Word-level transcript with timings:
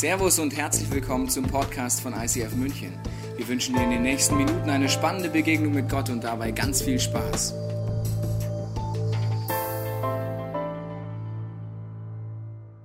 Servus 0.00 0.38
und 0.38 0.56
herzlich 0.56 0.90
willkommen 0.90 1.28
zum 1.28 1.44
Podcast 1.46 2.00
von 2.00 2.14
ICF 2.14 2.54
München. 2.54 2.98
Wir 3.36 3.46
wünschen 3.46 3.74
dir 3.74 3.82
in 3.82 3.90
den 3.90 4.00
nächsten 4.00 4.34
Minuten 4.34 4.70
eine 4.70 4.88
spannende 4.88 5.28
Begegnung 5.28 5.74
mit 5.74 5.90
Gott 5.90 6.08
und 6.08 6.24
dabei 6.24 6.52
ganz 6.52 6.80
viel 6.80 6.98
Spaß. 6.98 7.52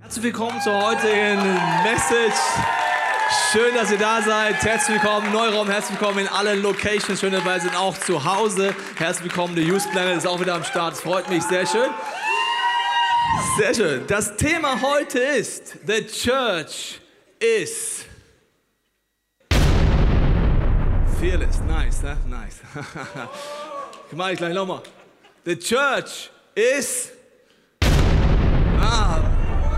Herzlich 0.02 0.26
willkommen 0.26 0.60
zur 0.60 0.74
heutigen 0.74 1.42
Message. 1.84 2.36
Schön, 3.54 3.74
dass 3.76 3.90
ihr 3.92 3.98
da 3.98 4.22
seid. 4.22 4.62
Herzlich 4.62 5.02
willkommen, 5.02 5.32
Neuraum. 5.32 5.70
Herzlich 5.70 5.98
willkommen 5.98 6.20
in 6.20 6.28
allen 6.28 6.62
Locations. 6.62 7.18
Schön 7.18 7.32
dabei 7.32 7.60
sind 7.60 7.78
auch 7.78 7.98
zu 7.98 8.26
Hause. 8.26 8.76
Herzlich 8.98 9.24
willkommen, 9.24 9.56
der 9.56 9.64
Youth 9.64 9.90
Planet 9.92 10.18
ist 10.18 10.28
auch 10.28 10.42
wieder 10.42 10.56
am 10.56 10.66
Start. 10.66 10.96
Es 10.96 11.00
freut 11.00 11.30
mich 11.30 11.44
sehr 11.44 11.66
schön. 11.66 11.92
Sehr 13.58 13.74
schön. 13.74 14.04
Das 14.08 14.36
Thema 14.36 14.82
heute 14.82 15.20
ist 15.20 15.78
The 15.88 16.06
Church 16.06 17.00
is 17.46 18.06
fearless. 21.20 21.60
Nice, 21.68 22.02
ne? 22.04 22.18
Nice. 22.28 22.62
Mach 24.12 24.32
ich 24.32 24.38
gleich 24.38 24.54
nochmal. 24.54 24.82
The 25.44 25.56
Church 25.56 26.30
is 26.56 27.12
Ah, 28.80 29.15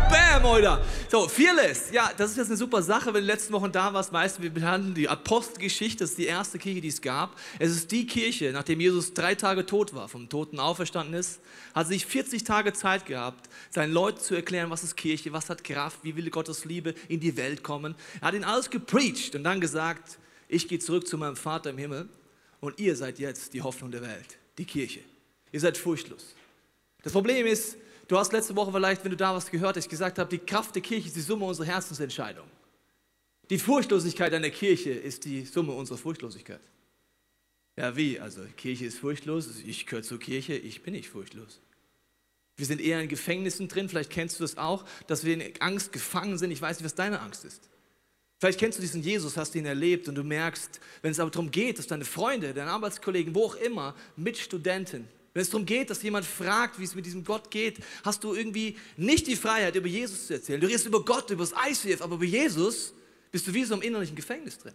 Bam, 0.10 0.46
oder? 0.46 0.82
So, 1.10 1.28
Fearless. 1.28 1.92
Ja, 1.92 2.12
das 2.16 2.32
ist 2.32 2.38
jetzt 2.38 2.48
eine 2.48 2.58
super 2.58 2.82
Sache, 2.82 3.08
wenn 3.08 3.14
du 3.16 3.20
in 3.20 3.26
den 3.26 3.36
letzten 3.36 3.54
Wochen 3.54 3.72
da 3.72 3.94
warst. 3.94 4.12
Meistens, 4.12 4.42
wir 4.42 4.50
behandeln 4.50 4.94
die 4.94 5.10
Apostelgeschichte, 5.10 6.00
das 6.00 6.12
ist 6.12 6.18
die 6.18 6.26
erste 6.26 6.58
Kirche, 6.60 6.80
die 6.80 6.88
es 6.88 7.02
gab. 7.02 7.38
Es 7.60 7.72
ist 7.72 7.92
die 7.92 8.08
Kirche, 8.08 8.52
nachdem 8.54 8.80
Jesus 8.80 9.14
drei 9.14 9.36
Tage 9.36 9.66
tot 9.66 9.94
war, 9.94 10.08
vom 10.08 10.30
Toten 10.30 10.60
auferstanden 10.60 11.14
ist, 11.14 11.42
hat 11.76 11.88
sich 11.88 12.06
40 12.06 12.46
Tage 12.46 12.72
Zeit 12.72 13.06
gehabt, 13.06 13.50
seinen 13.70 13.92
Leuten 13.92 14.22
zu 14.22 14.36
erklären, 14.36 14.70
was 14.70 14.84
ist 14.84 14.96
Kirche, 14.96 15.34
was 15.34 15.50
hat 15.50 15.64
Kraft, 15.64 16.00
wie 16.04 16.16
will 16.16 16.30
Gottes 16.30 16.64
Liebe 16.64 16.94
in 17.10 17.20
die 17.20 17.36
Welt 17.36 17.64
kommen. 17.64 17.96
Er 18.22 18.28
hat 18.28 18.34
ihnen 18.34 18.46
alles 18.46 18.70
gepreacht 18.70 19.36
und 19.36 19.44
dann 19.44 19.60
gesagt, 19.60 20.20
ich 20.48 20.68
gehe 20.70 20.80
zurück 20.80 21.08
zu 21.08 21.18
meinem 21.18 21.36
Vater 21.36 21.72
im 21.72 21.78
Himmel 21.78 22.08
und 22.62 22.80
ihr 22.80 22.96
seid 22.96 23.20
jetzt 23.20 23.54
die 23.54 23.62
Hoffnung 23.62 23.92
der 23.92 24.02
Welt, 24.02 24.38
die 24.58 24.66
Kirche. 24.66 25.02
Ihr 25.52 25.60
seid 25.60 25.78
furchtlos. 25.78 26.36
Das 27.04 27.14
Problem 27.14 27.46
ist, 27.46 27.78
du 28.08 28.18
hast 28.18 28.34
letzte 28.34 28.56
Woche 28.56 28.72
vielleicht, 28.72 29.04
wenn 29.04 29.12
du 29.12 29.18
da 29.18 29.36
was 29.36 29.50
gehört 29.50 29.78
hast, 29.78 29.90
gesagt 29.90 30.20
habe, 30.20 30.30
die 30.30 30.44
Kraft 30.44 30.76
der 30.76 30.82
Kirche 30.82 31.08
ist 31.08 31.16
die 31.16 31.22
Summe 31.22 31.46
unserer 31.46 31.68
Herzensentscheidung. 31.68 32.48
Die 33.50 33.60
Furchtlosigkeit 33.60 34.34
der 34.34 34.52
Kirche 34.52 34.92
ist 34.92 35.26
die 35.26 35.46
Summe 35.46 35.74
unserer 35.74 35.98
Furchtlosigkeit. 35.98 36.60
Ja, 37.78 37.96
wie? 37.96 38.20
Also, 38.20 38.42
Kirche 38.58 38.86
ist 38.86 38.98
furchtlos, 39.00 39.48
ich 39.66 39.86
gehöre 39.86 40.04
zur 40.04 40.20
Kirche, 40.20 40.56
ich 40.56 40.82
bin 40.82 40.94
nicht 40.94 41.10
furchtlos. 41.10 41.62
Wir 42.58 42.66
sind 42.66 42.82
eher 42.82 43.00
in 43.00 43.08
Gefängnissen 43.08 43.68
drin, 43.68 43.88
vielleicht 43.88 44.10
kennst 44.10 44.40
du 44.40 44.44
das 44.44 44.58
auch, 44.58 44.84
dass 45.06 45.24
wir 45.24 45.34
in 45.36 45.62
Angst 45.62 45.94
gefangen 45.94 46.40
sind. 46.40 46.50
Ich 46.50 46.62
weiß 46.62 46.80
nicht, 46.80 46.86
was 46.86 46.96
deine 46.96 47.22
Angst 47.22 47.46
ist. 47.46 47.70
Vielleicht 48.40 48.60
kennst 48.60 48.80
du 48.80 48.82
diesen 48.82 49.02
Jesus, 49.02 49.38
hast 49.38 49.56
ihn 49.56 49.66
erlebt 49.66 50.08
und 50.08 50.16
du 50.16 50.24
merkst, 50.24 50.80
wenn 51.02 51.12
es 51.12 51.20
aber 51.20 51.32
darum 51.32 51.52
geht, 51.52 51.78
dass 51.78 51.88
deine 51.88 52.06
Freunde, 52.06 52.54
deine 52.54 52.72
Arbeitskollegen, 52.72 53.34
wo 53.34 53.46
auch 53.46 53.56
immer, 53.56 53.96
Mitstudenten, 54.16 55.08
wenn 55.38 55.44
es 55.44 55.52
darum 55.52 55.68
geht, 55.68 55.92
dass 55.92 56.02
jemand 56.02 56.26
fragt, 56.26 56.80
wie 56.80 56.84
es 56.84 56.96
mit 56.96 57.06
diesem 57.06 57.24
Gott 57.24 57.52
geht, 57.52 57.78
hast 58.04 58.24
du 58.24 58.34
irgendwie 58.34 58.76
nicht 58.96 59.28
die 59.28 59.36
Freiheit, 59.36 59.76
über 59.76 59.88
Jesus 59.88 60.26
zu 60.26 60.34
erzählen. 60.34 60.60
Du 60.60 60.66
redest 60.66 60.88
über 60.88 61.06
Gott, 61.06 61.30
über 61.30 61.46
das 61.46 61.54
ICF, 61.54 62.02
aber 62.02 62.16
über 62.16 62.26
Jesus 62.26 62.92
bist 63.30 63.46
du 63.46 63.54
wie 63.54 63.64
so 63.64 63.76
im 63.76 63.84
innerlichen 63.84 64.16
Gefängnis 64.16 64.58
drin. 64.58 64.74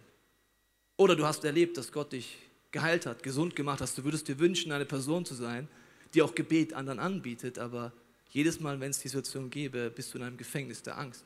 Oder 0.95 1.17
du 1.17 1.25
hast 1.25 1.43
erlebt, 1.43 1.75
dass 1.75 1.91
Gott 1.91 2.13
dich 2.13 2.37
geheilt 2.71 3.05
hat, 3.05 3.23
gesund 3.23 3.57
gemacht 3.57 3.81
hast. 3.81 3.97
Du 3.97 4.05
würdest 4.05 4.29
dir 4.29 4.39
wünschen, 4.39 4.71
eine 4.71 4.85
Person 4.85 5.25
zu 5.25 5.35
sein, 5.35 5.67
die 6.13 6.21
auch 6.21 6.33
Gebet 6.33 6.71
anderen 6.71 6.99
anbietet, 6.99 7.59
aber 7.59 7.91
jedes 8.29 8.61
Mal, 8.61 8.79
wenn 8.79 8.91
es 8.91 8.99
die 8.99 9.09
Situation 9.09 9.49
gäbe, 9.49 9.89
bist 9.89 10.13
du 10.13 10.17
in 10.17 10.23
einem 10.23 10.37
Gefängnis 10.37 10.81
der 10.81 10.97
Angst. 10.97 11.25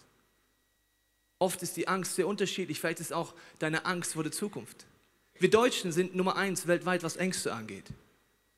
Oft 1.38 1.61
ist 1.61 1.77
die 1.77 1.88
Angst 1.88 2.15
sehr 2.15 2.27
unterschiedlich. 2.27 2.80
Vielleicht 2.80 3.02
ist 3.02 3.13
auch 3.13 3.35
deine 3.59 3.85
Angst 3.85 4.13
vor 4.13 4.23
der 4.23 4.31
Zukunft. 4.31 4.88
Wir 5.38 5.52
Deutschen 5.52 5.91
sind 5.91 6.15
Nummer 6.15 6.38
eins 6.38 6.65
weltweit, 6.65 7.03
was 7.03 7.17
Ängste 7.17 7.54
angeht. 7.54 7.86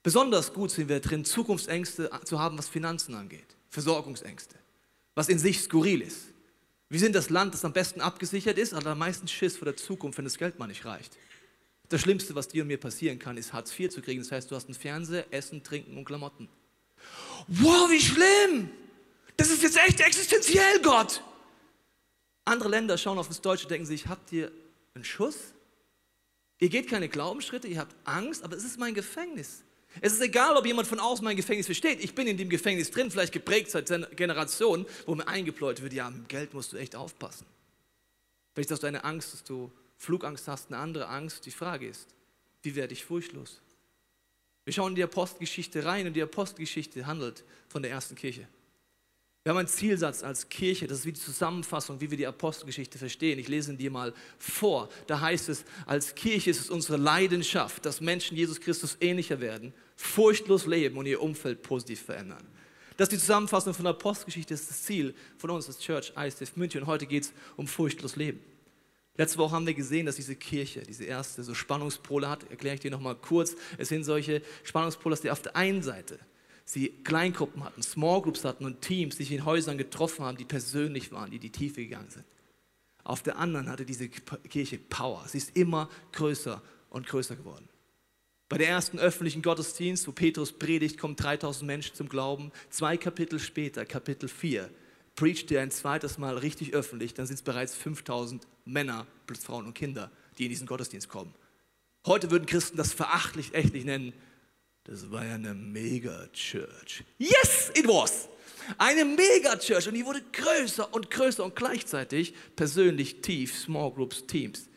Besonders 0.01 0.53
gut 0.53 0.71
sind 0.71 0.89
wir 0.89 0.99
drin, 0.99 1.25
Zukunftsängste 1.25 2.09
zu 2.23 2.39
haben, 2.39 2.57
was 2.57 2.69
Finanzen 2.69 3.15
angeht, 3.15 3.57
Versorgungsängste, 3.69 4.55
was 5.15 5.29
in 5.29 5.39
sich 5.39 5.61
skurril 5.61 6.01
ist. 6.01 6.27
Wir 6.89 6.99
sind 6.99 7.13
das 7.13 7.29
Land, 7.29 7.53
das 7.53 7.65
am 7.65 7.73
besten 7.73 8.01
abgesichert 8.01 8.57
ist, 8.57 8.73
aber 8.73 8.91
am 8.91 8.99
meisten 8.99 9.27
Schiss 9.27 9.57
vor 9.57 9.65
der 9.65 9.77
Zukunft, 9.77 10.17
wenn 10.17 10.25
das 10.25 10.37
Geld 10.37 10.57
mal 10.57 10.67
nicht 10.67 10.85
reicht. 10.85 11.17
Das 11.89 12.01
Schlimmste, 12.01 12.33
was 12.33 12.47
dir 12.47 12.63
und 12.63 12.67
mir 12.67 12.79
passieren 12.79 13.19
kann, 13.19 13.37
ist 13.37 13.53
Hartz 13.53 13.77
IV 13.77 13.89
zu 13.89 14.01
kriegen. 14.01 14.21
Das 14.21 14.31
heißt, 14.31 14.49
du 14.49 14.55
hast 14.55 14.65
einen 14.65 14.75
Fernseher, 14.75 15.25
Essen, 15.31 15.63
Trinken 15.63 15.97
und 15.97 16.05
Klamotten. 16.05 16.47
Wow, 17.47 17.89
wie 17.89 17.99
schlimm! 17.99 18.69
Das 19.37 19.49
ist 19.49 19.63
jetzt 19.63 19.77
echt 19.77 19.99
existenziell, 19.99 20.81
Gott! 20.81 21.23
Andere 22.45 22.69
Länder 22.69 22.97
schauen 22.97 23.17
auf 23.17 23.27
das 23.27 23.41
Deutsche 23.41 23.65
und 23.65 23.71
denken 23.71 23.85
sich, 23.85 24.07
habt 24.07 24.31
ihr 24.31 24.51
einen 24.93 25.03
Schuss? 25.03 25.53
Ihr 26.59 26.69
geht 26.69 26.89
keine 26.89 27.07
Glaubensschritte, 27.07 27.67
ihr 27.67 27.79
habt 27.79 27.95
Angst, 28.03 28.43
aber 28.43 28.57
es 28.57 28.63
ist 28.63 28.79
mein 28.79 28.93
Gefängnis. 28.93 29.63
Es 30.01 30.13
ist 30.13 30.21
egal, 30.21 30.55
ob 30.55 30.65
jemand 30.65 30.87
von 30.87 30.99
außen 30.99 31.23
mein 31.23 31.35
Gefängnis 31.35 31.65
versteht. 31.65 32.03
Ich 32.03 32.13
bin 32.13 32.27
in 32.27 32.37
dem 32.37 32.49
Gefängnis 32.49 32.91
drin, 32.91 33.09
vielleicht 33.09 33.33
geprägt 33.33 33.71
seit 33.71 33.87
Generationen, 34.15 34.85
wo 35.05 35.15
mir 35.15 35.27
eingepläut 35.27 35.81
wird, 35.81 35.93
ja, 35.93 36.09
mit 36.09 36.29
Geld 36.29 36.53
musst 36.53 36.73
du 36.73 36.77
echt 36.77 36.95
aufpassen. 36.95 37.45
Vielleicht 38.53 38.71
hast 38.71 38.83
du 38.83 38.87
eine 38.87 39.03
Angst, 39.03 39.33
dass 39.33 39.43
du 39.43 39.71
Flugangst 39.97 40.47
hast, 40.47 40.67
eine 40.67 40.77
andere 40.77 41.07
Angst. 41.07 41.45
Die 41.45 41.51
Frage 41.51 41.87
ist, 41.87 42.07
wie 42.61 42.75
werde 42.75 42.93
ich 42.93 43.03
furchtlos? 43.03 43.61
Wir 44.65 44.73
schauen 44.73 44.91
in 44.91 44.95
die 44.95 45.03
Apostelgeschichte 45.03 45.83
rein 45.83 46.07
und 46.07 46.13
die 46.13 46.21
Apostelgeschichte 46.21 47.07
handelt 47.07 47.43
von 47.67 47.81
der 47.81 47.91
ersten 47.91 48.15
Kirche. 48.15 48.47
Wir 49.49 49.53
haben 49.53 49.61
einen 49.61 49.67
Zielsatz 49.67 50.21
als 50.21 50.47
Kirche, 50.47 50.85
das 50.85 50.99
ist 50.99 51.05
wie 51.07 51.11
die 51.11 51.19
Zusammenfassung, 51.19 51.99
wie 51.99 52.11
wir 52.11 52.17
die 52.19 52.27
Apostelgeschichte 52.27 52.99
verstehen. 52.99 53.39
Ich 53.39 53.47
lese 53.47 53.71
ihn 53.71 53.79
dir 53.79 53.89
mal 53.89 54.13
vor. 54.37 54.89
Da 55.07 55.21
heißt 55.21 55.49
es, 55.49 55.65
als 55.87 56.13
Kirche 56.13 56.51
ist 56.51 56.59
es 56.59 56.69
unsere 56.69 56.97
Leidenschaft, 56.97 57.83
dass 57.83 57.99
Menschen 57.99 58.37
Jesus 58.37 58.61
Christus 58.61 58.95
ähnlicher 59.01 59.41
werden, 59.41 59.73
furchtlos 59.95 60.67
leben 60.67 60.99
und 60.99 61.07
ihr 61.07 61.19
Umfeld 61.19 61.63
positiv 61.63 61.99
verändern. 61.99 62.45
Das 62.95 63.07
ist 63.07 63.13
die 63.13 63.17
Zusammenfassung 63.17 63.73
von 63.73 63.85
der 63.85 63.95
Apostelgeschichte, 63.95 64.53
das 64.53 64.61
ist 64.61 64.69
das 64.69 64.83
Ziel 64.83 65.15
von 65.39 65.49
uns 65.49 65.65
als 65.65 65.79
Church 65.79 66.13
ICF 66.15 66.55
München. 66.55 66.81
Und 66.81 66.87
heute 66.87 67.07
geht 67.07 67.23
es 67.23 67.33
um 67.57 67.65
furchtlos 67.65 68.17
Leben. 68.17 68.41
Letzte 69.17 69.39
Woche 69.39 69.55
haben 69.55 69.65
wir 69.65 69.73
gesehen, 69.73 70.05
dass 70.05 70.17
diese 70.17 70.35
Kirche, 70.35 70.83
diese 70.83 71.05
erste, 71.05 71.41
so 71.41 71.55
Spannungspole 71.55 72.29
hat. 72.29 72.47
Erkläre 72.51 72.75
ich 72.75 72.81
dir 72.81 72.91
nochmal 72.91 73.15
kurz. 73.15 73.55
Es 73.79 73.89
sind 73.89 74.03
solche 74.03 74.43
Spannungspole, 74.63 75.13
dass 75.13 75.21
die 75.21 75.31
auf 75.31 75.41
der 75.41 75.55
einen 75.55 75.81
Seite 75.81 76.19
sie 76.69 76.89
Kleingruppen 77.03 77.63
hatten, 77.63 77.81
Small 77.81 78.21
Groups 78.21 78.45
hatten 78.45 78.65
und 78.65 78.81
Teams, 78.81 79.15
die 79.15 79.23
sich 79.23 79.31
in 79.31 79.45
Häusern 79.45 79.77
getroffen 79.77 80.23
haben, 80.23 80.37
die 80.37 80.45
persönlich 80.45 81.11
waren, 81.11 81.31
die 81.31 81.37
in 81.37 81.41
die 81.41 81.51
Tiefe 81.51 81.81
gegangen 81.81 82.09
sind. 82.09 82.25
Auf 83.03 83.23
der 83.23 83.37
anderen 83.39 83.69
hatte 83.69 83.85
diese 83.85 84.07
Kirche 84.07 84.77
Power. 84.77 85.25
Sie 85.27 85.39
ist 85.39 85.55
immer 85.55 85.89
größer 86.11 86.61
und 86.91 87.07
größer 87.07 87.35
geworden. 87.35 87.67
Bei 88.49 88.57
der 88.57 88.67
ersten 88.67 88.99
öffentlichen 88.99 89.41
Gottesdienst, 89.41 90.07
wo 90.07 90.11
Petrus 90.11 90.51
predigt, 90.51 90.99
kommen 90.99 91.15
3000 91.15 91.65
Menschen 91.65 91.95
zum 91.95 92.07
Glauben. 92.07 92.51
Zwei 92.69 92.97
Kapitel 92.97 93.39
später, 93.39 93.85
Kapitel 93.85 94.29
4, 94.29 94.69
preacht 95.15 95.51
er 95.51 95.61
ein 95.61 95.71
zweites 95.71 96.17
Mal 96.17 96.37
richtig 96.37 96.73
öffentlich. 96.73 97.15
Dann 97.15 97.25
sind 97.25 97.35
es 97.35 97.41
bereits 97.41 97.75
5000 97.75 98.47
Männer 98.65 99.07
plus 99.25 99.43
Frauen 99.43 99.65
und 99.65 99.73
Kinder, 99.73 100.11
die 100.37 100.45
in 100.45 100.49
diesen 100.49 100.67
Gottesdienst 100.67 101.09
kommen. 101.09 101.33
Heute 102.05 102.31
würden 102.31 102.45
Christen 102.45 102.77
das 102.77 102.93
verachtlich, 102.93 103.53
echtlich 103.53 103.85
nennen. 103.85 104.13
Das 104.89 105.11
war 105.11 105.23
ja 105.23 105.35
eine 105.35 105.53
Mega-Church. 105.53 107.03
Yes, 107.19 107.71
it 107.75 107.87
was! 107.87 108.27
Eine 108.79 109.05
Mega-Church 109.05 109.87
und 109.87 109.93
die 109.93 110.03
wurde 110.03 110.23
größer 110.31 110.91
und 110.91 111.11
größer 111.11 111.43
und 111.43 111.55
gleichzeitig 111.55 112.33
persönlich 112.55 113.21
tief, 113.21 113.55
Small 113.55 113.91
Groups, 113.91 114.25
Teams. 114.25 114.67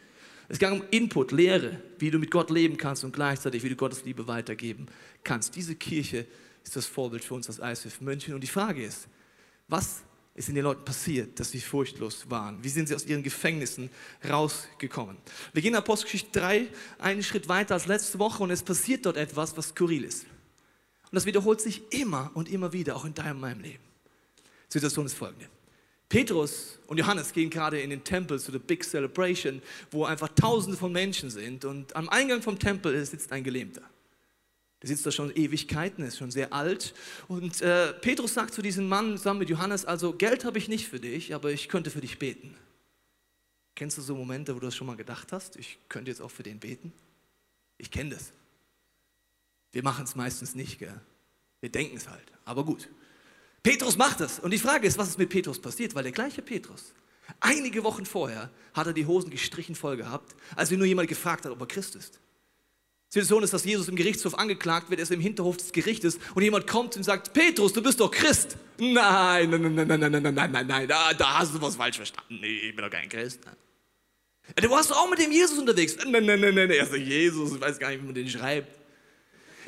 Es 0.48 0.58
ging 0.58 0.72
um 0.72 0.84
Input, 0.90 1.32
Lehre, 1.32 1.80
wie 1.98 2.10
du 2.10 2.18
mit 2.18 2.30
Gott 2.30 2.50
leben 2.50 2.76
kannst 2.76 3.04
und 3.04 3.12
gleichzeitig, 3.12 3.62
wie 3.62 3.70
du 3.70 3.76
Gottes 3.76 4.04
Liebe 4.04 4.26
weitergeben 4.26 4.86
kannst. 5.24 5.56
Diese 5.56 5.74
Kirche 5.76 6.26
ist 6.62 6.76
das 6.76 6.84
Vorbild 6.84 7.24
für 7.24 7.32
uns 7.32 7.48
als 7.48 7.84
ISF 7.86 8.02
München. 8.02 8.34
Und 8.34 8.42
die 8.42 8.48
Frage 8.48 8.84
ist, 8.84 9.08
was 9.68 10.02
ist 10.34 10.48
in 10.48 10.54
den 10.54 10.64
Leuten 10.64 10.84
passiert, 10.84 11.38
dass 11.38 11.50
sie 11.50 11.60
furchtlos 11.60 12.30
waren? 12.30 12.62
Wie 12.62 12.68
sind 12.68 12.88
sie 12.88 12.94
aus 12.94 13.04
ihren 13.04 13.22
Gefängnissen 13.22 13.90
rausgekommen? 14.28 15.16
Wir 15.52 15.62
gehen 15.62 15.72
in 15.72 15.78
Apostelgeschichte 15.78 16.38
3 16.38 16.68
einen 16.98 17.22
Schritt 17.22 17.48
weiter 17.48 17.74
als 17.74 17.86
letzte 17.86 18.18
Woche 18.18 18.42
und 18.42 18.50
es 18.50 18.62
passiert 18.62 19.04
dort 19.04 19.16
etwas, 19.16 19.56
was 19.56 19.68
skurril 19.68 20.04
ist. 20.04 20.24
Und 20.24 21.16
das 21.16 21.26
wiederholt 21.26 21.60
sich 21.60 21.82
immer 21.90 22.30
und 22.34 22.50
immer 22.50 22.72
wieder, 22.72 22.96
auch 22.96 23.04
in 23.04 23.12
deinem 23.12 23.40
meinem 23.40 23.60
Leben. 23.60 23.84
Die 24.68 24.72
Situation 24.72 25.04
ist 25.04 25.14
folgende. 25.14 25.48
Petrus 26.08 26.78
und 26.86 26.98
Johannes 26.98 27.32
gehen 27.32 27.50
gerade 27.50 27.80
in 27.80 27.90
den 27.90 28.04
Tempel 28.04 28.38
zu 28.38 28.52
der 28.52 28.58
Big 28.58 28.84
Celebration, 28.84 29.60
wo 29.90 30.04
einfach 30.04 30.28
tausende 30.28 30.78
von 30.78 30.92
Menschen 30.92 31.30
sind 31.30 31.64
und 31.64 31.94
am 31.96 32.08
Eingang 32.08 32.40
vom 32.42 32.58
Tempel 32.58 33.04
sitzt 33.04 33.32
ein 33.32 33.44
Gelähmter. 33.44 33.82
Der 34.82 34.88
sitzt 34.88 35.06
da 35.06 35.12
schon 35.12 35.34
Ewigkeiten, 35.34 36.04
ist 36.04 36.18
schon 36.18 36.30
sehr 36.30 36.52
alt. 36.52 36.92
Und 37.28 37.62
äh, 37.62 37.92
Petrus 37.92 38.34
sagt 38.34 38.52
zu 38.52 38.62
diesem 38.62 38.88
Mann 38.88 39.16
zusammen 39.16 39.40
mit 39.40 39.48
Johannes, 39.48 39.84
also 39.84 40.12
Geld 40.12 40.44
habe 40.44 40.58
ich 40.58 40.68
nicht 40.68 40.88
für 40.88 41.00
dich, 41.00 41.34
aber 41.34 41.52
ich 41.52 41.68
könnte 41.68 41.90
für 41.90 42.00
dich 42.00 42.18
beten. 42.18 42.56
Kennst 43.74 43.96
du 43.96 44.02
so 44.02 44.14
Momente, 44.14 44.54
wo 44.54 44.58
du 44.58 44.66
das 44.66 44.76
schon 44.76 44.86
mal 44.86 44.96
gedacht 44.96 45.32
hast? 45.32 45.56
Ich 45.56 45.78
könnte 45.88 46.10
jetzt 46.10 46.20
auch 46.20 46.30
für 46.30 46.42
den 46.42 46.58
beten? 46.58 46.92
Ich 47.78 47.90
kenne 47.90 48.10
das. 48.10 48.32
Wir 49.70 49.82
machen 49.82 50.04
es 50.04 50.14
meistens 50.14 50.54
nicht, 50.54 50.78
gell? 50.78 51.00
Wir 51.60 51.70
denken 51.70 51.96
es 51.96 52.08
halt. 52.08 52.32
Aber 52.44 52.64
gut. 52.64 52.88
Petrus 53.62 53.96
macht 53.96 54.20
es. 54.20 54.40
Und 54.40 54.50
die 54.50 54.58
Frage 54.58 54.86
ist, 54.86 54.98
was 54.98 55.08
ist 55.08 55.18
mit 55.18 55.30
Petrus 55.30 55.60
passiert? 55.60 55.94
Weil 55.94 56.02
der 56.02 56.12
gleiche 56.12 56.42
Petrus 56.42 56.92
Einige 57.40 57.84
Wochen 57.84 58.06
vorher 58.06 58.50
hat 58.74 58.86
er 58.86 58.92
die 58.92 59.06
Hosen 59.06 59.30
gestrichen 59.30 59.74
voll 59.74 59.96
gehabt, 59.96 60.34
als 60.56 60.70
ihn 60.70 60.78
nur 60.78 60.86
jemand 60.86 61.08
gefragt 61.08 61.44
hat, 61.44 61.52
ob 61.52 61.60
er 61.60 61.66
Christ 61.66 61.96
ist. 61.96 62.18
Situation 63.12 63.42
ist, 63.42 63.52
dass 63.52 63.66
Jesus 63.66 63.88
im 63.88 63.96
Gerichtshof 63.96 64.38
angeklagt 64.38 64.88
wird, 64.88 64.98
er 64.98 65.02
ist 65.02 65.12
im 65.12 65.20
Hinterhof 65.20 65.58
des 65.58 65.70
Gerichtes 65.70 66.18
und 66.34 66.42
jemand 66.42 66.66
kommt 66.66 66.96
und 66.96 67.02
sagt, 67.02 67.34
Petrus, 67.34 67.74
du 67.74 67.82
bist 67.82 68.00
doch 68.00 68.10
Christ. 68.10 68.56
Nein, 68.78 69.50
nein, 69.50 69.50
nein, 69.50 69.74
nein, 69.74 69.86
nein, 69.86 70.00
nein, 70.00 70.22
nein, 70.22 70.34
nein, 70.34 70.50
nein, 70.50 70.66
nein, 70.66 70.88
da, 70.88 71.12
da 71.12 71.40
hast 71.40 71.54
du 71.54 71.60
was 71.60 71.76
falsch 71.76 71.96
verstanden. 71.96 72.38
Nee, 72.40 72.70
ich 72.70 72.74
bin 72.74 72.82
doch 72.82 72.90
kein 72.90 73.10
Christ. 73.10 73.40
Du 74.56 74.70
warst 74.70 74.90
doch 74.90 74.96
auch 74.96 75.10
mit 75.10 75.18
dem 75.18 75.30
Jesus 75.30 75.58
unterwegs. 75.58 75.94
Nein, 76.06 76.24
nein, 76.24 76.40
nein, 76.40 76.54
nein, 76.54 76.70
er 76.70 76.84
ist 76.84 76.94
Jesus, 76.94 77.54
ich 77.54 77.60
weiß 77.60 77.78
gar 77.78 77.90
nicht, 77.90 78.00
wie 78.00 78.06
man 78.06 78.14
den 78.14 78.30
schreibt. 78.30 78.80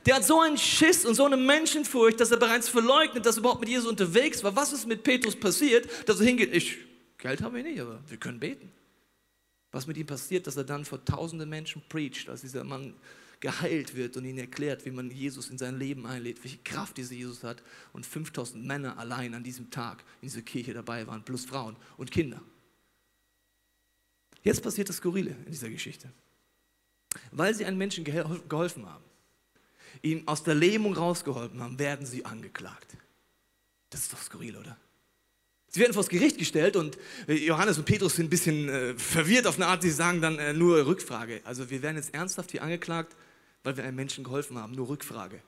Der 0.07 0.15
hat 0.15 0.25
so 0.25 0.41
einen 0.41 0.57
Schiss 0.57 1.05
und 1.05 1.15
so 1.15 1.27
eine 1.27 1.37
Menschenfurcht, 1.37 2.19
dass 2.21 2.31
er 2.31 2.39
bereits 2.39 2.71
verleugnet, 2.71 3.27
dass 3.27 3.37
er 3.37 3.41
überhaupt 3.41 3.61
mit 3.61 3.69
Jesus 3.69 3.87
unterwegs 3.87 4.43
war. 4.43 4.57
Was 4.57 4.73
ist 4.73 4.89
mit 4.89 5.03
Petrus 5.03 5.37
passiert, 5.37 5.87
dass 6.09 6.19
er 6.19 6.25
hingeht? 6.25 6.55
Ich, 6.55 6.79
Geld 7.19 7.43
habe 7.43 7.59
ich 7.59 7.65
nicht, 7.67 7.79
aber 7.79 8.01
wir 8.09 8.17
können 8.17 8.41
beten. 8.41 8.73
Was 9.71 9.87
mit 9.87 9.99
ihm 9.99 10.07
passiert, 10.07 10.47
dass 10.47 10.57
er 10.57 10.65
dann 10.65 10.87
vor 10.87 11.05
tausenden 11.05 11.51
Menschen 11.51 11.83
preacht, 11.91 12.31
als 12.31 12.41
dieser 12.41 12.65
Mann 12.65 12.95
geheilt 13.45 13.95
wird 13.95 14.17
und 14.17 14.25
ihnen 14.25 14.39
erklärt, 14.39 14.87
wie 14.87 14.91
man 14.91 15.11
Jesus 15.11 15.51
in 15.51 15.59
sein 15.59 15.79
Leben 15.79 16.07
einlädt, 16.07 16.43
welche 16.43 16.57
Kraft 16.65 16.97
dieser 16.97 17.13
Jesus 17.13 17.45
hat 17.45 17.63
und 17.93 18.07
5000 18.07 18.65
Männer 18.65 18.97
allein 18.97 19.35
an 19.35 19.45
diesem 19.45 19.71
Tag 19.71 20.03
in 20.23 20.29
dieser 20.29 20.41
Kirche 20.41 20.73
dabei 20.73 21.07
waren, 21.07 21.23
plus 21.27 21.45
Frauen 21.45 21.77
und 21.99 22.11
Kinder. 22.11 22.41
Jetzt 24.43 24.63
passiert 24.63 24.89
das 24.89 24.97
Skurrile 24.97 25.37
in 25.45 25.53
dieser 25.53 25.69
Geschichte. 25.69 26.11
Weil 27.33 27.55
sie 27.55 27.67
einem 27.67 27.77
Menschen 27.77 28.03
geholfen 28.03 28.87
haben, 28.87 29.05
ihm 30.01 30.27
aus 30.27 30.43
der 30.43 30.55
Lähmung 30.55 30.95
rausgeholfen 30.95 31.61
haben, 31.61 31.79
werden 31.79 32.07
sie 32.07 32.25
angeklagt. 32.25 32.97
Das 33.91 34.01
ist 34.01 34.13
doch 34.15 34.23
skurril, 34.23 34.57
oder? 34.57 34.79
Sie 35.69 35.81
werden 35.81 35.93
vor 35.93 36.03
das 36.03 36.09
Gericht 36.09 36.39
gestellt 36.39 36.77
und 36.77 36.97
äh, 37.29 37.35
Johannes 37.35 37.77
und 37.77 37.85
Petrus 37.85 38.17
sind 38.17 38.27
ein 38.27 38.31
bisschen 38.31 38.71
äh, 38.71 38.95
verwirrt 38.95 39.47
auf 39.47 39.57
eine 39.57 39.67
Art, 39.67 39.83
sie 39.83 39.91
sagen 39.91 40.23
dann 40.23 40.39
äh, 40.39 40.55
nur 40.55 40.87
Rückfrage. 40.87 41.43
Also 41.45 41.69
wir 41.69 41.83
werden 41.83 41.97
jetzt 41.97 42.15
ernsthaft 42.15 42.53
hier 42.53 42.63
angeklagt, 42.63 43.15
weil 43.65 43.77
wir 43.77 43.83
einem 43.83 43.97
Menschen 43.97 44.23
geholfen 44.23 44.59
haben, 44.59 44.73
nur 44.73 44.89
Rückfrage. 44.89 45.43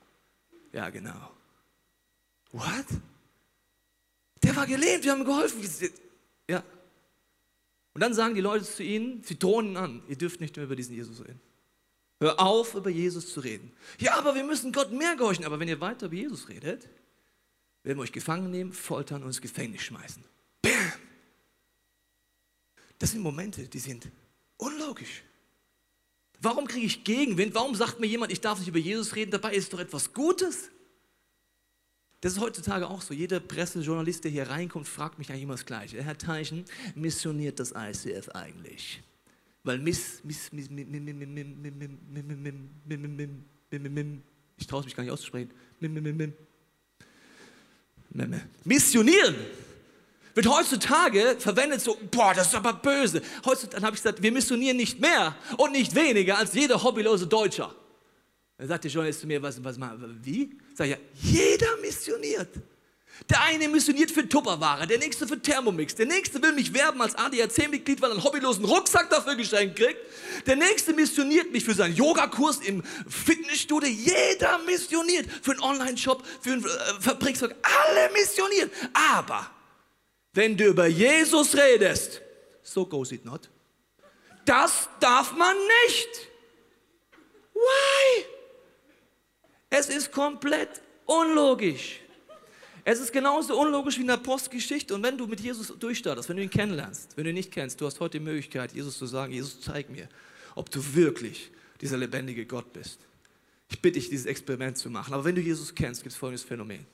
Ja, 0.72 0.90
genau. 0.90 1.30
What? 2.50 2.86
Der 4.42 4.56
war 4.56 4.66
gelähmt, 4.66 5.04
wir 5.04 5.12
haben 5.12 5.20
ihm 5.20 5.26
geholfen. 5.26 5.62
Ja. 6.48 6.64
Und 7.94 8.00
dann 8.00 8.14
sagen 8.14 8.34
die 8.34 8.40
Leute 8.40 8.64
zu 8.64 8.82
ihnen, 8.82 9.22
sie 9.22 9.38
drohen 9.38 9.68
ihn 9.68 9.76
an, 9.76 10.02
ihr 10.08 10.16
dürft 10.16 10.40
nicht 10.40 10.56
mehr 10.56 10.64
über 10.64 10.76
diesen 10.76 10.94
Jesus 10.94 11.20
reden. 11.20 11.40
Hör 12.18 12.40
auf, 12.40 12.74
über 12.74 12.88
Jesus 12.88 13.32
zu 13.32 13.40
reden. 13.40 13.72
Ja, 13.98 14.16
aber 14.16 14.34
wir 14.34 14.44
müssen 14.44 14.72
Gott 14.72 14.90
mehr 14.90 15.16
gehorchen. 15.16 15.44
Aber 15.44 15.60
wenn 15.60 15.68
ihr 15.68 15.80
weiter 15.80 16.06
über 16.06 16.14
Jesus 16.14 16.48
redet, 16.48 16.88
werden 17.82 17.98
wir 17.98 18.02
euch 18.02 18.12
gefangen 18.12 18.50
nehmen, 18.50 18.72
foltern 18.72 19.22
und 19.22 19.28
ins 19.28 19.42
Gefängnis 19.42 19.82
schmeißen. 19.82 20.24
Bam! 20.62 20.92
Das 22.98 23.10
sind 23.10 23.20
Momente, 23.20 23.68
die 23.68 23.78
sind 23.78 24.10
unlogisch. 24.56 25.22
Warum 26.40 26.66
kriege 26.66 26.86
ich 26.86 27.04
Gegenwind? 27.04 27.54
Warum 27.54 27.74
sagt 27.74 28.00
mir 28.00 28.06
jemand, 28.06 28.32
ich 28.32 28.40
darf 28.40 28.58
nicht 28.58 28.68
über 28.68 28.78
Jesus 28.78 29.14
reden? 29.14 29.30
Dabei 29.30 29.54
ist 29.54 29.72
doch 29.72 29.80
etwas 29.80 30.12
Gutes. 30.12 30.70
Das 32.20 32.32
ist 32.32 32.40
heutzutage 32.40 32.88
auch 32.88 33.02
so. 33.02 33.14
Jeder 33.14 33.40
Pressejournalist, 33.40 34.24
der 34.24 34.30
hier 34.30 34.48
reinkommt, 34.48 34.88
fragt 34.88 35.18
mich 35.18 35.30
eigentlich 35.30 35.42
immer 35.42 35.54
das 35.54 35.66
Gleiche. 35.66 36.02
Herr 36.02 36.18
Teichen, 36.18 36.64
missioniert 36.94 37.60
das 37.60 37.72
ICF 37.72 38.28
eigentlich? 38.30 39.02
Weil 39.62 39.78
Miss, 39.78 40.20
Miss, 40.22 40.52
Miss, 40.52 40.68
ich 44.58 44.66
traue 44.66 44.84
mich 44.84 44.96
gar 44.96 45.02
nicht 45.04 45.12
auszusprechen. 45.12 45.50
Missionieren 48.64 49.34
wird 50.36 50.48
heutzutage 50.48 51.36
verwendet 51.38 51.80
so, 51.80 51.96
boah, 52.10 52.34
das 52.34 52.48
ist 52.48 52.54
aber 52.54 52.74
böse. 52.74 53.22
Heutzutage 53.46 53.82
habe 53.82 53.96
ich 53.96 54.02
gesagt, 54.02 54.22
wir 54.22 54.30
missionieren 54.30 54.76
nicht 54.76 55.00
mehr 55.00 55.34
und 55.56 55.72
nicht 55.72 55.94
weniger 55.94 56.36
als 56.36 56.52
jeder 56.52 56.82
hobbylose 56.82 57.26
Deutscher. 57.26 57.74
Dann 58.58 58.68
sagt 58.68 58.84
der 58.84 58.90
Journalist 58.90 59.20
zu 59.20 59.26
mir, 59.26 59.42
was, 59.42 59.64
was, 59.64 59.78
wie? 60.22 60.58
Sag 60.74 60.88
ich, 60.88 60.90
ja, 60.90 60.98
jeder 61.14 61.76
missioniert. 61.78 62.50
Der 63.30 63.42
eine 63.44 63.66
missioniert 63.68 64.10
für 64.10 64.28
Tupperware, 64.28 64.86
der 64.86 64.98
nächste 64.98 65.26
für 65.26 65.40
Thermomix, 65.40 65.94
der 65.94 66.04
nächste 66.04 66.42
will 66.42 66.52
mich 66.52 66.74
werben 66.74 67.00
als 67.00 67.14
ADAC-Mitglied, 67.14 68.02
weil 68.02 68.10
er 68.10 68.16
einen 68.16 68.22
hobbylosen 68.22 68.66
Rucksack 68.66 69.08
dafür 69.08 69.36
geschenkt 69.36 69.76
kriegt. 69.76 69.98
Der 70.46 70.56
nächste 70.56 70.92
missioniert 70.92 71.50
mich 71.50 71.64
für 71.64 71.72
seinen 71.72 71.96
Yogakurs 71.96 72.58
im 72.58 72.82
Fitnessstudio. 73.08 73.88
Jeder 73.88 74.58
missioniert 74.66 75.30
für 75.40 75.52
einen 75.52 75.60
Online-Shop, 75.60 76.22
für 76.42 76.52
einen 76.52 76.64
äh, 76.66 76.68
Fabrikswerk. 77.00 77.56
Alle 77.62 78.12
missionieren. 78.12 78.70
Aber 79.14 79.50
wenn 80.36 80.56
du 80.56 80.66
über 80.66 80.86
Jesus 80.86 81.56
redest, 81.56 82.20
so 82.62 82.84
goes 82.84 83.12
it 83.12 83.24
not. 83.24 83.48
Das 84.44 84.88
darf 85.00 85.36
man 85.36 85.56
nicht. 85.86 86.08
Why? 87.54 88.24
Es 89.70 89.88
ist 89.88 90.12
komplett 90.12 90.80
unlogisch. 91.06 92.00
Es 92.84 93.00
ist 93.00 93.12
genauso 93.12 93.60
unlogisch 93.60 93.96
wie 93.96 94.02
in 94.02 94.06
der 94.06 94.18
Postgeschichte. 94.18 94.94
Und 94.94 95.02
wenn 95.02 95.18
du 95.18 95.26
mit 95.26 95.40
Jesus 95.40 95.72
durchstartest, 95.76 96.28
wenn 96.28 96.36
du 96.36 96.42
ihn 96.44 96.50
kennenlernst, 96.50 97.16
wenn 97.16 97.24
du 97.24 97.30
ihn 97.30 97.34
nicht 97.34 97.50
kennst, 97.50 97.80
du 97.80 97.86
hast 97.86 97.98
heute 97.98 98.18
die 98.18 98.24
Möglichkeit, 98.24 98.72
Jesus 98.72 98.96
zu 98.96 99.06
sagen, 99.06 99.32
Jesus, 99.32 99.60
zeig 99.60 99.90
mir, 99.90 100.08
ob 100.54 100.70
du 100.70 100.94
wirklich 100.94 101.50
dieser 101.80 101.96
lebendige 101.96 102.46
Gott 102.46 102.72
bist. 102.72 103.00
Ich 103.68 103.82
bitte 103.82 103.98
dich, 103.98 104.08
dieses 104.08 104.26
Experiment 104.26 104.78
zu 104.78 104.88
machen. 104.88 105.12
Aber 105.14 105.24
wenn 105.24 105.34
du 105.34 105.40
Jesus 105.40 105.74
kennst, 105.74 106.02
gibt 106.02 106.12
es 106.12 106.18
folgendes 106.18 106.44
Phänomen. 106.44 106.86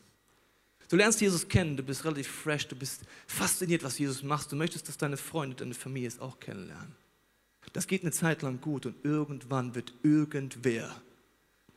Du 0.93 0.99
lernst 0.99 1.23
Jesus 1.23 1.49
kennen, 1.49 1.75
du 1.75 1.83
bist 1.83 2.05
relativ 2.05 2.29
fresh, 2.29 2.69
du 2.69 2.77
bist 2.77 3.01
fasziniert, 3.27 3.83
was 3.83 3.99
Jesus 3.99 4.23
macht. 4.23 4.53
Du 4.53 4.57
möchtest, 4.57 4.87
dass 4.89 4.99
deine 4.99 5.17
Freunde, 5.17 5.57
deine 5.57 5.73
Familie 5.73 6.07
es 6.07 6.21
auch 6.21 6.39
kennenlernen. 6.39 6.95
Das 7.73 7.87
geht 7.87 8.03
eine 8.03 8.11
Zeit 8.11 8.43
lang 8.43 8.61
gut 8.61 8.85
und 8.85 9.03
irgendwann 9.03 9.75
wird 9.75 9.95
irgendwer 10.03 10.95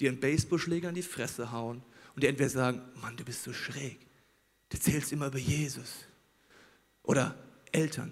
dir 0.02 0.10
einen 0.10 0.20
Baseballschläger 0.20 0.90
in 0.90 0.96
die 0.96 1.02
Fresse 1.02 1.54
hauen 1.54 1.82
und 2.14 2.24
dir 2.24 2.28
entweder 2.28 2.50
sagen, 2.50 2.82
Mann, 3.02 3.16
du 3.16 3.24
bist 3.24 3.44
so 3.44 3.54
schräg. 3.54 4.02
Du 4.68 4.76
erzählst 4.76 5.14
immer 5.14 5.28
über 5.28 5.40
Jesus. 5.40 6.04
Oder 7.04 7.38
Eltern, 7.72 8.12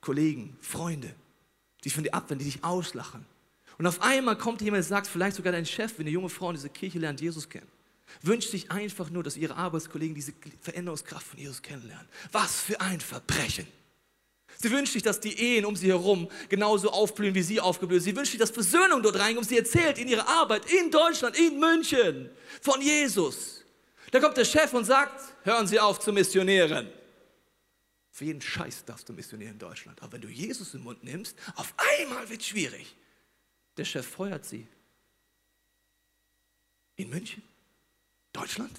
Kollegen, 0.00 0.56
Freunde, 0.60 1.12
die 1.82 1.90
von 1.90 2.04
dir 2.04 2.14
abwenden, 2.14 2.44
die 2.46 2.52
dich 2.52 2.62
auslachen. 2.62 3.26
Und 3.78 3.86
auf 3.88 4.00
einmal 4.00 4.38
kommt 4.38 4.60
jemand, 4.60 4.84
der 4.84 4.88
sagt, 4.88 5.08
vielleicht 5.08 5.34
sogar 5.34 5.50
dein 5.50 5.66
Chef, 5.66 5.94
wenn 5.98 6.06
eine 6.06 6.10
junge 6.14 6.28
Frau 6.28 6.50
in 6.50 6.54
dieser 6.54 6.68
Kirche 6.68 7.00
lernt, 7.00 7.20
Jesus 7.20 7.48
kennen. 7.48 7.66
Wünscht 8.22 8.50
sich 8.50 8.70
einfach 8.70 9.10
nur, 9.10 9.22
dass 9.22 9.36
ihre 9.36 9.56
Arbeitskollegen 9.56 10.14
diese 10.14 10.32
Veränderungskraft 10.60 11.26
von 11.26 11.38
Jesus 11.38 11.62
kennenlernen. 11.62 12.08
Was 12.32 12.60
für 12.60 12.80
ein 12.80 13.00
Verbrechen. 13.00 13.66
Sie 14.60 14.70
wünscht 14.70 14.94
sich, 14.94 15.02
dass 15.02 15.20
die 15.20 15.38
Ehen 15.38 15.64
um 15.64 15.76
sie 15.76 15.88
herum 15.88 16.28
genauso 16.48 16.90
aufblühen, 16.90 17.34
wie 17.34 17.42
sie 17.42 17.60
aufgeblüht 17.60 18.02
Sie 18.02 18.16
wünscht 18.16 18.32
sich, 18.32 18.40
dass 18.40 18.50
Versöhnung 18.50 19.02
dort 19.02 19.18
reinkommt. 19.18 19.48
Sie 19.48 19.56
erzählt 19.56 19.98
in 19.98 20.08
ihrer 20.08 20.26
Arbeit 20.26 20.70
in 20.72 20.90
Deutschland, 20.90 21.38
in 21.38 21.60
München 21.60 22.28
von 22.60 22.80
Jesus. 22.80 23.64
Da 24.10 24.20
kommt 24.20 24.36
der 24.36 24.44
Chef 24.44 24.72
und 24.72 24.84
sagt, 24.84 25.34
hören 25.44 25.66
Sie 25.66 25.78
auf 25.78 26.00
zu 26.00 26.12
missionieren. 26.12 26.90
Für 28.10 28.24
jeden 28.24 28.40
Scheiß 28.40 28.84
darfst 28.84 29.08
du 29.08 29.12
missionieren 29.12 29.52
in 29.52 29.58
Deutschland. 29.60 30.02
Aber 30.02 30.14
wenn 30.14 30.22
du 30.22 30.28
Jesus 30.28 30.74
im 30.74 30.82
Mund 30.82 31.04
nimmst, 31.04 31.36
auf 31.54 31.72
einmal 32.00 32.28
wird 32.28 32.40
es 32.40 32.48
schwierig. 32.48 32.96
Der 33.76 33.84
Chef 33.84 34.04
feuert 34.04 34.44
sie. 34.44 34.66
In 36.96 37.10
München? 37.10 37.44
Deutschland? 38.38 38.72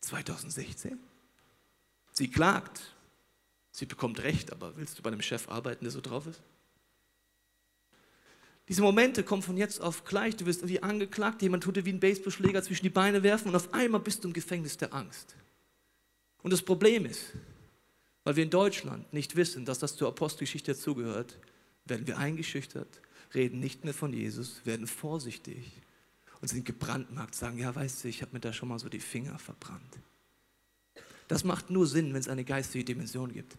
2016? 0.00 0.98
Sie 2.12 2.28
klagt. 2.28 2.80
Sie 3.72 3.86
bekommt 3.86 4.22
Recht, 4.22 4.52
aber 4.52 4.76
willst 4.76 4.98
du 4.98 5.02
bei 5.02 5.10
einem 5.10 5.22
Chef 5.22 5.48
arbeiten, 5.48 5.84
der 5.84 5.92
so 5.92 6.00
drauf 6.00 6.26
ist? 6.26 6.42
Diese 8.68 8.82
Momente 8.82 9.22
kommen 9.22 9.42
von 9.42 9.56
jetzt 9.56 9.80
auf 9.80 10.04
gleich. 10.04 10.36
Du 10.36 10.46
wirst 10.46 10.60
irgendwie 10.60 10.82
angeklagt, 10.82 11.42
jemand 11.42 11.64
tut 11.64 11.76
dir 11.76 11.84
wie 11.84 11.92
ein 11.92 12.00
Baseballschläger 12.00 12.62
zwischen 12.62 12.84
die 12.84 12.90
Beine 12.90 13.22
werfen 13.22 13.48
und 13.48 13.56
auf 13.56 13.72
einmal 13.74 14.00
bist 14.00 14.24
du 14.24 14.28
im 14.28 14.34
Gefängnis 14.34 14.76
der 14.76 14.94
Angst. 14.94 15.36
Und 16.42 16.52
das 16.52 16.62
Problem 16.62 17.04
ist, 17.04 17.32
weil 18.24 18.36
wir 18.36 18.44
in 18.44 18.50
Deutschland 18.50 19.12
nicht 19.12 19.36
wissen, 19.36 19.64
dass 19.64 19.78
das 19.78 19.96
zur 19.96 20.08
Apostelgeschichte 20.08 20.72
dazugehört, 20.72 21.38
werden 21.84 22.06
wir 22.06 22.18
eingeschüchtert, 22.18 23.00
reden 23.34 23.60
nicht 23.60 23.84
mehr 23.84 23.94
von 23.94 24.12
Jesus, 24.12 24.64
werden 24.64 24.86
vorsichtig 24.86 25.80
und 26.40 26.48
sind 26.48 26.64
gebrandmarkt, 26.64 27.34
sagen, 27.34 27.58
ja, 27.58 27.74
weißt 27.74 28.04
du, 28.04 28.08
ich 28.08 28.22
habe 28.22 28.32
mir 28.32 28.40
da 28.40 28.52
schon 28.52 28.68
mal 28.68 28.78
so 28.78 28.88
die 28.88 29.00
Finger 29.00 29.38
verbrannt. 29.38 29.98
Das 31.28 31.44
macht 31.44 31.70
nur 31.70 31.86
Sinn, 31.86 32.12
wenn 32.12 32.20
es 32.20 32.28
eine 32.28 32.44
geistige 32.44 32.84
Dimension 32.84 33.32
gibt. 33.32 33.56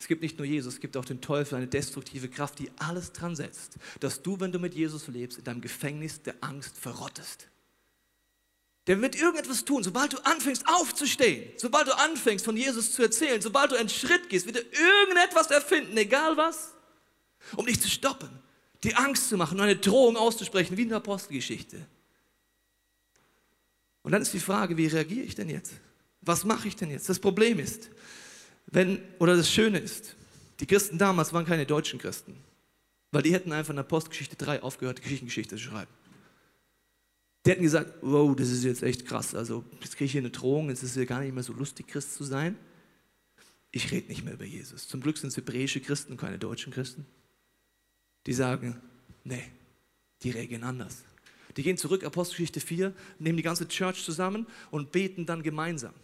Es 0.00 0.08
gibt 0.08 0.22
nicht 0.22 0.38
nur 0.38 0.46
Jesus, 0.46 0.74
es 0.74 0.80
gibt 0.80 0.96
auch 0.96 1.04
den 1.04 1.20
Teufel, 1.20 1.56
eine 1.56 1.66
destruktive 1.66 2.28
Kraft, 2.28 2.58
die 2.58 2.70
alles 2.78 3.12
dran 3.12 3.36
setzt, 3.36 3.76
dass 4.00 4.22
du, 4.22 4.40
wenn 4.40 4.50
du 4.50 4.58
mit 4.58 4.74
Jesus 4.74 5.06
lebst, 5.08 5.38
in 5.38 5.44
deinem 5.44 5.60
Gefängnis 5.60 6.22
der 6.22 6.34
Angst 6.40 6.76
verrottest. 6.78 7.48
Der 8.86 9.00
wird 9.02 9.14
irgendetwas 9.14 9.64
tun, 9.66 9.84
sobald 9.84 10.14
du 10.14 10.18
anfängst 10.24 10.66
aufzustehen, 10.66 11.52
sobald 11.58 11.86
du 11.86 11.96
anfängst 11.96 12.44
von 12.46 12.56
Jesus 12.56 12.92
zu 12.92 13.02
erzählen, 13.02 13.42
sobald 13.42 13.72
du 13.72 13.76
einen 13.76 13.90
Schritt 13.90 14.30
gehst, 14.30 14.46
wird 14.46 14.56
er 14.56 14.64
irgendetwas 14.72 15.50
erfinden, 15.50 15.96
egal 15.98 16.38
was, 16.38 16.72
um 17.56 17.66
dich 17.66 17.80
zu 17.80 17.88
stoppen, 17.88 18.30
die 18.84 18.94
Angst 18.94 19.28
zu 19.28 19.36
machen 19.36 19.58
und 19.58 19.64
eine 19.64 19.76
Drohung 19.76 20.16
auszusprechen, 20.16 20.76
wie 20.76 20.82
in 20.82 20.88
der 20.88 20.98
Apostelgeschichte. 20.98 21.86
Und 24.02 24.12
dann 24.12 24.22
ist 24.22 24.32
die 24.32 24.40
Frage, 24.40 24.76
wie 24.76 24.86
reagiere 24.86 25.26
ich 25.26 25.34
denn 25.34 25.50
jetzt? 25.50 25.72
Was 26.22 26.44
mache 26.44 26.68
ich 26.68 26.76
denn 26.76 26.90
jetzt? 26.90 27.08
Das 27.08 27.18
Problem 27.18 27.58
ist, 27.58 27.90
Wenn, 28.66 29.00
oder 29.18 29.36
das 29.36 29.50
Schöne 29.50 29.78
ist, 29.78 30.14
die 30.60 30.66
Christen 30.66 30.96
damals 30.98 31.32
waren 31.32 31.44
keine 31.44 31.66
deutschen 31.66 31.98
Christen, 31.98 32.36
weil 33.10 33.22
die 33.22 33.32
hätten 33.32 33.52
einfach 33.52 33.70
in 33.70 33.76
der 33.76 33.82
Postgeschichte 33.82 34.36
3 34.36 34.62
aufgehört, 34.62 35.02
Kirchengeschichte 35.02 35.56
zu 35.56 35.62
schreiben. 35.62 35.90
Die 37.44 37.50
hätten 37.50 37.62
gesagt, 37.62 37.94
wow, 38.02 38.36
das 38.36 38.50
ist 38.50 38.64
jetzt 38.64 38.82
echt 38.82 39.06
krass, 39.06 39.34
also 39.34 39.64
jetzt 39.80 39.96
kriege 39.96 40.04
ich 40.04 40.12
hier 40.12 40.20
eine 40.20 40.30
Drohung, 40.30 40.68
jetzt 40.68 40.82
ist 40.82 40.90
es 40.90 40.96
ja 40.96 41.04
gar 41.04 41.20
nicht 41.20 41.34
mehr 41.34 41.42
so 41.42 41.52
lustig, 41.52 41.88
Christ 41.88 42.14
zu 42.14 42.24
sein. 42.24 42.56
Ich 43.72 43.90
rede 43.90 44.08
nicht 44.08 44.24
mehr 44.24 44.34
über 44.34 44.44
Jesus. 44.44 44.88
Zum 44.88 45.00
Glück 45.00 45.16
sind 45.16 45.28
es 45.28 45.36
hebräische 45.36 45.80
Christen, 45.80 46.16
keine 46.16 46.38
deutschen 46.38 46.72
Christen. 46.72 47.06
Die 48.26 48.32
sagen, 48.32 48.80
nee, 49.24 49.44
die 50.22 50.30
reagieren 50.30 50.64
anders. 50.64 51.04
Die 51.56 51.62
gehen 51.62 51.76
zurück, 51.76 52.04
Apostelgeschichte 52.04 52.60
4, 52.60 52.94
nehmen 53.18 53.36
die 53.36 53.42
ganze 53.42 53.66
Church 53.66 54.04
zusammen 54.04 54.46
und 54.70 54.92
beten 54.92 55.26
dann 55.26 55.42
gemeinsam. 55.42 55.94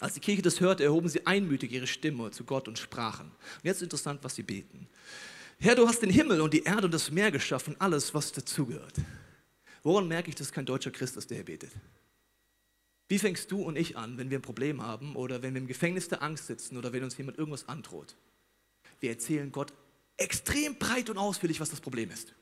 Als 0.00 0.14
die 0.14 0.20
Kirche 0.20 0.42
das 0.42 0.60
hörte, 0.60 0.84
erhoben 0.84 1.08
sie 1.08 1.26
einmütig 1.26 1.72
ihre 1.72 1.86
Stimme 1.86 2.30
zu 2.30 2.44
Gott 2.44 2.68
und 2.68 2.78
sprachen. 2.78 3.26
Und 3.26 3.64
jetzt 3.64 3.78
ist 3.78 3.84
interessant, 3.84 4.20
was 4.22 4.34
sie 4.34 4.42
beten. 4.42 4.86
Herr, 5.58 5.74
du 5.74 5.88
hast 5.88 6.02
den 6.02 6.10
Himmel 6.10 6.40
und 6.40 6.54
die 6.54 6.62
Erde 6.62 6.84
und 6.84 6.94
das 6.94 7.10
Meer 7.10 7.32
geschaffen, 7.32 7.74
alles, 7.80 8.14
was 8.14 8.30
dazugehört. 8.30 8.94
Woran 9.82 10.06
merke 10.06 10.28
ich, 10.28 10.36
dass 10.36 10.52
kein 10.52 10.66
deutscher 10.66 10.92
Christ 10.92 11.16
ist, 11.16 11.30
der 11.30 11.38
hier 11.38 11.44
betet? 11.44 11.72
Wie 13.08 13.18
fängst 13.18 13.50
du 13.50 13.62
und 13.62 13.76
ich 13.76 13.96
an, 13.96 14.18
wenn 14.18 14.30
wir 14.30 14.38
ein 14.38 14.42
Problem 14.42 14.82
haben 14.82 15.16
oder 15.16 15.42
wenn 15.42 15.54
wir 15.54 15.62
im 15.62 15.66
Gefängnis 15.66 16.08
der 16.08 16.22
Angst 16.22 16.46
sitzen 16.46 16.76
oder 16.76 16.92
wenn 16.92 17.02
uns 17.02 17.16
jemand 17.16 17.38
irgendwas 17.38 17.68
androht? 17.68 18.14
Wir 19.00 19.10
erzählen 19.10 19.50
Gott 19.50 19.72
extrem 20.18 20.76
breit 20.76 21.08
und 21.08 21.16
ausführlich, 21.16 21.60
was 21.60 21.70
das 21.70 21.80
Problem 21.80 22.10
ist. 22.10 22.34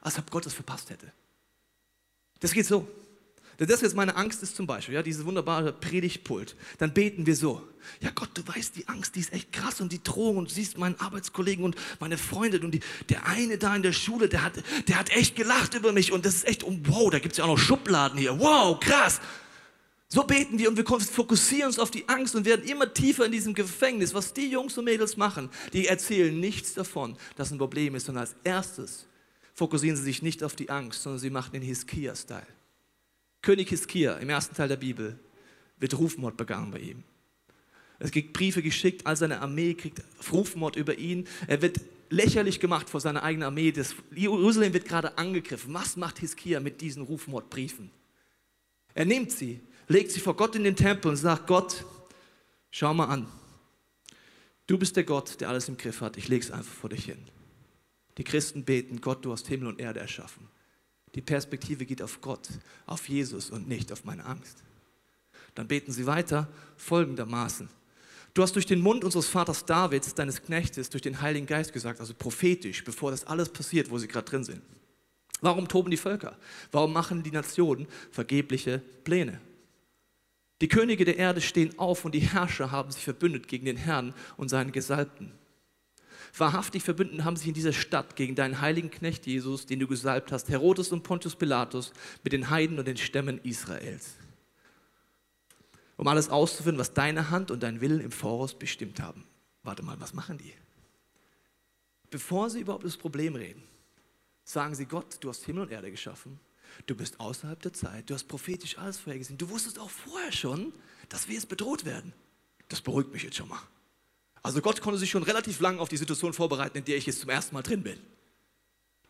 Als 0.00 0.18
ob 0.18 0.30
Gott 0.30 0.46
es 0.46 0.54
verpasst 0.54 0.90
hätte. 0.90 1.12
Das 2.40 2.52
geht 2.52 2.66
so. 2.66 2.88
Das 3.66 3.80
jetzt 3.80 3.96
meine 3.96 4.14
Angst 4.14 4.40
ist 4.44 4.54
zum 4.54 4.68
Beispiel, 4.68 4.94
ja, 4.94 5.02
dieses 5.02 5.24
wunderbare 5.24 5.72
Predigtpult. 5.72 6.54
Dann 6.78 6.94
beten 6.94 7.26
wir 7.26 7.34
so. 7.34 7.60
Ja 8.00 8.10
Gott, 8.14 8.30
du 8.34 8.46
weißt, 8.46 8.76
die 8.76 8.86
Angst, 8.86 9.16
die 9.16 9.20
ist 9.20 9.32
echt 9.32 9.52
krass 9.52 9.80
und 9.80 9.90
die 9.90 10.00
Drohung 10.00 10.36
und 10.36 10.48
du 10.48 10.54
siehst 10.54 10.78
meinen 10.78 10.94
Arbeitskollegen 11.00 11.64
und 11.64 11.74
meine 11.98 12.18
Freundin 12.18 12.64
und 12.64 12.70
die, 12.70 12.80
der 13.08 13.26
eine 13.26 13.58
da 13.58 13.74
in 13.74 13.82
der 13.82 13.92
Schule, 13.92 14.28
der 14.28 14.44
hat, 14.44 14.52
der 14.86 14.96
hat 14.96 15.10
echt 15.10 15.34
gelacht 15.34 15.74
über 15.74 15.92
mich 15.92 16.12
und 16.12 16.24
das 16.24 16.36
ist 16.36 16.46
echt, 16.46 16.62
oh, 16.62 16.78
wow, 16.84 17.10
da 17.10 17.18
gibt 17.18 17.32
es 17.32 17.38
ja 17.38 17.44
auch 17.44 17.48
noch 17.48 17.58
Schubladen 17.58 18.16
hier. 18.16 18.38
Wow, 18.38 18.78
krass. 18.78 19.20
So 20.10 20.24
beten 20.24 20.58
wir 20.58 20.70
und 20.70 20.76
wir 20.76 20.86
fokussieren 20.86 21.66
uns 21.66 21.78
auf 21.78 21.90
die 21.90 22.08
Angst 22.08 22.34
und 22.34 22.46
werden 22.46 22.66
immer 22.66 22.92
tiefer 22.92 23.26
in 23.26 23.32
diesem 23.32 23.52
Gefängnis. 23.52 24.14
Was 24.14 24.32
die 24.32 24.50
Jungs 24.50 24.78
und 24.78 24.86
Mädels 24.86 25.18
machen, 25.18 25.50
die 25.74 25.86
erzählen 25.86 26.38
nichts 26.38 26.72
davon, 26.72 27.16
dass 27.36 27.50
ein 27.50 27.58
Problem 27.58 27.94
ist, 27.94 28.06
sondern 28.06 28.22
als 28.22 28.34
erstes 28.42 29.06
fokussieren 29.52 29.96
sie 29.96 30.04
sich 30.04 30.22
nicht 30.22 30.42
auf 30.42 30.56
die 30.56 30.70
Angst, 30.70 31.02
sondern 31.02 31.18
sie 31.18 31.28
machen 31.28 31.52
den 31.52 31.62
Hiskia-Style. 31.62 32.46
König 33.42 33.68
Hiskia 33.68 34.14
im 34.14 34.30
ersten 34.30 34.54
Teil 34.54 34.68
der 34.68 34.76
Bibel 34.76 35.18
wird 35.78 35.98
Rufmord 35.98 36.36
begangen 36.36 36.70
bei 36.70 36.78
ihm. 36.78 37.04
Es 37.98 38.10
gibt 38.10 38.32
Briefe 38.32 38.62
geschickt, 38.62 39.06
all 39.06 39.16
seine 39.16 39.40
Armee 39.40 39.74
kriegt 39.74 40.02
Rufmord 40.32 40.76
über 40.76 40.96
ihn. 40.96 41.26
Er 41.48 41.60
wird 41.60 41.80
lächerlich 42.08 42.60
gemacht 42.60 42.88
vor 42.88 43.00
seiner 43.00 43.22
eigenen 43.22 43.46
Armee. 43.46 43.72
Das 43.72 43.94
Jerusalem 44.14 44.72
wird 44.72 44.86
gerade 44.86 45.18
angegriffen. 45.18 45.74
Was 45.74 45.96
macht 45.96 46.18
Hiskia 46.20 46.60
mit 46.60 46.80
diesen 46.80 47.02
Rufmordbriefen? 47.02 47.90
Er 48.94 49.04
nimmt 49.04 49.32
sie, 49.32 49.60
legt 49.88 50.12
sie 50.12 50.20
vor 50.20 50.36
Gott 50.36 50.54
in 50.54 50.64
den 50.64 50.76
Tempel 50.76 51.10
und 51.10 51.16
sagt: 51.16 51.46
Gott, 51.46 51.84
schau 52.70 52.94
mal 52.94 53.06
an. 53.06 53.26
Du 54.66 54.78
bist 54.78 54.96
der 54.96 55.04
Gott, 55.04 55.40
der 55.40 55.48
alles 55.48 55.68
im 55.68 55.76
Griff 55.76 56.02
hat. 56.02 56.16
Ich 56.16 56.28
lege 56.28 56.44
es 56.44 56.50
einfach 56.50 56.72
vor 56.72 56.90
dich 56.90 57.06
hin. 57.06 57.18
Die 58.18 58.24
Christen 58.24 58.64
beten, 58.64 59.00
Gott, 59.00 59.24
du 59.24 59.32
hast 59.32 59.46
Himmel 59.48 59.68
und 59.68 59.80
Erde 59.80 60.00
erschaffen. 60.00 60.46
Die 61.14 61.22
Perspektive 61.22 61.86
geht 61.86 62.02
auf 62.02 62.20
Gott, 62.20 62.48
auf 62.84 63.08
Jesus 63.08 63.50
und 63.50 63.66
nicht 63.66 63.90
auf 63.92 64.04
meine 64.04 64.26
Angst. 64.26 64.58
Dann 65.54 65.68
beten 65.68 65.90
sie 65.90 66.06
weiter 66.06 66.48
folgendermaßen. 66.76 67.68
Du 68.34 68.42
hast 68.42 68.54
durch 68.54 68.66
den 68.66 68.80
Mund 68.80 69.04
unseres 69.04 69.26
Vaters 69.26 69.64
Davids, 69.64 70.14
deines 70.14 70.42
Knechtes, 70.42 70.90
durch 70.90 71.02
den 71.02 71.20
Heiligen 71.20 71.46
Geist 71.46 71.72
gesagt, 71.72 72.00
also 72.00 72.12
prophetisch, 72.12 72.84
bevor 72.84 73.10
das 73.10 73.24
alles 73.24 73.48
passiert, 73.48 73.90
wo 73.90 73.98
sie 73.98 74.06
gerade 74.06 74.28
drin 74.28 74.44
sind. 74.44 74.62
Warum 75.40 75.66
toben 75.66 75.90
die 75.90 75.96
Völker? 75.96 76.36
Warum 76.70 76.92
machen 76.92 77.22
die 77.22 77.30
Nationen 77.30 77.86
vergebliche 78.10 78.80
Pläne? 79.04 79.40
Die 80.60 80.68
Könige 80.68 81.04
der 81.04 81.16
Erde 81.16 81.40
stehen 81.40 81.78
auf 81.78 82.04
und 82.04 82.14
die 82.14 82.20
Herrscher 82.20 82.70
haben 82.70 82.90
sich 82.90 83.04
verbündet 83.04 83.48
gegen 83.48 83.66
den 83.66 83.76
Herrn 83.76 84.14
und 84.36 84.48
seinen 84.48 84.72
Gesalbten 84.72 85.32
wahrhaftig 86.36 86.82
verbünden 86.82 87.24
haben 87.24 87.36
sich 87.36 87.48
in 87.48 87.54
dieser 87.54 87.72
Stadt 87.72 88.16
gegen 88.16 88.34
deinen 88.34 88.60
heiligen 88.60 88.90
Knecht 88.90 89.26
Jesus, 89.26 89.66
den 89.66 89.80
du 89.80 89.86
gesalbt 89.86 90.32
hast, 90.32 90.48
Herodes 90.48 90.92
und 90.92 91.02
Pontius 91.02 91.36
Pilatus, 91.36 91.92
mit 92.22 92.32
den 92.32 92.50
Heiden 92.50 92.78
und 92.78 92.86
den 92.86 92.96
Stämmen 92.96 93.38
Israels. 93.42 94.16
Um 95.96 96.06
alles 96.06 96.28
auszuführen, 96.28 96.78
was 96.78 96.94
deine 96.94 97.30
Hand 97.30 97.50
und 97.50 97.62
dein 97.62 97.80
Willen 97.80 98.00
im 98.00 98.12
Voraus 98.12 98.54
bestimmt 98.54 99.00
haben. 99.00 99.24
Warte 99.62 99.82
mal, 99.82 100.00
was 100.00 100.14
machen 100.14 100.38
die? 100.38 100.54
Bevor 102.10 102.50
sie 102.50 102.60
überhaupt 102.60 102.84
das 102.84 102.96
Problem 102.96 103.34
reden, 103.34 103.62
sagen 104.44 104.74
sie, 104.74 104.86
Gott, 104.86 105.16
du 105.20 105.28
hast 105.28 105.44
Himmel 105.44 105.64
und 105.64 105.72
Erde 105.72 105.90
geschaffen, 105.90 106.38
du 106.86 106.94
bist 106.94 107.20
außerhalb 107.20 107.60
der 107.60 107.72
Zeit, 107.72 108.08
du 108.10 108.14
hast 108.14 108.28
prophetisch 108.28 108.78
alles 108.78 108.98
vorhergesehen, 108.98 109.38
du 109.38 109.48
wusstest 109.50 109.78
auch 109.78 109.90
vorher 109.90 110.32
schon, 110.32 110.72
dass 111.08 111.28
wir 111.28 111.34
jetzt 111.34 111.48
bedroht 111.48 111.84
werden. 111.84 112.12
Das 112.68 112.80
beruhigt 112.80 113.12
mich 113.12 113.22
jetzt 113.22 113.36
schon 113.36 113.48
mal. 113.48 113.60
Also 114.42 114.60
Gott 114.60 114.80
konnte 114.80 114.98
sich 114.98 115.10
schon 115.10 115.22
relativ 115.22 115.60
lang 115.60 115.78
auf 115.78 115.88
die 115.88 115.96
Situation 115.96 116.32
vorbereiten, 116.32 116.78
in 116.78 116.84
der 116.84 116.96
ich 116.96 117.06
jetzt 117.06 117.20
zum 117.20 117.30
ersten 117.30 117.54
Mal 117.54 117.62
drin 117.62 117.82
bin. 117.82 117.98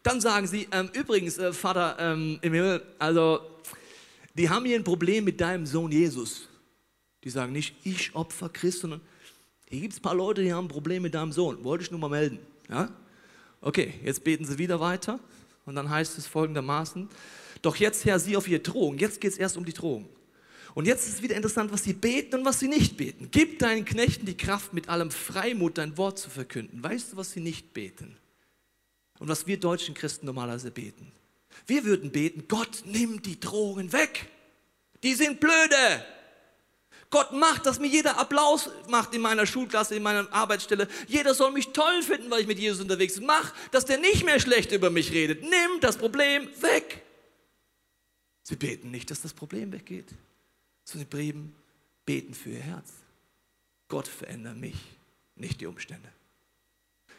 Dann 0.03 0.21
sagen 0.21 0.47
sie, 0.47 0.69
ähm, 0.73 0.91
übrigens, 0.93 1.39
äh, 1.39 1.53
Vater 1.53 1.97
ähm, 1.99 2.39
im 2.41 2.53
Himmel, 2.53 2.83
also 2.99 3.41
die 4.35 4.49
haben 4.49 4.65
hier 4.65 4.77
ein 4.77 4.85
Problem 4.85 5.25
mit 5.25 5.41
deinem 5.41 5.67
Sohn 5.67 5.91
Jesus. 5.91 6.49
Die 7.25 7.31
sagen 7.31 7.53
nicht, 7.53 7.75
ich 7.85 8.15
opfer 8.15 8.49
Christ, 8.49 8.81
sondern 8.81 9.01
hier 9.69 9.81
gibt 9.81 9.93
es 9.93 9.99
ein 9.99 10.03
paar 10.03 10.15
Leute, 10.15 10.43
die 10.43 10.53
haben 10.53 10.67
ein 10.67 10.69
Problem 10.69 11.03
mit 11.03 11.15
deinem 11.15 11.33
Sohn. 11.33 11.63
Wollte 11.65 11.85
ich 11.85 11.91
nur 11.91 12.01
mal 12.01 12.09
melden. 12.09 12.39
Ja? 12.69 12.91
Okay, 13.61 13.95
jetzt 14.05 14.25
beten 14.25 14.45
sie 14.45 14.57
wieder 14.57 14.81
weiter 14.81 15.19
und 15.67 15.75
dann 15.75 15.91
heißt 15.91 16.17
es 16.17 16.27
folgendermaßen, 16.27 17.09
doch 17.62 17.77
jetzt 17.77 18.05
Herr, 18.05 18.19
sie 18.19 18.37
auf 18.37 18.49
ihre 18.49 18.61
Drohung. 18.61 18.99
Jetzt 18.99 19.21
geht 19.21 19.33
es 19.33 19.38
erst 19.38 19.57
um 19.57 19.65
die 19.65 19.73
Drohung. 19.73 20.09
Und 20.75 20.87
jetzt 20.87 21.09
ist 21.09 21.15
es 21.15 21.23
wieder 21.23 21.35
interessant, 21.35 21.73
was 21.73 21.83
sie 21.83 21.93
beten 21.93 22.37
und 22.37 22.45
was 22.45 22.61
sie 22.61 22.69
nicht 22.69 22.97
beten. 22.97 23.29
Gib 23.31 23.59
deinen 23.59 23.85
Knechten 23.85 24.27
die 24.27 24.37
Kraft, 24.37 24.73
mit 24.73 24.88
allem 24.88 25.11
Freimut 25.11 25.79
dein 25.79 25.97
Wort 25.97 26.19
zu 26.19 26.31
verkünden. 26.31 26.83
Weißt 26.83 27.12
du, 27.12 27.17
was 27.17 27.33
sie 27.33 27.41
nicht 27.41 27.75
beten? 27.75 28.17
Und 29.19 29.29
was 29.29 29.47
wir 29.47 29.59
deutschen 29.59 29.95
Christen 29.95 30.27
normalerweise 30.27 30.71
beten? 30.71 31.11
Wir 31.67 31.85
würden 31.85 32.12
beten, 32.12 32.45
Gott, 32.47 32.83
nimm 32.85 33.23
die 33.23 33.41
Drohungen 33.41 33.93
weg. 33.93 34.27
Die 35.03 35.15
sind 35.15 35.41
blöde. 35.41 36.05
Gott 37.11 37.33
macht, 37.33 37.65
dass 37.65 37.81
mir 37.81 37.88
jeder 37.88 38.19
Applaus 38.19 38.71
macht 38.88 39.15
in 39.15 39.23
meiner 39.23 39.47
Schulklasse, 39.47 39.95
in 39.95 40.03
meiner 40.03 40.31
Arbeitsstelle. 40.33 40.88
Jeder 41.07 41.35
soll 41.35 41.53
mich 41.53 41.69
toll 41.69 42.03
finden, 42.03 42.31
weil 42.31 42.43
ich 42.43 42.47
mit 42.47 42.59
Jesus 42.59 42.81
unterwegs 42.81 43.15
bin. 43.15 43.27
Mach, 43.27 43.53
dass 43.71 43.87
der 43.87 43.99
nicht 43.99 44.25
mehr 44.25 44.38
schlecht 44.38 44.73
über 44.73 44.91
mich 44.91 45.11
redet. 45.12 45.43
Nimm 45.43 45.81
das 45.81 45.97
Problem 45.97 46.49
weg. 46.61 47.03
Sie 48.49 48.57
beten 48.57 48.90
nicht, 48.90 49.11
dass 49.11 49.21
das 49.21 49.35
Problem 49.35 49.73
weggeht 49.73 50.14
den 50.95 51.07
Briefen, 51.07 51.55
beten 52.07 52.33
für 52.33 52.49
ihr 52.49 52.61
Herz. 52.61 52.95
Gott 53.88 54.09
verändere 54.09 54.55
mich, 54.55 54.76
nicht 55.37 55.61
die 55.61 55.67
Umstände. 55.67 56.09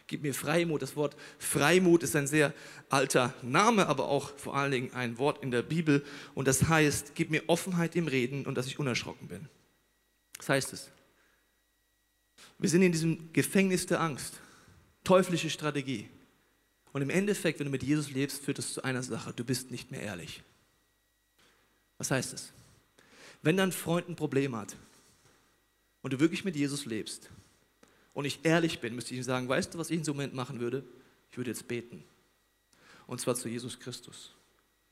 Gib 0.07 0.23
mir 0.23 0.33
Freimut. 0.33 0.81
Das 0.81 0.95
Wort 0.95 1.15
Freimut 1.37 2.01
ist 2.01 2.15
ein 2.15 2.25
sehr 2.25 2.51
alter 2.89 3.35
Name, 3.43 3.85
aber 3.85 4.09
auch 4.09 4.35
vor 4.39 4.55
allen 4.55 4.71
Dingen 4.71 4.93
ein 4.93 5.19
Wort 5.19 5.43
in 5.43 5.51
der 5.51 5.61
Bibel. 5.61 6.03
Und 6.33 6.47
das 6.47 6.67
heißt, 6.67 7.13
gib 7.13 7.29
mir 7.29 7.43
Offenheit 7.45 7.95
im 7.95 8.07
Reden 8.07 8.47
und 8.47 8.55
dass 8.55 8.65
ich 8.65 8.79
unerschrocken 8.79 9.27
bin. 9.27 9.47
Das 10.39 10.49
heißt 10.49 10.73
es. 10.73 10.89
Wir 12.57 12.69
sind 12.69 12.81
in 12.81 12.91
diesem 12.91 13.31
Gefängnis 13.33 13.85
der 13.85 14.01
Angst. 14.01 14.39
Teuflische 15.03 15.51
Strategie. 15.51 16.09
Und 16.91 17.03
im 17.03 17.11
Endeffekt, 17.11 17.59
wenn 17.59 17.65
du 17.65 17.71
mit 17.71 17.83
Jesus 17.83 18.09
lebst, 18.09 18.43
führt 18.43 18.57
es 18.57 18.73
zu 18.73 18.83
einer 18.83 19.03
Sache. 19.03 19.31
Du 19.31 19.43
bist 19.43 19.69
nicht 19.69 19.91
mehr 19.91 20.01
ehrlich. 20.01 20.41
Was 21.99 22.09
heißt 22.09 22.33
es? 22.33 22.51
Wenn 23.43 23.57
dein 23.57 23.71
Freund 23.71 24.09
ein 24.09 24.15
Problem 24.15 24.55
hat 24.55 24.75
und 26.01 26.13
du 26.13 26.19
wirklich 26.19 26.43
mit 26.43 26.55
Jesus 26.55 26.85
lebst 26.85 27.29
und 28.13 28.25
ich 28.25 28.39
ehrlich 28.43 28.79
bin, 28.79 28.95
müsste 28.95 29.13
ich 29.13 29.19
ihm 29.19 29.23
sagen, 29.23 29.47
weißt 29.47 29.73
du, 29.73 29.77
was 29.77 29.91
ich 29.91 29.97
in 29.97 30.03
so 30.03 30.13
einem 30.13 30.17
Moment 30.17 30.33
machen 30.33 30.59
würde? 30.59 30.83
Ich 31.29 31.37
würde 31.37 31.51
jetzt 31.51 31.67
beten. 31.67 32.03
Und 33.05 33.21
zwar 33.21 33.35
zu 33.35 33.47
Jesus 33.47 33.79
Christus. 33.79 34.33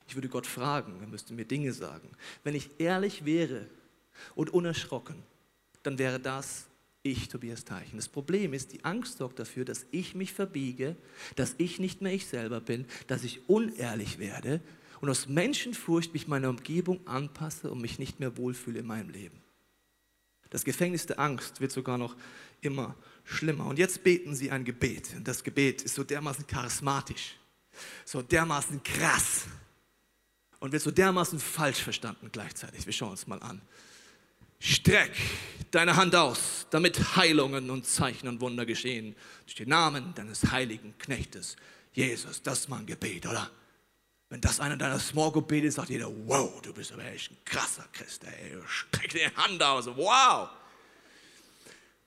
Ich 0.06 0.14
würde 0.14 0.28
Gott 0.28 0.46
fragen, 0.46 1.00
er 1.00 1.06
müsste 1.06 1.34
mir 1.34 1.44
Dinge 1.44 1.72
sagen. 1.72 2.10
Wenn 2.44 2.54
ich 2.54 2.70
ehrlich 2.78 3.24
wäre 3.24 3.66
und 4.34 4.50
unerschrocken, 4.50 5.16
dann 5.82 5.98
wäre 5.98 6.20
das 6.20 6.66
ich, 7.02 7.28
Tobias 7.28 7.64
Teichen. 7.64 7.96
Das 7.96 8.08
Problem 8.08 8.52
ist, 8.52 8.72
die 8.72 8.84
Angst 8.84 9.18
sorgt 9.18 9.38
dafür, 9.38 9.64
dass 9.64 9.86
ich 9.90 10.14
mich 10.14 10.32
verbiege, 10.32 10.96
dass 11.36 11.54
ich 11.58 11.78
nicht 11.78 12.02
mehr 12.02 12.12
ich 12.12 12.26
selber 12.26 12.60
bin, 12.60 12.86
dass 13.06 13.24
ich 13.24 13.48
unehrlich 13.48 14.18
werde 14.18 14.60
und 15.00 15.08
aus 15.08 15.28
Menschenfurcht 15.28 16.12
mich 16.12 16.28
meiner 16.28 16.48
Umgebung 16.48 17.06
anpasse 17.06 17.70
und 17.70 17.80
mich 17.80 17.98
nicht 17.98 18.20
mehr 18.20 18.36
wohlfühle 18.36 18.80
in 18.80 18.86
meinem 18.86 19.10
Leben. 19.10 19.40
Das 20.50 20.64
Gefängnis 20.64 21.06
der 21.06 21.18
Angst 21.18 21.60
wird 21.60 21.72
sogar 21.72 21.98
noch 21.98 22.16
immer 22.60 22.96
schlimmer. 23.24 23.66
Und 23.66 23.78
jetzt 23.78 24.02
beten 24.02 24.34
sie 24.34 24.50
ein 24.50 24.64
Gebet. 24.64 25.14
Und 25.14 25.28
das 25.28 25.44
Gebet 25.44 25.82
ist 25.82 25.94
so 25.94 26.04
dermaßen 26.04 26.46
charismatisch, 26.46 27.36
so 28.04 28.22
dermaßen 28.22 28.82
krass 28.82 29.44
und 30.60 30.72
wird 30.72 30.82
so 30.82 30.90
dermaßen 30.90 31.38
falsch 31.38 31.82
verstanden 31.82 32.30
gleichzeitig. 32.32 32.86
Wir 32.86 32.92
schauen 32.92 33.10
uns 33.10 33.26
mal 33.26 33.40
an. 33.42 33.60
Streck 34.60 35.12
deine 35.70 35.94
Hand 35.94 36.16
aus, 36.16 36.66
damit 36.70 37.16
Heilungen 37.16 37.70
und 37.70 37.86
Zeichen 37.86 38.26
und 38.26 38.40
Wunder 38.40 38.66
geschehen. 38.66 39.14
Durch 39.44 39.54
den 39.54 39.68
Namen 39.68 40.14
deines 40.14 40.50
heiligen 40.50 40.96
Knechtes 40.98 41.56
Jesus. 41.92 42.42
Das 42.42 42.60
ist 42.60 42.68
mein 42.68 42.86
Gebet, 42.86 43.26
oder? 43.26 43.50
Wenn 44.30 44.40
das 44.40 44.60
einer 44.60 44.76
deiner 44.76 44.98
Small 44.98 45.32
Group 45.32 45.48
betet, 45.48 45.72
sagt 45.72 45.88
jeder, 45.88 46.10
wow, 46.26 46.60
du 46.60 46.72
bist 46.74 46.92
aber 46.92 47.04
echt 47.04 47.30
ein 47.30 47.38
krasser 47.44 47.86
Christ, 47.92 48.24
ey. 48.24 48.58
Streck 48.66 49.10
die 49.10 49.36
Hand 49.36 49.62
aus, 49.62 49.86
wow. 49.86 50.50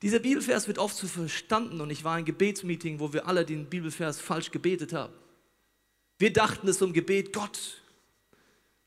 Dieser 0.02 0.20
Bibelvers 0.20 0.68
wird 0.68 0.78
oft 0.78 0.96
so 0.96 1.08
verstanden 1.08 1.82
und 1.82 1.90
ich 1.90 2.04
war 2.04 2.14
in 2.14 2.18
einem 2.18 2.26
Gebetsmeeting, 2.26 3.00
wo 3.00 3.14
wir 3.14 3.28
alle 3.28 3.46
den 3.46 3.70
Bibelvers 3.70 4.20
falsch 4.20 4.52
gebetet 4.52 4.94
haben. 4.94 5.14
Wir 6.18 6.32
dachten 6.32 6.68
es 6.68 6.82
um 6.82 6.94
Gebet, 6.94 7.34
Gott, 7.34 7.82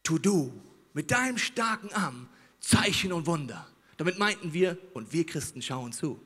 tu 0.05 0.19
du 0.19 0.53
mit 0.93 1.11
deinem 1.11 1.39
starken 1.39 1.93
Arm 1.93 2.29
Zeichen 2.61 3.13
und 3.13 3.27
Wunder. 3.27 3.67
Damit 3.97 4.19
meinten 4.19 4.53
wir, 4.53 4.79
und 4.93 5.13
wir 5.13 5.27
Christen 5.27 5.61
schauen 5.61 5.93
zu. 5.93 6.21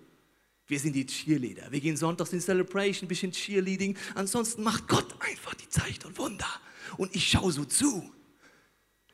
Wir 0.66 0.78
sind 0.78 0.92
die 0.94 1.06
Cheerleader. 1.06 1.70
Wir 1.72 1.80
gehen 1.80 1.96
sonntags 1.96 2.32
in 2.32 2.40
Celebration, 2.40 3.06
ein 3.06 3.08
bisschen 3.08 3.32
Cheerleading. 3.32 3.96
Ansonsten 4.14 4.62
macht 4.62 4.86
Gott 4.86 5.14
einfach 5.20 5.54
die 5.54 5.68
Zeichen 5.68 6.04
und 6.04 6.18
Wunder. 6.18 6.48
Und 6.96 7.14
ich 7.14 7.28
schaue 7.28 7.52
so 7.52 7.64
zu. 7.64 8.10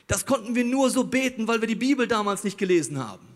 Das 0.07 0.26
konnten 0.26 0.54
wir 0.54 0.64
nur 0.64 0.90
so 0.90 1.04
beten, 1.04 1.49
weil 1.49 1.61
wir 1.61 1.69
die 1.69 1.75
Bibel 1.75 2.07
damals 2.07 2.45
nicht 2.45 2.59
gelesen 2.59 2.99
haben. 2.99 3.26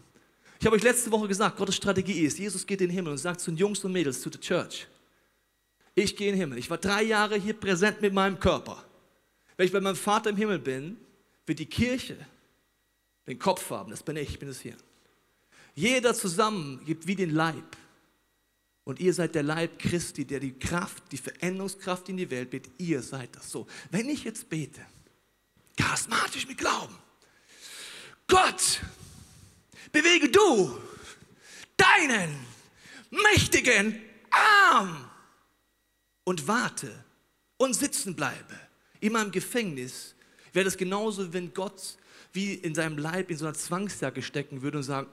Ich 0.60 0.66
habe 0.66 0.76
euch 0.76 0.82
letzte 0.82 1.10
Woche 1.10 1.28
gesagt, 1.28 1.56
Gottes 1.56 1.76
Strategie 1.76 2.20
ist, 2.20 2.38
Jesus 2.38 2.66
geht 2.66 2.80
in 2.80 2.88
den 2.88 2.94
Himmel 2.94 3.12
und 3.12 3.18
sagt 3.18 3.40
zu 3.40 3.50
den 3.50 3.58
Jungs 3.58 3.84
und 3.84 3.92
Mädels, 3.92 4.20
zu 4.20 4.28
der 4.28 4.40
Church, 4.40 4.86
ich 5.94 6.16
gehe 6.16 6.28
in 6.28 6.34
den 6.34 6.40
Himmel. 6.40 6.58
Ich 6.58 6.70
war 6.70 6.78
drei 6.78 7.02
Jahre 7.02 7.36
hier 7.36 7.54
präsent 7.54 8.00
mit 8.00 8.12
meinem 8.12 8.38
Körper. 8.38 8.84
Wenn 9.56 9.66
ich 9.66 9.72
bei 9.72 9.80
meinem 9.80 9.96
Vater 9.96 10.30
im 10.30 10.36
Himmel 10.36 10.58
bin, 10.58 10.96
wird 11.46 11.58
die 11.58 11.66
Kirche 11.66 12.16
den 13.26 13.38
Kopf 13.38 13.70
haben. 13.70 13.90
Das 13.90 14.02
bin 14.02 14.16
ich, 14.16 14.30
ich 14.30 14.38
bin 14.38 14.48
es 14.48 14.60
hier. 14.60 14.76
Jeder 15.74 16.14
zusammen 16.14 16.80
gibt 16.84 17.06
wie 17.06 17.14
den 17.14 17.30
Leib. 17.30 17.76
Und 18.88 19.00
ihr 19.00 19.12
seid 19.12 19.34
der 19.34 19.42
Leib 19.42 19.78
Christi, 19.78 20.24
der 20.24 20.40
die 20.40 20.58
Kraft, 20.58 21.12
die 21.12 21.18
Veränderungskraft 21.18 22.08
in 22.08 22.16
die 22.16 22.30
Welt 22.30 22.48
bringt. 22.48 22.70
Ihr 22.78 23.02
seid 23.02 23.36
das 23.36 23.50
so. 23.50 23.66
Wenn 23.90 24.08
ich 24.08 24.24
jetzt 24.24 24.48
bete, 24.48 24.80
charismatisch 25.76 26.48
mit 26.48 26.56
Glauben, 26.56 26.96
Gott, 28.26 28.80
bewege 29.92 30.30
du 30.30 30.74
deinen 31.76 32.34
mächtigen 33.10 34.00
Arm 34.30 35.10
und 36.24 36.48
warte 36.48 37.04
und 37.58 37.74
sitzen 37.74 38.16
bleibe 38.16 38.58
in 39.00 39.12
meinem 39.12 39.32
Gefängnis, 39.32 40.14
wäre 40.54 40.64
das 40.64 40.78
genauso, 40.78 41.30
wenn 41.34 41.52
Gott 41.52 41.98
wie 42.32 42.54
in 42.54 42.74
seinem 42.74 42.96
Leib 42.96 43.30
in 43.30 43.36
so 43.36 43.44
einer 43.44 43.54
Zwangsjacke 43.54 44.22
stecken 44.22 44.62
würde 44.62 44.78
und 44.78 44.84
sagen, 44.84 45.08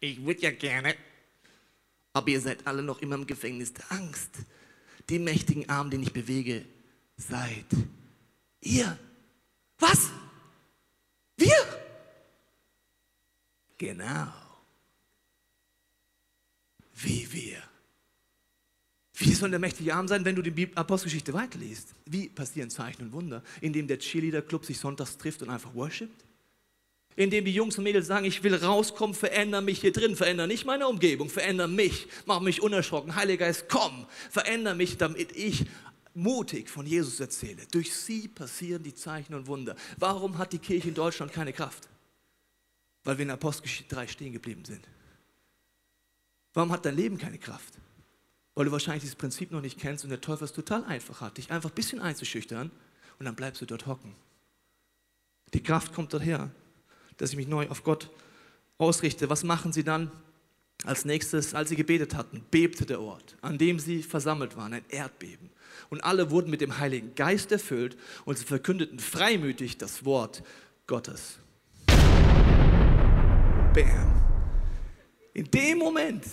ich 0.00 0.26
würde 0.26 0.40
ja 0.40 0.50
gerne, 0.50 0.96
aber 2.14 2.28
ihr 2.28 2.40
seid 2.40 2.66
alle 2.66 2.82
noch 2.82 3.02
immer 3.02 3.16
im 3.16 3.26
Gefängnis 3.26 3.74
der 3.74 3.92
Angst. 3.92 4.30
Die 5.10 5.18
mächtigen 5.18 5.68
Arme, 5.68 5.90
den 5.90 6.02
ich 6.02 6.12
bewege, 6.12 6.64
seid 7.16 7.66
ihr. 8.62 8.98
Was? 9.78 10.10
Wir? 11.36 11.56
Genau. 13.76 14.32
Wie 16.94 17.30
wir. 17.30 17.62
Wie 19.16 19.34
soll 19.34 19.50
der 19.50 19.58
mächtige 19.58 19.94
Arm 19.94 20.08
sein, 20.08 20.24
wenn 20.24 20.36
du 20.36 20.42
die 20.42 20.76
Apostelgeschichte 20.76 21.32
weiterliest? 21.34 21.94
Wie 22.06 22.28
passieren 22.28 22.70
Zeichen 22.70 23.02
und 23.02 23.12
Wunder? 23.12 23.42
Indem 23.60 23.86
der 23.86 23.98
Cheerleader-Club 23.98 24.64
sich 24.64 24.78
sonntags 24.78 25.18
trifft 25.18 25.42
und 25.42 25.50
einfach 25.50 25.74
worshipt? 25.74 26.23
Indem 27.16 27.44
die 27.44 27.52
Jungs 27.52 27.78
und 27.78 27.84
Mädels 27.84 28.06
sagen, 28.06 28.24
ich 28.24 28.42
will 28.42 28.54
rauskommen, 28.54 29.14
verändere 29.14 29.62
mich 29.62 29.80
hier 29.80 29.92
drin, 29.92 30.16
verändere 30.16 30.48
nicht 30.48 30.64
meine 30.64 30.88
Umgebung, 30.88 31.28
verändere 31.28 31.68
mich, 31.68 32.08
mach 32.26 32.40
mich 32.40 32.62
unerschrocken. 32.62 33.14
Heiliger 33.14 33.46
Geist, 33.46 33.66
komm, 33.68 34.06
verändere 34.30 34.74
mich, 34.74 34.96
damit 34.96 35.34
ich 35.36 35.66
mutig 36.14 36.68
von 36.68 36.86
Jesus 36.86 37.20
erzähle. 37.20 37.62
Durch 37.70 37.94
sie 37.94 38.28
passieren 38.28 38.82
die 38.82 38.94
Zeichen 38.94 39.34
und 39.34 39.46
Wunder. 39.46 39.76
Warum 39.98 40.38
hat 40.38 40.52
die 40.52 40.58
Kirche 40.58 40.88
in 40.88 40.94
Deutschland 40.94 41.32
keine 41.32 41.52
Kraft? 41.52 41.88
Weil 43.04 43.18
wir 43.18 43.24
in 43.24 43.30
Apostelgeschichte 43.30 43.94
3 43.94 44.06
stehen 44.06 44.32
geblieben 44.32 44.64
sind. 44.64 44.86
Warum 46.54 46.70
hat 46.70 46.84
dein 46.84 46.96
Leben 46.96 47.18
keine 47.18 47.38
Kraft? 47.38 47.74
Weil 48.54 48.66
du 48.66 48.72
wahrscheinlich 48.72 49.02
dieses 49.02 49.16
Prinzip 49.16 49.50
noch 49.50 49.60
nicht 49.60 49.78
kennst 49.78 50.04
und 50.04 50.10
der 50.10 50.20
Teufel 50.20 50.44
es 50.44 50.52
total 50.52 50.84
einfach 50.84 51.20
hat, 51.20 51.36
dich 51.36 51.50
einfach 51.50 51.70
ein 51.70 51.74
bisschen 51.74 52.00
einzuschüchtern 52.00 52.70
und 53.18 53.26
dann 53.26 53.34
bleibst 53.34 53.60
du 53.60 53.66
dort 53.66 53.86
hocken. 53.86 54.14
Die 55.52 55.62
Kraft 55.62 55.92
kommt 55.92 56.14
daher, 56.14 56.50
dass 57.16 57.30
ich 57.30 57.36
mich 57.36 57.48
neu 57.48 57.68
auf 57.68 57.84
Gott 57.84 58.10
ausrichte. 58.78 59.30
Was 59.30 59.44
machen 59.44 59.72
sie 59.72 59.84
dann? 59.84 60.10
Als 60.84 61.04
nächstes, 61.04 61.54
als 61.54 61.70
sie 61.70 61.76
gebetet 61.76 62.14
hatten, 62.14 62.44
bebte 62.50 62.84
der 62.84 63.00
Ort, 63.00 63.36
an 63.40 63.56
dem 63.56 63.78
sie 63.78 64.02
versammelt 64.02 64.56
waren, 64.56 64.74
ein 64.74 64.84
Erdbeben. 64.88 65.50
Und 65.88 66.02
alle 66.04 66.30
wurden 66.30 66.50
mit 66.50 66.60
dem 66.60 66.78
Heiligen 66.78 67.14
Geist 67.14 67.52
erfüllt 67.52 67.96
und 68.24 68.36
sie 68.38 68.44
verkündeten 68.44 68.98
freimütig 68.98 69.78
das 69.78 70.04
Wort 70.04 70.42
Gottes. 70.86 71.38
Bam. 73.72 74.22
In 75.32 75.50
dem 75.50 75.78
Moment, 75.78 76.24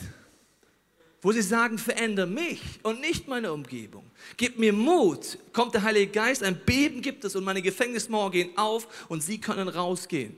wo 1.22 1.32
sie 1.32 1.42
sagen, 1.42 1.78
verändere 1.78 2.28
mich 2.28 2.62
und 2.84 3.00
nicht 3.00 3.28
meine 3.28 3.54
Umgebung, 3.54 4.04
gib 4.36 4.60
mir 4.60 4.74
Mut, 4.74 5.38
kommt 5.54 5.74
der 5.74 5.84
Heilige 5.84 6.12
Geist, 6.12 6.44
ein 6.44 6.60
Beben 6.66 7.02
gibt 7.02 7.24
es 7.24 7.36
und 7.36 7.46
meine 7.46 7.62
Gefängnismauern 7.62 8.32
gehen 8.32 8.58
auf 8.58 9.06
und 9.08 9.24
sie 9.24 9.40
können 9.40 9.70
rausgehen 9.70 10.36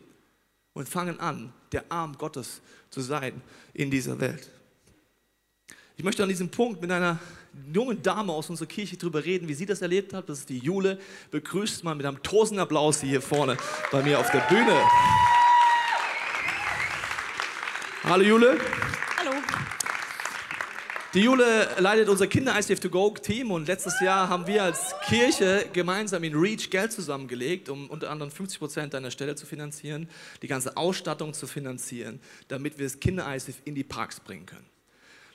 und 0.73 0.89
fangen 0.89 1.19
an, 1.19 1.53
der 1.71 1.85
Arm 1.89 2.17
Gottes 2.17 2.61
zu 2.89 3.01
sein 3.01 3.41
in 3.73 3.91
dieser 3.91 4.19
Welt. 4.19 4.49
Ich 5.95 6.03
möchte 6.03 6.23
an 6.23 6.29
diesem 6.29 6.49
Punkt 6.49 6.81
mit 6.81 6.91
einer 6.91 7.19
jungen 7.71 8.01
Dame 8.01 8.33
aus 8.33 8.49
unserer 8.49 8.67
Kirche 8.67 8.97
darüber 8.97 9.23
reden, 9.23 9.47
wie 9.47 9.53
sie 9.53 9.67
das 9.67 9.81
erlebt 9.81 10.13
hat. 10.13 10.27
Das 10.27 10.39
ist 10.39 10.49
die 10.49 10.57
Jule. 10.57 10.99
Begrüßt 11.29 11.83
mal 11.83 11.93
mit 11.93 12.05
einem 12.05 12.21
tausend 12.23 12.59
Applaus 12.59 13.01
hier 13.01 13.21
vorne 13.21 13.57
bei 13.91 14.01
mir 14.01 14.19
auf 14.19 14.31
der 14.31 14.39
Bühne. 14.41 14.81
Hallo 18.03 18.23
Jule. 18.23 18.59
Die 21.13 21.19
Jule 21.19 21.67
leitet 21.77 22.09
unser 22.09 22.25
Kinder 22.25 22.57
ICF 22.57 22.79
to 22.79 22.89
Go 22.89 23.11
Team 23.11 23.51
und 23.51 23.67
letztes 23.67 23.99
Jahr 24.01 24.29
haben 24.29 24.47
wir 24.47 24.63
als 24.63 24.95
Kirche 25.05 25.69
gemeinsam 25.71 26.23
in 26.23 26.33
Reach 26.33 26.71
Geld 26.71 26.91
zusammengelegt, 26.91 27.69
um 27.69 27.87
unter 27.91 28.09
anderem 28.09 28.31
50 28.31 28.57
Prozent 28.57 28.93
deiner 28.95 29.11
Stelle 29.11 29.35
zu 29.35 29.45
finanzieren, 29.45 30.09
die 30.41 30.47
ganze 30.47 30.75
Ausstattung 30.75 31.35
zu 31.35 31.45
finanzieren, 31.45 32.19
damit 32.47 32.79
wir 32.79 32.87
das 32.87 32.99
Kinder 32.99 33.27
ICF 33.31 33.57
in 33.63 33.75
die 33.75 33.83
Parks 33.83 34.19
bringen 34.19 34.47
können. 34.47 34.65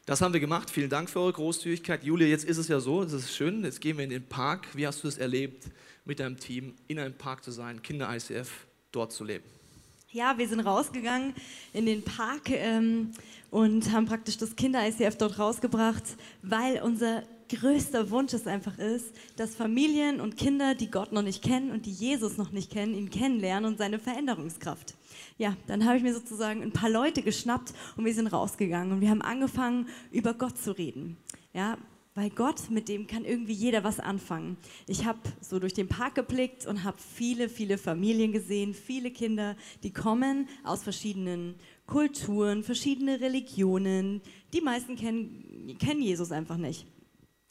Das 0.05 0.21
haben 0.21 0.33
wir 0.33 0.41
gemacht. 0.41 0.69
Vielen 0.69 0.91
Dank 0.91 1.09
für 1.09 1.21
eure 1.21 1.35
Großzügigkeit. 1.35 2.03
Julia, 2.03 2.27
jetzt 2.27 2.45
ist 2.45 2.59
es 2.59 2.67
ja 2.67 2.81
so, 2.81 3.05
es 3.05 3.13
ist 3.13 3.37
schön, 3.37 3.63
jetzt 3.63 3.81
gehen 3.81 3.99
wir 3.99 4.05
in 4.05 4.11
den 4.11 4.27
Park. 4.27 4.67
Wie 4.75 4.85
hast 4.85 5.05
du 5.05 5.07
es 5.07 5.17
erlebt, 5.17 5.67
mit 6.05 6.19
deinem 6.19 6.39
Team 6.39 6.75
in 6.89 6.99
einem 6.99 7.15
Park 7.15 7.45
zu 7.45 7.53
sein, 7.53 7.83
Kinder 7.83 8.13
ICF 8.13 8.51
dort 8.91 9.13
zu 9.13 9.23
leben? 9.23 9.58
Ja, 10.11 10.39
wir 10.39 10.49
sind 10.49 10.61
rausgegangen 10.61 11.35
in 11.75 11.85
den 11.85 12.03
Park 12.03 12.49
ähm, 12.49 13.11
und 13.51 13.93
haben 13.93 14.07
praktisch 14.07 14.39
das 14.39 14.57
Kinder-ICF 14.57 15.19
dort 15.19 15.39
rausgebracht, 15.39 16.03
weil 16.41 16.81
unser 16.81 17.25
größter 17.51 18.11
Wunsch 18.11 18.33
es 18.33 18.47
einfach 18.47 18.79
ist, 18.79 19.15
dass 19.37 19.55
Familien 19.55 20.23
und 20.23 20.39
Kinder, 20.39 20.75
die 20.75 20.91
Gott 20.91 21.13
noch 21.13 21.21
nicht 21.21 21.43
kennen 21.43 21.73
und 21.73 21.85
die 21.85 21.93
Jesus 21.93 22.39
noch 22.39 22.53
nicht 22.53 22.73
kennen, 22.73 22.95
ihn 22.95 23.11
kennenlernen 23.11 23.71
und 23.71 23.77
seine 23.77 23.99
Veränderungskraft. 23.99 24.95
Ja, 25.37 25.55
dann 25.67 25.85
habe 25.85 25.99
ich 25.99 26.03
mir 26.03 26.15
sozusagen 26.15 26.63
ein 26.63 26.73
paar 26.73 26.89
Leute 26.89 27.21
geschnappt 27.21 27.75
und 27.99 28.07
wir 28.07 28.15
sind 28.15 28.29
rausgegangen 28.29 28.93
und 28.93 29.03
wir 29.03 29.11
haben 29.11 29.21
angefangen, 29.21 29.89
über 30.11 30.33
Gott 30.33 30.57
zu 30.57 30.73
reden. 30.73 31.19
Ja, 31.53 31.77
weil 32.19 32.31
Gott, 32.31 32.69
mit 32.69 32.89
dem 32.89 33.07
kann 33.07 33.25
irgendwie 33.25 33.53
jeder 33.53 33.85
was 33.85 34.01
anfangen. 34.01 34.57
Ich 34.89 35.05
habe 35.05 35.21
so 35.41 35.61
durch 35.61 35.73
den 35.73 35.87
Park 35.87 36.17
geblickt 36.17 36.67
und 36.67 36.83
habe 36.83 36.97
viele, 36.99 37.49
viele 37.49 37.79
Familien 37.79 38.33
gesehen, 38.33 38.75
viele 38.75 39.13
Kinder, 39.13 39.55
die 39.85 39.93
kommen 39.93 40.49
aus 40.65 40.83
verschiedenen 40.83 41.55
Kulturen, 41.87 42.65
verschiedene 42.65 43.21
Religionen. 43.21 44.21
Die 44.53 44.61
meisten 44.61 44.97
kennen, 44.97 45.77
kennen 45.79 46.03
Jesus 46.03 46.33
einfach 46.33 46.57
nicht. 46.57 46.87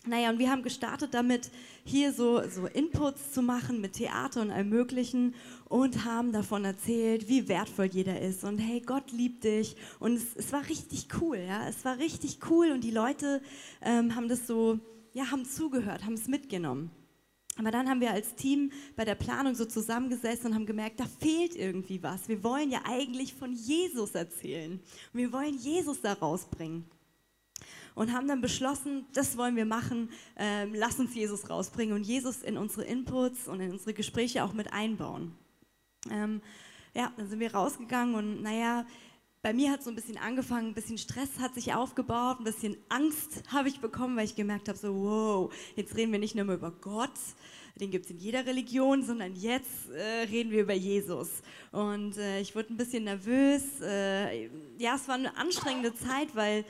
Naja, 0.05 0.29
und 0.29 0.39
wir 0.39 0.49
haben 0.49 0.63
gestartet 0.63 1.13
damit, 1.13 1.49
hier 1.83 2.13
so, 2.13 2.41
so 2.47 2.65
Inputs 2.67 3.31
zu 3.31 3.41
machen 3.41 3.81
mit 3.81 3.93
Theater 3.93 4.41
und 4.41 4.51
allem 4.51 4.69
Möglichen 4.69 5.35
und 5.65 6.05
haben 6.05 6.31
davon 6.31 6.63
erzählt, 6.63 7.27
wie 7.27 7.47
wertvoll 7.49 7.87
jeder 7.87 8.21
ist 8.21 8.43
und 8.43 8.57
hey, 8.57 8.79
Gott 8.79 9.11
liebt 9.11 9.43
dich. 9.43 9.75
Und 9.99 10.15
es, 10.15 10.35
es 10.35 10.53
war 10.53 10.67
richtig 10.69 11.07
cool, 11.19 11.37
ja, 11.37 11.67
es 11.67 11.83
war 11.83 11.97
richtig 11.97 12.39
cool 12.49 12.71
und 12.71 12.83
die 12.83 12.91
Leute 12.91 13.41
ähm, 13.81 14.15
haben 14.15 14.29
das 14.29 14.47
so, 14.47 14.79
ja, 15.13 15.29
haben 15.31 15.45
zugehört, 15.45 16.05
haben 16.05 16.13
es 16.13 16.27
mitgenommen. 16.27 16.91
Aber 17.57 17.71
dann 17.71 17.89
haben 17.89 18.01
wir 18.01 18.11
als 18.11 18.35
Team 18.35 18.71
bei 18.95 19.03
der 19.03 19.15
Planung 19.15 19.55
so 19.55 19.65
zusammengesessen 19.65 20.47
und 20.47 20.55
haben 20.55 20.67
gemerkt, 20.67 20.99
da 20.99 21.05
fehlt 21.05 21.55
irgendwie 21.55 22.03
was. 22.03 22.29
Wir 22.29 22.43
wollen 22.43 22.69
ja 22.69 22.81
eigentlich 22.85 23.33
von 23.33 23.51
Jesus 23.51 24.11
erzählen. 24.11 24.73
Und 25.11 25.19
wir 25.19 25.33
wollen 25.33 25.57
Jesus 25.57 25.99
da 26.01 26.13
rausbringen 26.13 26.85
und 27.95 28.13
haben 28.13 28.27
dann 28.27 28.41
beschlossen, 28.41 29.05
das 29.13 29.37
wollen 29.37 29.55
wir 29.55 29.65
machen, 29.65 30.09
ähm, 30.35 30.73
lass 30.75 30.99
uns 30.99 31.15
Jesus 31.15 31.49
rausbringen 31.49 31.95
und 31.95 32.03
Jesus 32.03 32.43
in 32.43 32.57
unsere 32.57 32.83
Inputs 32.83 33.47
und 33.47 33.59
in 33.59 33.71
unsere 33.71 33.93
Gespräche 33.93 34.43
auch 34.43 34.53
mit 34.53 34.73
einbauen. 34.73 35.33
Ähm, 36.09 36.41
ja, 36.93 37.11
dann 37.17 37.27
sind 37.27 37.39
wir 37.39 37.53
rausgegangen 37.53 38.15
und 38.15 38.41
naja, 38.41 38.85
bei 39.41 39.53
mir 39.53 39.71
hat 39.71 39.83
so 39.83 39.89
ein 39.89 39.95
bisschen 39.95 40.17
angefangen, 40.17 40.69
ein 40.69 40.73
bisschen 40.73 40.97
Stress 40.97 41.39
hat 41.39 41.53
sich 41.53 41.73
aufgebaut, 41.73 42.39
ein 42.39 42.43
bisschen 42.43 42.75
Angst 42.89 43.43
habe 43.51 43.69
ich 43.69 43.79
bekommen, 43.79 44.17
weil 44.17 44.25
ich 44.25 44.35
gemerkt 44.35 44.67
habe, 44.67 44.77
so 44.77 44.93
wow, 44.93 45.53
jetzt 45.75 45.95
reden 45.95 46.11
wir 46.11 46.19
nicht 46.19 46.35
nur 46.35 46.45
über 46.53 46.71
Gott, 46.71 47.11
den 47.79 47.91
gibt 47.91 48.05
es 48.05 48.11
in 48.11 48.17
jeder 48.17 48.45
Religion, 48.45 49.03
sondern 49.03 49.35
jetzt 49.35 49.89
äh, 49.91 50.23
reden 50.23 50.51
wir 50.51 50.61
über 50.61 50.73
Jesus. 50.73 51.29
Und 51.71 52.17
äh, 52.17 52.41
ich 52.41 52.55
wurde 52.55 52.73
ein 52.73 52.77
bisschen 52.77 53.03
nervös. 53.03 53.63
Äh, 53.81 54.49
ja, 54.79 54.95
es 54.95 55.07
war 55.07 55.15
eine 55.15 55.37
anstrengende 55.37 55.93
Zeit, 55.93 56.35
weil 56.35 56.65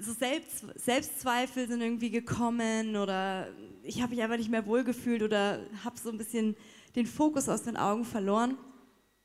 so 0.00 0.12
Selbst, 0.12 0.64
Selbstzweifel 0.76 1.68
sind 1.68 1.80
irgendwie 1.80 2.10
gekommen 2.10 2.96
oder 2.96 3.48
ich 3.82 4.00
habe 4.02 4.14
mich 4.14 4.22
einfach 4.22 4.36
nicht 4.36 4.50
mehr 4.50 4.66
wohlgefühlt 4.66 5.22
oder 5.22 5.60
habe 5.84 5.98
so 5.98 6.10
ein 6.10 6.18
bisschen 6.18 6.56
den 6.96 7.06
Fokus 7.06 7.48
aus 7.48 7.62
den 7.62 7.76
Augen 7.76 8.04
verloren. 8.04 8.56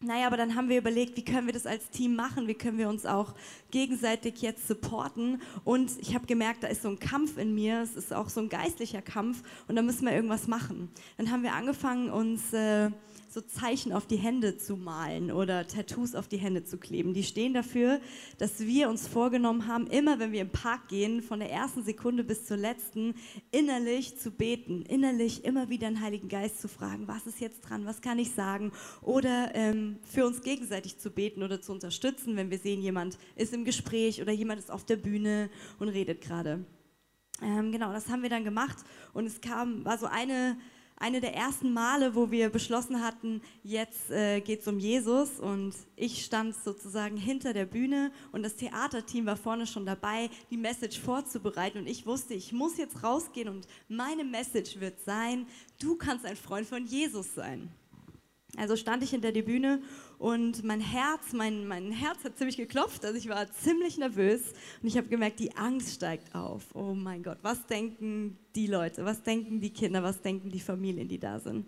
Naja, 0.02 0.28
aber 0.28 0.38
dann 0.38 0.56
haben 0.56 0.70
wir 0.70 0.78
überlegt, 0.78 1.18
wie 1.18 1.24
können 1.24 1.48
wir 1.48 1.54
das 1.54 1.66
als 1.66 1.90
Team 1.90 2.16
machen, 2.16 2.48
wie 2.48 2.54
können 2.54 2.78
wir 2.78 2.90
uns 2.90 3.06
auch 3.06 3.34
gegenseitig 3.72 4.42
jetzt 4.42 4.68
supporten. 4.68 5.42
Und 5.64 5.92
ich 6.00 6.14
habe 6.14 6.28
gemerkt, 6.28 6.64
da 6.64 6.68
ist 6.68 6.84
so 6.84 6.90
ein 6.90 7.00
Kampf 7.00 7.38
in 7.38 7.56
mir, 7.56 7.82
es 7.82 7.96
ist 7.96 8.14
auch 8.14 8.30
so 8.30 8.42
ein 8.42 8.50
geistlicher 8.50 9.02
Kampf 9.02 9.42
und 9.68 9.76
da 9.76 9.82
müssen 9.82 10.06
wir 10.06 10.14
irgendwas 10.14 10.48
machen. 10.48 10.90
Dann 11.18 11.32
haben 11.32 11.44
wir 11.44 11.54
angefangen, 11.54 12.10
uns... 12.10 12.54
Äh, 12.54 12.92
so 13.28 13.42
Zeichen 13.42 13.92
auf 13.92 14.06
die 14.06 14.18
Hände 14.18 14.58
zu 14.58 14.76
malen 14.76 15.32
oder 15.32 15.68
Tattoos 15.68 16.16
auf 16.16 16.28
die 16.28 16.38
Hände 16.38 16.64
zu 16.64 16.78
kleben. 16.78 17.14
Die 17.14 17.24
stehen 17.24 17.54
dafür, 17.54 18.00
dass 18.38 18.60
wir 18.60 18.90
uns 18.90 19.08
vorgenommen 19.08 19.68
haben, 19.68 19.88
immer 19.88 20.20
wenn 20.20 20.32
wir 20.32 20.42
im 20.42 20.50
Park 20.50 20.88
gehen, 20.88 21.22
von 21.22 21.40
der 21.40 21.52
ersten 21.52 21.84
Sekunde 21.84 22.24
bis 22.24 22.46
zur 22.46 22.58
letzten, 22.58 23.16
innerlich 23.52 24.18
zu 24.18 24.32
beten, 24.32 24.84
innerlich 24.84 25.44
immer 25.44 25.70
wieder 25.70 25.90
den 25.90 26.02
Heiligen 26.02 26.30
Geist 26.30 26.62
zu 26.62 26.68
fragen, 26.68 27.08
was 27.08 27.28
ist 27.28 27.40
jetzt 27.40 27.62
dran, 27.62 27.86
was 27.86 28.02
kann 28.02 28.20
ich 28.20 28.32
sagen 28.32 28.72
oder 29.02 29.52
ähm, 29.54 29.98
für 30.04 30.26
uns 30.26 30.42
gegenseitig 30.42 30.98
zu 30.98 31.10
beten 31.10 31.44
oder 31.44 31.62
zu 31.62 31.72
unterstützen, 31.72 32.36
wenn 32.36 32.52
wir 32.52 32.60
sehen, 32.60 32.82
jemand 32.82 33.18
ist 33.36 33.54
im 33.54 33.66
Gespräch 33.66 34.22
oder 34.22 34.32
jemand 34.32 34.60
ist 34.60 34.72
auf 34.72 34.86
der 34.86 34.98
Bühne 34.98 35.50
und 35.80 35.90
redet 35.90 36.22
gerade. 36.22 36.66
Ähm, 37.42 37.72
genau, 37.72 37.92
das 37.92 38.10
haben 38.10 38.22
wir 38.22 38.30
dann 38.30 38.44
gemacht 38.44 38.78
und 39.14 39.26
es 39.26 39.42
kam, 39.42 39.84
war 39.84 39.98
so 39.98 40.06
eine 40.06 40.58
eine 40.98 41.20
der 41.20 41.36
ersten 41.36 41.74
Male, 41.74 42.16
wo 42.16 42.32
wir 42.32 42.50
beschlossen 42.50 43.04
hatten, 43.04 43.42
jetzt 43.64 44.10
äh, 44.12 44.40
geht 44.40 44.62
es 44.62 44.68
um 44.68 44.80
Jesus 44.80 45.40
und 45.40 45.74
ich 45.96 46.24
stand 46.24 46.56
sozusagen 46.56 47.18
hinter 47.18 47.54
der 47.54 47.66
Bühne 47.66 48.12
und 48.32 48.44
das 48.44 48.56
Theaterteam 48.56 49.26
war 49.26 49.36
vorne 49.36 49.68
schon 49.68 49.86
dabei, 49.86 50.30
die 50.50 50.58
Message 50.58 51.00
vorzubereiten 51.00 51.80
und 51.80 51.88
ich 51.88 52.06
wusste, 52.06 52.34
ich 52.34 52.54
muss 52.54 52.78
jetzt 52.78 53.04
rausgehen 53.04 53.50
und 53.50 53.68
meine 53.90 54.24
Message 54.24 54.80
wird 54.80 55.00
sein, 55.02 55.48
du 55.82 55.96
kannst 55.96 56.26
ein 56.26 56.38
Freund 56.38 56.68
von 56.68 56.86
Jesus 56.86 57.36
sein. 57.36 57.70
Also 58.58 58.76
stand 58.76 59.04
ich 59.04 59.12
hinter 59.12 59.32
der 59.32 59.42
Bühne 59.44 59.82
und 60.18 60.64
mein 60.64 60.80
Herz, 60.80 61.34
mein, 61.34 61.68
mein 61.68 61.92
Herz 61.92 62.24
hat 62.24 62.38
ziemlich 62.38 62.58
geklopft, 62.58 63.06
also 63.06 63.18
ich 63.18 63.30
war 63.30 63.52
ziemlich 63.52 63.98
nervös 63.98 64.42
und 64.82 64.88
ich 64.88 64.98
habe 64.98 65.08
gemerkt, 65.08 65.40
die 65.40 65.56
Angst 65.56 65.96
steigt 65.96 66.34
auf. 66.36 66.64
Oh 66.74 66.94
mein 66.94 67.24
Gott, 67.24 67.38
was 67.42 67.66
denken 67.68 68.38
die 68.56 68.68
Leute, 68.68 69.06
was 69.06 69.24
denken 69.24 69.62
die 69.62 69.72
Kinder, 69.72 70.04
was 70.04 70.22
denken 70.22 70.50
die 70.50 70.60
Familien, 70.60 71.08
die 71.08 71.20
da 71.20 71.40
sind? 71.40 71.66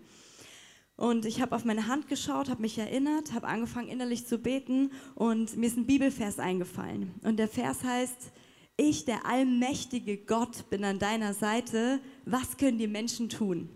Und 0.96 1.26
ich 1.26 1.40
habe 1.40 1.54
auf 1.54 1.64
meine 1.64 1.86
Hand 1.86 2.08
geschaut, 2.08 2.48
habe 2.48 2.62
mich 2.62 2.76
erinnert, 2.76 3.32
habe 3.32 3.46
angefangen 3.46 3.88
innerlich 3.88 4.26
zu 4.26 4.38
beten 4.38 4.90
und 5.14 5.56
mir 5.56 5.66
ist 5.66 5.76
ein 5.76 5.86
Bibelvers 5.86 6.40
eingefallen. 6.40 7.14
Und 7.22 7.38
der 7.38 7.46
Vers 7.46 7.84
heißt, 7.84 8.32
ich, 8.76 9.04
der 9.04 9.26
allmächtige 9.26 10.16
Gott, 10.16 10.68
bin 10.70 10.84
an 10.84 10.98
deiner 10.98 11.34
Seite, 11.34 12.00
was 12.24 12.56
können 12.56 12.78
die 12.78 12.88
Menschen 12.88 13.28
tun? 13.28 13.68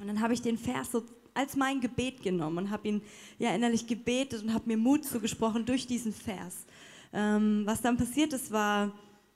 Und 0.00 0.06
dann 0.06 0.20
habe 0.20 0.32
ich 0.32 0.40
den 0.40 0.56
Vers 0.56 0.92
so 0.92 1.02
als 1.34 1.56
mein 1.56 1.80
Gebet 1.80 2.22
genommen 2.22 2.58
und 2.58 2.70
habe 2.70 2.88
ihn 2.88 3.02
ja 3.38 3.54
innerlich 3.54 3.86
gebetet 3.86 4.42
und 4.42 4.54
habe 4.54 4.66
mir 4.66 4.76
Mut 4.76 5.04
zugesprochen 5.04 5.64
durch 5.64 5.86
diesen 5.86 6.12
Vers. 6.12 6.66
Ähm, 7.12 7.62
was 7.64 7.80
dann 7.82 7.96
passiert 7.96 8.32
ist, 8.32 8.50
war, 8.50 8.92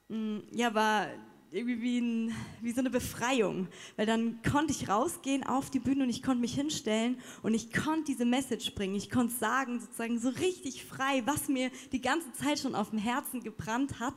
mh, 0.09 0.17
mm, 0.17 0.43
ja, 0.53 0.75
war 0.75 1.09
irgendwie 1.55 1.81
wie, 1.81 1.99
ein, 2.01 2.35
wie, 2.63 2.73
so 2.73 2.81
eine 2.81 2.91
Befreiung, 2.91 3.69
weil 3.97 4.07
dann 4.07 4.41
konnte 4.43 4.73
ich 4.73 4.89
rausgehen 4.89 5.45
auf 5.45 5.71
die 5.71 5.79
Bühne 5.79 6.03
und 6.03 6.11
ich 6.11 6.21
konnte 6.21 6.41
mich 6.41 6.55
hinstellen 6.55 7.17
und 7.43 7.55
ich 7.55 7.73
konnte 7.73 8.07
diese 8.07 8.25
Message 8.25 8.75
bringen. 8.75 8.97
Ich 8.97 9.09
konnte 9.09 9.33
sagen, 9.35 9.79
sozusagen 9.79 10.19
so 10.19 10.31
richtig 10.31 10.85
frei, 10.85 11.23
was 11.27 11.49
mir 11.49 11.71
die 11.93 12.01
ganze 12.01 12.33
Zeit 12.33 12.59
schon 12.59 12.75
auf 12.75 12.91
dem 12.91 12.99
Herzen 12.99 13.41
gebrannt 13.41 14.01
hat. 14.01 14.15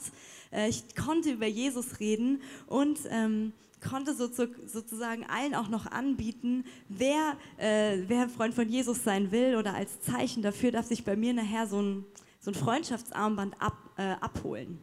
Äh, 0.52 0.70
ich 0.70 0.96
konnte 0.96 1.32
über 1.32 1.46
Jesus 1.46 2.00
reden 2.00 2.42
und 2.66 2.98
ähm, 3.12 3.54
konnte 3.82 4.14
so 4.14 4.28
zu, 4.28 4.50
sozusagen 4.66 5.26
allen 5.26 5.56
auch 5.56 5.70
noch 5.70 5.86
anbieten, 5.86 6.66
wer, 6.90 7.38
äh, 7.58 8.00
wer 8.08 8.30
Freund 8.30 8.54
von 8.54 8.70
Jesus 8.70 9.04
sein 9.04 9.32
will 9.32 9.56
oder 9.56 9.74
als 9.74 10.00
Zeichen 10.02 10.42
dafür 10.42 10.72
darf 10.72 10.86
sich 10.86 11.04
bei 11.04 11.16
mir 11.16 11.34
nachher 11.34 11.68
so 11.68 11.82
ein, 11.82 12.06
so 12.40 12.52
ein 12.52 12.56
Freundschaftsarmband 12.56 13.62
ab, 13.62 13.78
äh, 13.98 14.16
abholen. 14.22 14.80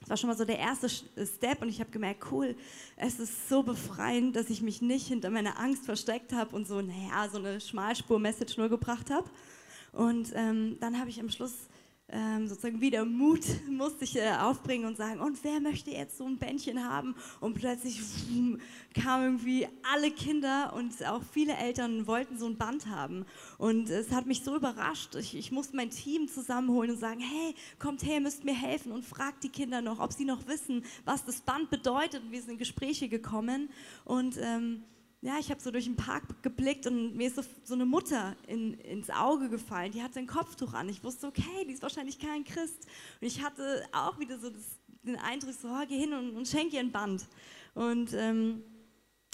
Das 0.00 0.08
war 0.08 0.16
schon 0.16 0.30
mal 0.30 0.36
so 0.36 0.46
der 0.46 0.58
erste 0.58 0.88
Step 0.88 1.60
und 1.60 1.68
ich 1.68 1.78
habe 1.78 1.90
gemerkt, 1.90 2.26
cool, 2.32 2.56
es 2.96 3.20
ist 3.20 3.48
so 3.50 3.62
befreiend, 3.62 4.34
dass 4.34 4.48
ich 4.48 4.62
mich 4.62 4.80
nicht 4.80 5.06
hinter 5.06 5.28
meiner 5.28 5.58
Angst 5.58 5.84
versteckt 5.84 6.32
habe 6.32 6.56
und 6.56 6.66
so, 6.66 6.80
naja, 6.80 7.28
so 7.30 7.38
eine 7.38 7.60
Schmalspur-Message 7.60 8.56
nur 8.56 8.70
gebracht 8.70 9.10
habe. 9.10 9.28
Und 9.92 10.32
ähm, 10.34 10.78
dann 10.80 10.98
habe 10.98 11.10
ich 11.10 11.20
am 11.20 11.28
Schluss 11.28 11.52
ähm, 12.12 12.48
sozusagen 12.48 12.80
wieder 12.80 13.04
Mut 13.04 13.44
musste 13.68 14.04
ich 14.04 14.16
äh, 14.16 14.32
aufbringen 14.40 14.86
und 14.86 14.96
sagen, 14.96 15.20
und 15.20 15.42
wer 15.44 15.60
möchte 15.60 15.90
jetzt 15.90 16.18
so 16.18 16.26
ein 16.26 16.38
Bändchen 16.38 16.84
haben? 16.84 17.14
Und 17.40 17.54
plötzlich 17.54 18.00
kamen 18.94 19.24
irgendwie 19.24 19.68
alle 19.82 20.10
Kinder 20.10 20.72
und 20.74 21.04
auch 21.06 21.22
viele 21.32 21.54
Eltern 21.54 22.06
wollten 22.06 22.38
so 22.38 22.46
ein 22.46 22.56
Band 22.56 22.86
haben. 22.86 23.24
Und 23.58 23.90
es 23.90 24.10
hat 24.10 24.26
mich 24.26 24.42
so 24.42 24.56
überrascht. 24.56 25.14
Ich, 25.14 25.36
ich 25.36 25.52
musste 25.52 25.76
mein 25.76 25.90
Team 25.90 26.28
zusammenholen 26.28 26.90
und 26.90 26.98
sagen, 26.98 27.20
hey, 27.20 27.54
kommt 27.78 28.04
her, 28.04 28.20
müsst 28.20 28.44
mir 28.44 28.54
helfen 28.54 28.92
und 28.92 29.04
fragt 29.04 29.44
die 29.44 29.48
Kinder 29.48 29.80
noch, 29.80 30.00
ob 30.00 30.12
sie 30.12 30.24
noch 30.24 30.46
wissen, 30.46 30.84
was 31.04 31.24
das 31.24 31.40
Band 31.40 31.70
bedeutet. 31.70 32.22
Und 32.22 32.32
wir 32.32 32.40
sind 32.40 32.52
in 32.52 32.58
Gespräche 32.58 33.08
gekommen 33.08 33.68
und 34.04 34.36
ähm, 34.40 34.82
ja, 35.22 35.38
ich 35.38 35.50
habe 35.50 35.60
so 35.60 35.70
durch 35.70 35.84
den 35.84 35.96
Park 35.96 36.42
geblickt 36.42 36.86
und 36.86 37.14
mir 37.14 37.26
ist 37.26 37.36
so, 37.36 37.42
so 37.64 37.74
eine 37.74 37.84
Mutter 37.84 38.34
in, 38.46 38.74
ins 38.74 39.10
Auge 39.10 39.50
gefallen. 39.50 39.92
Die 39.92 40.02
hatte 40.02 40.18
ein 40.18 40.26
Kopftuch 40.26 40.72
an. 40.72 40.88
Ich 40.88 41.04
wusste, 41.04 41.26
okay, 41.26 41.64
die 41.66 41.72
ist 41.72 41.82
wahrscheinlich 41.82 42.18
kein 42.18 42.42
Christ. 42.42 42.86
Und 43.20 43.26
ich 43.26 43.42
hatte 43.42 43.84
auch 43.92 44.18
wieder 44.18 44.38
so 44.38 44.48
das, 44.48 44.78
den 45.02 45.16
Eindruck, 45.16 45.52
so, 45.52 45.68
oh, 45.68 45.84
geh 45.86 45.98
hin 45.98 46.14
und, 46.14 46.36
und 46.36 46.48
schenk 46.48 46.72
ihr 46.72 46.80
ein 46.80 46.90
Band. 46.90 47.26
Und 47.74 48.14
ähm, 48.14 48.62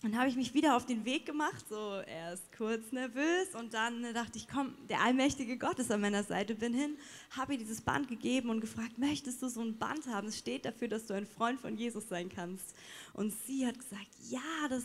dann 0.06 0.20
habe 0.20 0.28
ich 0.28 0.36
mich 0.36 0.54
wieder 0.54 0.76
auf 0.76 0.86
den 0.86 1.04
Weg 1.04 1.26
gemacht, 1.26 1.64
so 1.68 2.00
erst 2.06 2.52
kurz 2.56 2.92
nervös 2.92 3.56
und 3.58 3.74
dann 3.74 4.14
dachte 4.14 4.38
ich, 4.38 4.46
komm, 4.46 4.74
der 4.88 5.00
allmächtige 5.00 5.58
Gott 5.58 5.80
ist 5.80 5.90
an 5.90 6.00
meiner 6.00 6.22
Seite, 6.22 6.54
bin 6.54 6.72
hin, 6.72 6.96
habe 7.36 7.54
ihr 7.54 7.58
dieses 7.58 7.80
Band 7.80 8.06
gegeben 8.06 8.50
und 8.50 8.60
gefragt, 8.60 8.98
möchtest 8.98 9.42
du 9.42 9.48
so 9.48 9.60
ein 9.62 9.76
Band 9.78 10.06
haben? 10.06 10.28
Es 10.28 10.38
steht 10.38 10.64
dafür, 10.64 10.86
dass 10.86 11.06
du 11.06 11.14
ein 11.14 11.26
Freund 11.26 11.60
von 11.60 11.76
Jesus 11.76 12.08
sein 12.08 12.28
kannst. 12.28 12.76
Und 13.14 13.34
sie 13.46 13.66
hat 13.66 13.80
gesagt, 13.80 14.06
ja, 14.30 14.68
das 14.68 14.84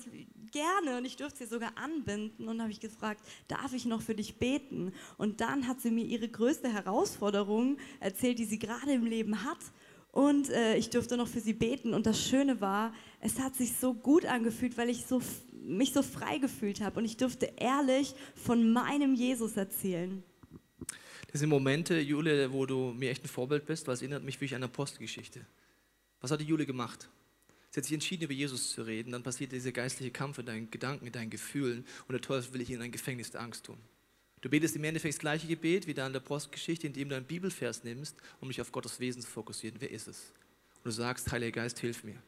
gerne 0.51 0.97
und 0.97 1.05
ich 1.05 1.17
durfte 1.17 1.43
sie 1.43 1.49
sogar 1.49 1.77
anbinden 1.77 2.47
und 2.47 2.59
habe 2.59 2.71
ich 2.71 2.79
gefragt, 2.79 3.21
darf 3.47 3.73
ich 3.73 3.85
noch 3.85 4.01
für 4.01 4.15
dich 4.15 4.37
beten? 4.37 4.91
Und 5.19 5.39
dann 5.39 5.67
hat 5.67 5.81
sie 5.81 5.91
mir 5.91 6.05
ihre 6.05 6.29
größte 6.29 6.73
Herausforderung 6.73 7.77
erzählt, 7.99 8.39
die 8.39 8.45
sie 8.45 8.57
gerade 8.57 8.91
im 8.93 9.05
Leben 9.05 9.43
hat 9.43 9.59
und 10.11 10.49
äh, 10.49 10.75
ich 10.75 10.89
durfte 10.89 11.15
noch 11.15 11.27
für 11.27 11.39
sie 11.39 11.53
beten. 11.53 11.93
Und 11.93 12.05
das 12.05 12.21
Schöne 12.21 12.59
war, 12.59 12.93
es 13.21 13.39
hat 13.39 13.55
sich 13.55 13.73
so 13.77 13.93
gut 13.93 14.25
angefühlt, 14.25 14.77
weil 14.77 14.89
ich 14.89 15.05
so, 15.05 15.21
mich 15.63 15.93
so 15.93 16.03
frei 16.03 16.37
gefühlt 16.37 16.81
habe. 16.81 16.99
Und 16.99 17.05
ich 17.05 17.17
durfte 17.17 17.51
ehrlich 17.57 18.13
von 18.35 18.73
meinem 18.73 19.15
Jesus 19.15 19.55
erzählen. 19.55 20.23
Das 21.31 21.39
sind 21.39 21.49
Momente, 21.49 21.97
Jule, 21.99 22.51
wo 22.51 22.65
du 22.65 22.91
mir 22.91 23.09
echt 23.09 23.23
ein 23.23 23.29
Vorbild 23.29 23.65
bist, 23.65 23.87
weil 23.87 23.93
es 23.93 24.01
erinnert 24.01 24.23
mich 24.23 24.35
wirklich 24.35 24.53
an 24.53 24.63
eine 24.63 24.65
Apostelgeschichte. 24.65 25.45
Was 26.19 26.31
hat 26.31 26.41
die 26.41 26.45
Jule 26.45 26.65
gemacht? 26.65 27.09
Sie 27.69 27.79
hat 27.79 27.85
sich 27.85 27.93
entschieden, 27.93 28.25
über 28.25 28.33
Jesus 28.33 28.71
zu 28.71 28.81
reden. 28.81 29.13
Dann 29.13 29.23
passiert 29.23 29.53
dieser 29.53 29.71
geistliche 29.71 30.11
Kampf 30.11 30.39
in 30.39 30.45
deinen 30.45 30.71
Gedanken, 30.71 31.07
in 31.07 31.13
deinen 31.13 31.29
Gefühlen. 31.29 31.85
Und 32.09 32.11
der 32.11 32.21
Teufel 32.21 32.51
will 32.51 32.59
dich 32.59 32.71
in 32.71 32.81
ein 32.81 32.91
Gefängnis 32.91 33.31
der 33.31 33.39
Angst 33.39 33.65
tun. 33.65 33.77
Du 34.41 34.49
betest 34.49 34.75
im 34.75 34.83
Endeffekt 34.83 35.13
das 35.13 35.19
gleiche 35.19 35.47
Gebet 35.47 35.85
wie 35.85 35.93
da 35.93 36.07
in 36.07 36.13
der 36.13 36.19
Postgeschichte, 36.19 36.87
indem 36.87 37.09
du 37.09 37.15
einen 37.15 37.25
Bibelvers 37.25 37.83
nimmst, 37.83 38.17
um 38.39 38.49
dich 38.49 38.59
auf 38.59 38.71
Gottes 38.71 38.99
Wesen 38.99 39.21
zu 39.21 39.29
fokussieren. 39.29 39.77
Wer 39.79 39.91
ist 39.91 40.07
es? 40.07 40.33
Und 40.77 40.85
du 40.85 40.91
sagst, 40.91 41.31
Heiliger 41.31 41.61
Geist, 41.61 41.79
hilf 41.79 42.03
mir. 42.03 42.21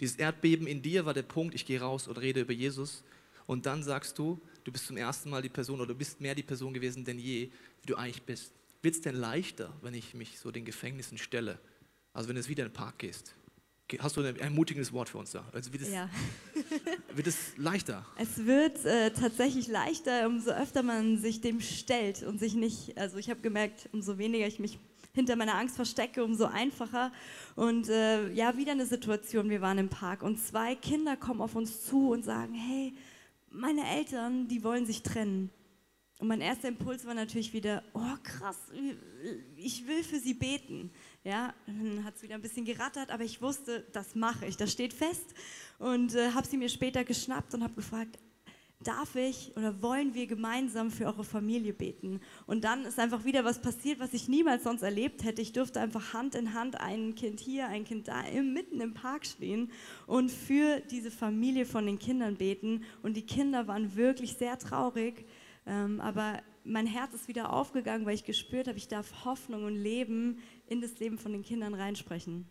Dieses 0.00 0.16
Erdbeben 0.16 0.68
in 0.68 0.80
dir 0.80 1.04
war 1.04 1.14
der 1.14 1.22
Punkt, 1.22 1.56
ich 1.56 1.66
gehe 1.66 1.80
raus 1.80 2.06
und 2.06 2.16
rede 2.18 2.40
über 2.40 2.52
Jesus. 2.52 3.02
Und 3.46 3.66
dann 3.66 3.82
sagst 3.82 4.16
du, 4.18 4.40
du 4.62 4.70
bist 4.70 4.86
zum 4.86 4.96
ersten 4.96 5.30
Mal 5.30 5.42
die 5.42 5.48
Person 5.48 5.80
oder 5.80 5.88
du 5.88 5.98
bist 5.98 6.20
mehr 6.20 6.36
die 6.36 6.44
Person 6.44 6.72
gewesen 6.72 7.04
denn 7.04 7.18
je, 7.18 7.50
wie 7.82 7.86
du 7.86 7.96
eigentlich 7.96 8.22
bist. 8.22 8.52
Wird 8.82 8.94
es 8.94 9.00
denn 9.00 9.16
leichter, 9.16 9.74
wenn 9.82 9.94
ich 9.94 10.14
mich 10.14 10.38
so 10.38 10.52
den 10.52 10.64
Gefängnissen 10.64 11.18
stelle, 11.18 11.58
als 12.12 12.28
wenn 12.28 12.36
du 12.36 12.46
wieder 12.46 12.64
in 12.64 12.70
den 12.70 12.76
Park 12.76 12.98
gehst? 12.98 13.34
Hast 13.98 14.16
du 14.16 14.20
ein 14.22 14.36
ermutigendes 14.36 14.92
Wort 14.92 15.08
für 15.08 15.18
uns 15.18 15.30
da? 15.30 15.44
Also 15.52 15.72
wird, 15.72 15.82
es, 15.82 15.92
ja. 15.92 16.10
wird 17.14 17.26
es 17.26 17.56
leichter? 17.56 18.04
Es 18.18 18.44
wird 18.44 18.84
äh, 18.84 19.10
tatsächlich 19.12 19.68
leichter, 19.68 20.26
umso 20.26 20.50
öfter 20.50 20.82
man 20.82 21.18
sich 21.18 21.40
dem 21.40 21.60
stellt 21.60 22.22
und 22.22 22.38
sich 22.38 22.54
nicht, 22.54 22.98
also 22.98 23.16
ich 23.16 23.30
habe 23.30 23.40
gemerkt, 23.40 23.88
umso 23.92 24.18
weniger 24.18 24.46
ich 24.46 24.58
mich 24.58 24.78
hinter 25.14 25.36
meiner 25.36 25.54
Angst 25.54 25.76
verstecke, 25.76 26.22
umso 26.22 26.44
einfacher. 26.44 27.12
Und 27.56 27.88
äh, 27.88 28.30
ja, 28.32 28.56
wieder 28.56 28.72
eine 28.72 28.86
Situation, 28.86 29.48
wir 29.48 29.60
waren 29.60 29.78
im 29.78 29.88
Park 29.88 30.22
und 30.22 30.38
zwei 30.38 30.74
Kinder 30.74 31.16
kommen 31.16 31.40
auf 31.40 31.56
uns 31.56 31.84
zu 31.84 32.10
und 32.10 32.24
sagen, 32.24 32.54
hey, 32.54 32.92
meine 33.50 33.84
Eltern, 33.96 34.48
die 34.48 34.62
wollen 34.62 34.86
sich 34.86 35.02
trennen. 35.02 35.50
Und 36.18 36.28
mein 36.28 36.40
erster 36.40 36.68
Impuls 36.68 37.06
war 37.06 37.14
natürlich 37.14 37.52
wieder, 37.52 37.82
oh 37.94 38.16
krass, 38.22 38.56
ich 39.56 39.86
will 39.86 40.02
für 40.02 40.18
sie 40.18 40.34
beten. 40.34 40.90
Ja, 41.24 41.52
dann 41.66 42.04
hat 42.04 42.16
es 42.16 42.22
wieder 42.22 42.36
ein 42.36 42.42
bisschen 42.42 42.64
gerattert, 42.64 43.10
aber 43.10 43.24
ich 43.24 43.42
wusste, 43.42 43.86
das 43.92 44.14
mache 44.14 44.46
ich, 44.46 44.56
das 44.56 44.72
steht 44.72 44.92
fest. 44.92 45.34
Und 45.78 46.14
äh, 46.14 46.32
habe 46.32 46.46
sie 46.46 46.56
mir 46.56 46.68
später 46.68 47.04
geschnappt 47.04 47.54
und 47.54 47.62
habe 47.62 47.74
gefragt, 47.74 48.18
darf 48.84 49.16
ich 49.16 49.52
oder 49.56 49.82
wollen 49.82 50.14
wir 50.14 50.26
gemeinsam 50.26 50.90
für 50.90 51.06
eure 51.06 51.24
Familie 51.24 51.72
beten? 51.72 52.20
Und 52.46 52.62
dann 52.62 52.84
ist 52.84 52.98
einfach 52.98 53.24
wieder 53.24 53.44
was 53.44 53.60
passiert, 53.60 53.98
was 53.98 54.14
ich 54.14 54.28
niemals 54.28 54.62
sonst 54.62 54.82
erlebt 54.82 55.24
hätte. 55.24 55.42
Ich 55.42 55.52
durfte 55.52 55.80
einfach 55.80 56.14
Hand 56.14 56.34
in 56.34 56.54
Hand 56.54 56.80
ein 56.80 57.14
Kind 57.14 57.40
hier, 57.40 57.68
ein 57.68 57.84
Kind 57.84 58.08
da, 58.08 58.22
mitten 58.40 58.80
im 58.80 58.94
Park 58.94 59.26
stehen 59.26 59.72
und 60.06 60.30
für 60.30 60.80
diese 60.80 61.10
Familie 61.10 61.66
von 61.66 61.86
den 61.86 61.98
Kindern 61.98 62.36
beten. 62.36 62.84
Und 63.02 63.16
die 63.16 63.26
Kinder 63.26 63.66
waren 63.66 63.96
wirklich 63.96 64.34
sehr 64.34 64.58
traurig, 64.58 65.26
ähm, 65.66 66.00
aber 66.00 66.40
mein 66.64 66.86
Herz 66.86 67.14
ist 67.14 67.28
wieder 67.28 67.52
aufgegangen, 67.52 68.06
weil 68.06 68.14
ich 68.14 68.24
gespürt 68.24 68.68
habe, 68.68 68.78
ich 68.78 68.88
darf 68.88 69.24
Hoffnung 69.24 69.64
und 69.64 69.74
Leben 69.74 70.38
in 70.68 70.80
das 70.80 70.98
Leben 70.98 71.18
von 71.18 71.32
den 71.32 71.42
Kindern 71.42 71.74
reinsprechen. 71.74 72.46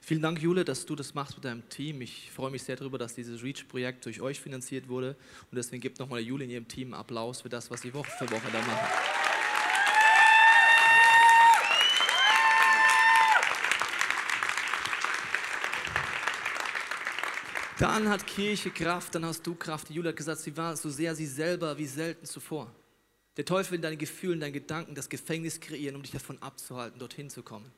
Vielen 0.00 0.20
Dank, 0.20 0.40
Jule, 0.42 0.64
dass 0.64 0.84
du 0.84 0.94
das 0.94 1.14
machst 1.14 1.36
mit 1.36 1.44
deinem 1.44 1.66
Team. 1.68 2.02
Ich 2.02 2.30
freue 2.30 2.50
mich 2.50 2.62
sehr 2.62 2.76
darüber, 2.76 2.98
dass 2.98 3.14
dieses 3.14 3.42
REACH-Projekt 3.42 4.04
durch 4.04 4.20
euch 4.20 4.38
finanziert 4.38 4.88
wurde. 4.88 5.16
Und 5.50 5.56
deswegen 5.56 5.80
gibt 5.80 5.98
nochmal 5.98 6.20
Jule 6.20 6.44
in 6.44 6.50
ihrem 6.50 6.68
Team 6.68 6.92
Applaus 6.92 7.40
für 7.40 7.48
das, 7.48 7.70
was 7.70 7.80
sie 7.80 7.94
Woche 7.94 8.10
für 8.18 8.30
Woche 8.30 8.50
da 8.52 8.58
machen. 8.58 8.88
Dann 17.78 18.08
hat 18.08 18.26
Kirche 18.26 18.70
Kraft, 18.70 19.14
dann 19.14 19.24
hast 19.24 19.44
du 19.46 19.54
Kraft. 19.54 19.90
Jule 19.90 20.10
hat 20.10 20.16
gesagt, 20.16 20.40
sie 20.40 20.56
war 20.56 20.76
so 20.76 20.90
sehr 20.90 21.14
sie 21.14 21.26
selber 21.26 21.76
wie 21.76 21.86
selten 21.86 22.24
zuvor. 22.24 22.70
Der 23.36 23.44
Teufel 23.44 23.72
will 23.72 23.80
deine 23.80 23.96
Gefühle, 23.96 24.38
deine 24.38 24.52
Gedanken 24.52 24.94
das 24.94 25.08
Gefängnis 25.08 25.60
kreieren, 25.60 25.96
um 25.96 26.02
dich 26.02 26.12
davon 26.12 26.40
abzuhalten, 26.40 26.98
dorthin 26.98 27.30
zu 27.30 27.42
kommen. 27.42 27.70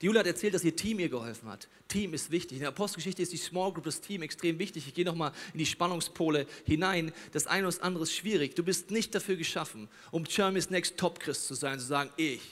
Die 0.00 0.06
Jule 0.06 0.18
hat 0.18 0.26
erzählt, 0.26 0.54
dass 0.54 0.64
ihr 0.64 0.74
Team 0.74 0.98
ihr 0.98 1.08
geholfen 1.08 1.48
hat. 1.48 1.68
Team 1.88 2.14
ist 2.14 2.30
wichtig. 2.30 2.56
In 2.56 2.60
der 2.60 2.70
Apostelgeschichte 2.70 3.22
ist 3.22 3.32
die 3.32 3.36
Small 3.36 3.72
Group, 3.72 3.84
das 3.84 4.00
Team 4.00 4.22
extrem 4.22 4.58
wichtig. 4.58 4.88
Ich 4.88 4.94
gehe 4.94 5.04
nochmal 5.04 5.32
in 5.52 5.58
die 5.58 5.66
Spannungspole 5.66 6.46
hinein. 6.64 7.12
Das 7.32 7.46
eine 7.46 7.68
oder 7.68 7.82
andere 7.82 8.02
ist 8.02 8.14
schwierig. 8.14 8.56
Du 8.56 8.64
bist 8.64 8.90
nicht 8.90 9.14
dafür 9.14 9.36
geschaffen, 9.36 9.88
um 10.10 10.24
Germany's 10.24 10.70
Next 10.70 10.96
Top 10.96 11.20
Christ 11.20 11.46
zu 11.46 11.54
sein, 11.54 11.78
zu 11.78 11.86
sagen, 11.86 12.10
ich 12.16 12.42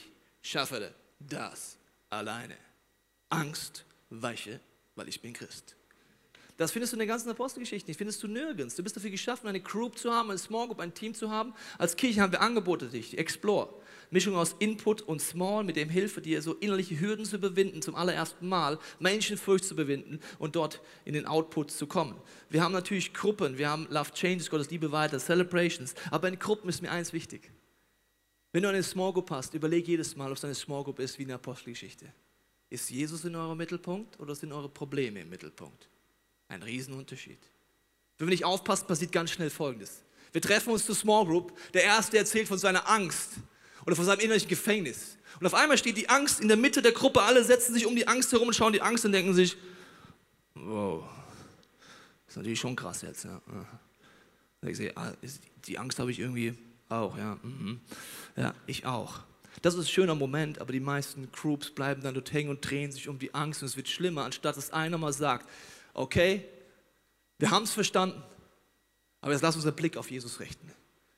schaffe 0.41 0.93
das 1.19 1.77
alleine. 2.09 2.55
Angst 3.29 3.85
weiche, 4.09 4.59
weil 4.95 5.09
ich 5.09 5.21
bin 5.21 5.33
Christ. 5.33 5.75
Das 6.57 6.71
findest 6.71 6.93
du 6.93 6.95
in 6.95 6.99
der 6.99 7.07
ganzen 7.07 7.29
Apostelgeschichte 7.29 7.89
nicht, 7.89 7.97
findest 7.97 8.21
du 8.21 8.27
nirgends. 8.27 8.75
Du 8.75 8.83
bist 8.83 8.95
dafür 8.95 9.09
geschaffen, 9.09 9.47
eine 9.47 9.59
Group 9.59 9.97
zu 9.97 10.11
haben, 10.11 10.29
eine 10.29 10.37
Small 10.37 10.67
Group, 10.67 10.79
ein 10.79 10.93
Team 10.93 11.15
zu 11.15 11.31
haben. 11.31 11.53
Als 11.79 11.95
Kirche 11.95 12.21
haben 12.21 12.31
wir 12.31 12.41
Angebote 12.41 12.87
dich, 12.87 13.17
Explore. 13.17 13.73
Mischung 14.11 14.35
aus 14.35 14.55
Input 14.59 15.01
und 15.01 15.19
Small, 15.19 15.63
mit 15.63 15.75
dem 15.75 15.89
Hilfe 15.89 16.21
dir 16.21 16.43
so 16.43 16.53
innerliche 16.53 16.99
Hürden 16.99 17.25
zu 17.25 17.37
überwinden, 17.37 17.81
zum 17.81 17.95
allerersten 17.95 18.47
Mal 18.47 18.77
Menschenfurcht 18.99 19.65
zu 19.65 19.73
überwinden 19.73 20.19
und 20.37 20.55
dort 20.55 20.81
in 21.03 21.15
den 21.15 21.25
Output 21.25 21.71
zu 21.71 21.87
kommen. 21.87 22.15
Wir 22.49 22.61
haben 22.61 22.73
natürlich 22.73 23.13
Gruppen, 23.13 23.57
wir 23.57 23.69
haben 23.69 23.87
Love 23.89 24.11
Changes, 24.13 24.51
Gottes 24.51 24.69
Liebe 24.69 24.91
weiter, 24.91 25.17
Celebrations, 25.17 25.95
aber 26.11 26.27
in 26.27 26.37
Gruppen 26.37 26.69
ist 26.69 26.83
mir 26.83 26.91
eins 26.91 27.11
wichtig. 27.11 27.51
Wenn 28.51 28.61
du 28.61 28.69
eine 28.69 28.83
Small 28.83 29.13
Group 29.13 29.31
hast, 29.31 29.55
überleg 29.55 29.87
jedes 29.87 30.15
Mal, 30.15 30.29
ob 30.29 30.37
es 30.37 30.45
eine 30.45 30.53
Small 30.53 30.83
Group 30.83 30.99
ist 30.99 31.17
wie 31.17 31.23
eine 31.23 31.33
Apostelgeschichte. 31.33 32.13
Ist 32.69 32.91
Jesus 32.91 33.25
in 33.25 33.35
eurem 33.35 33.57
Mittelpunkt 33.57 34.19
oder 34.19 34.35
sind 34.35 34.51
eure 34.51 34.69
Probleme 34.69 35.21
im 35.21 35.29
Mittelpunkt? 35.29 35.89
Ein 36.47 36.63
Riesenunterschied. 36.63 37.39
Wenn 38.17 38.27
wir 38.27 38.31
nicht 38.31 38.45
aufpassen, 38.45 38.87
passiert 38.87 39.11
ganz 39.11 39.31
schnell 39.31 39.49
Folgendes. 39.49 40.03
Wir 40.31 40.41
treffen 40.41 40.71
uns 40.71 40.85
zur 40.85 40.95
Small 40.95 41.25
Group. 41.25 41.57
Der 41.73 41.83
Erste 41.83 42.17
erzählt 42.17 42.47
von 42.47 42.57
seiner 42.57 42.89
Angst 42.89 43.31
oder 43.85 43.95
von 43.95 44.05
seinem 44.05 44.19
innerlichen 44.19 44.49
Gefängnis. 44.49 45.17
Und 45.39 45.45
auf 45.45 45.53
einmal 45.53 45.77
steht 45.77 45.97
die 45.97 46.09
Angst 46.09 46.41
in 46.41 46.47
der 46.47 46.57
Mitte 46.57 46.81
der 46.81 46.91
Gruppe. 46.91 47.21
Alle 47.21 47.43
setzen 47.43 47.73
sich 47.73 47.85
um 47.85 47.95
die 47.95 48.07
Angst 48.07 48.31
herum 48.31 48.47
und 48.47 48.53
schauen 48.53 48.73
die 48.73 48.81
Angst 48.81 49.05
und 49.05 49.11
denken 49.11 49.33
sich, 49.33 49.57
wow, 50.55 51.03
das 52.25 52.33
ist 52.33 52.37
natürlich 52.37 52.59
schon 52.59 52.75
krass 52.75 53.01
jetzt. 53.01 53.25
Ja. 53.25 53.41
Ah, 54.95 55.13
die 55.65 55.77
Angst 55.77 55.99
habe 55.99 56.11
ich 56.11 56.19
irgendwie 56.19 56.53
auch. 56.89 57.17
Ja. 57.17 57.37
Mhm. 57.43 57.81
ja, 58.35 58.53
ich 58.65 58.85
auch. 58.85 59.19
Das 59.61 59.75
ist 59.75 59.81
ein 59.81 59.87
schöner 59.87 60.15
Moment, 60.15 60.59
aber 60.59 60.71
die 60.71 60.79
meisten 60.79 61.31
Groups 61.31 61.69
bleiben 61.69 62.01
dann 62.01 62.13
dort 62.13 62.31
hängen 62.33 62.49
und 62.49 62.61
drehen 62.61 62.91
sich 62.91 63.07
um 63.07 63.19
die 63.19 63.33
Angst 63.33 63.61
und 63.61 63.67
es 63.67 63.77
wird 63.77 63.87
schlimmer, 63.87 64.23
anstatt 64.23 64.57
dass 64.57 64.71
einer 64.71 64.97
mal 64.97 65.13
sagt, 65.13 65.47
okay, 65.93 66.45
wir 67.39 67.51
haben 67.51 67.63
es 67.63 67.71
verstanden, 67.71 68.21
aber 69.21 69.33
jetzt 69.33 69.41
lass 69.41 69.55
uns 69.55 69.65
den 69.65 69.75
Blick 69.75 69.97
auf 69.97 70.11
Jesus 70.11 70.39
richten 70.39 70.71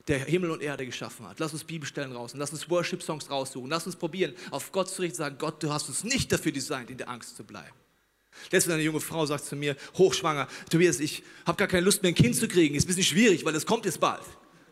der 0.07 0.19
Himmel 0.19 0.51
und 0.51 0.61
Erde 0.61 0.85
geschaffen 0.85 1.27
hat. 1.27 1.39
Lass 1.39 1.53
uns 1.53 1.63
Bibelstellen 1.63 2.11
raussuchen, 2.11 2.39
lass 2.39 2.51
uns 2.51 2.69
Worship-Songs 2.69 3.29
raussuchen, 3.29 3.69
lass 3.69 3.85
uns 3.85 3.95
probieren, 3.95 4.35
auf 4.51 4.71
Gott 4.71 4.89
zu 4.89 5.01
richten, 5.01 5.17
sagen, 5.17 5.37
Gott, 5.39 5.61
du 5.63 5.71
hast 5.71 5.89
uns 5.89 6.03
nicht 6.03 6.31
dafür 6.31 6.51
designt, 6.51 6.89
in 6.89 6.97
der 6.97 7.09
Angst 7.09 7.35
zu 7.35 7.43
bleiben. 7.43 7.75
Letztens 8.51 8.73
eine 8.73 8.83
junge 8.83 8.99
Frau 8.99 9.25
sagt 9.25 9.45
zu 9.45 9.55
mir, 9.55 9.75
hochschwanger, 9.97 10.47
Tobias, 10.69 10.99
ich 10.99 11.23
habe 11.45 11.57
gar 11.57 11.67
keine 11.67 11.85
Lust 11.85 12.03
mehr 12.03 12.11
ein 12.11 12.15
Kind 12.15 12.35
zu 12.35 12.47
kriegen, 12.47 12.75
ist 12.75 12.83
ein 12.83 12.87
bisschen 12.87 13.03
schwierig, 13.03 13.45
weil 13.45 13.55
es 13.55 13.65
kommt 13.65 13.85
jetzt 13.85 13.99
bald. 13.99 14.23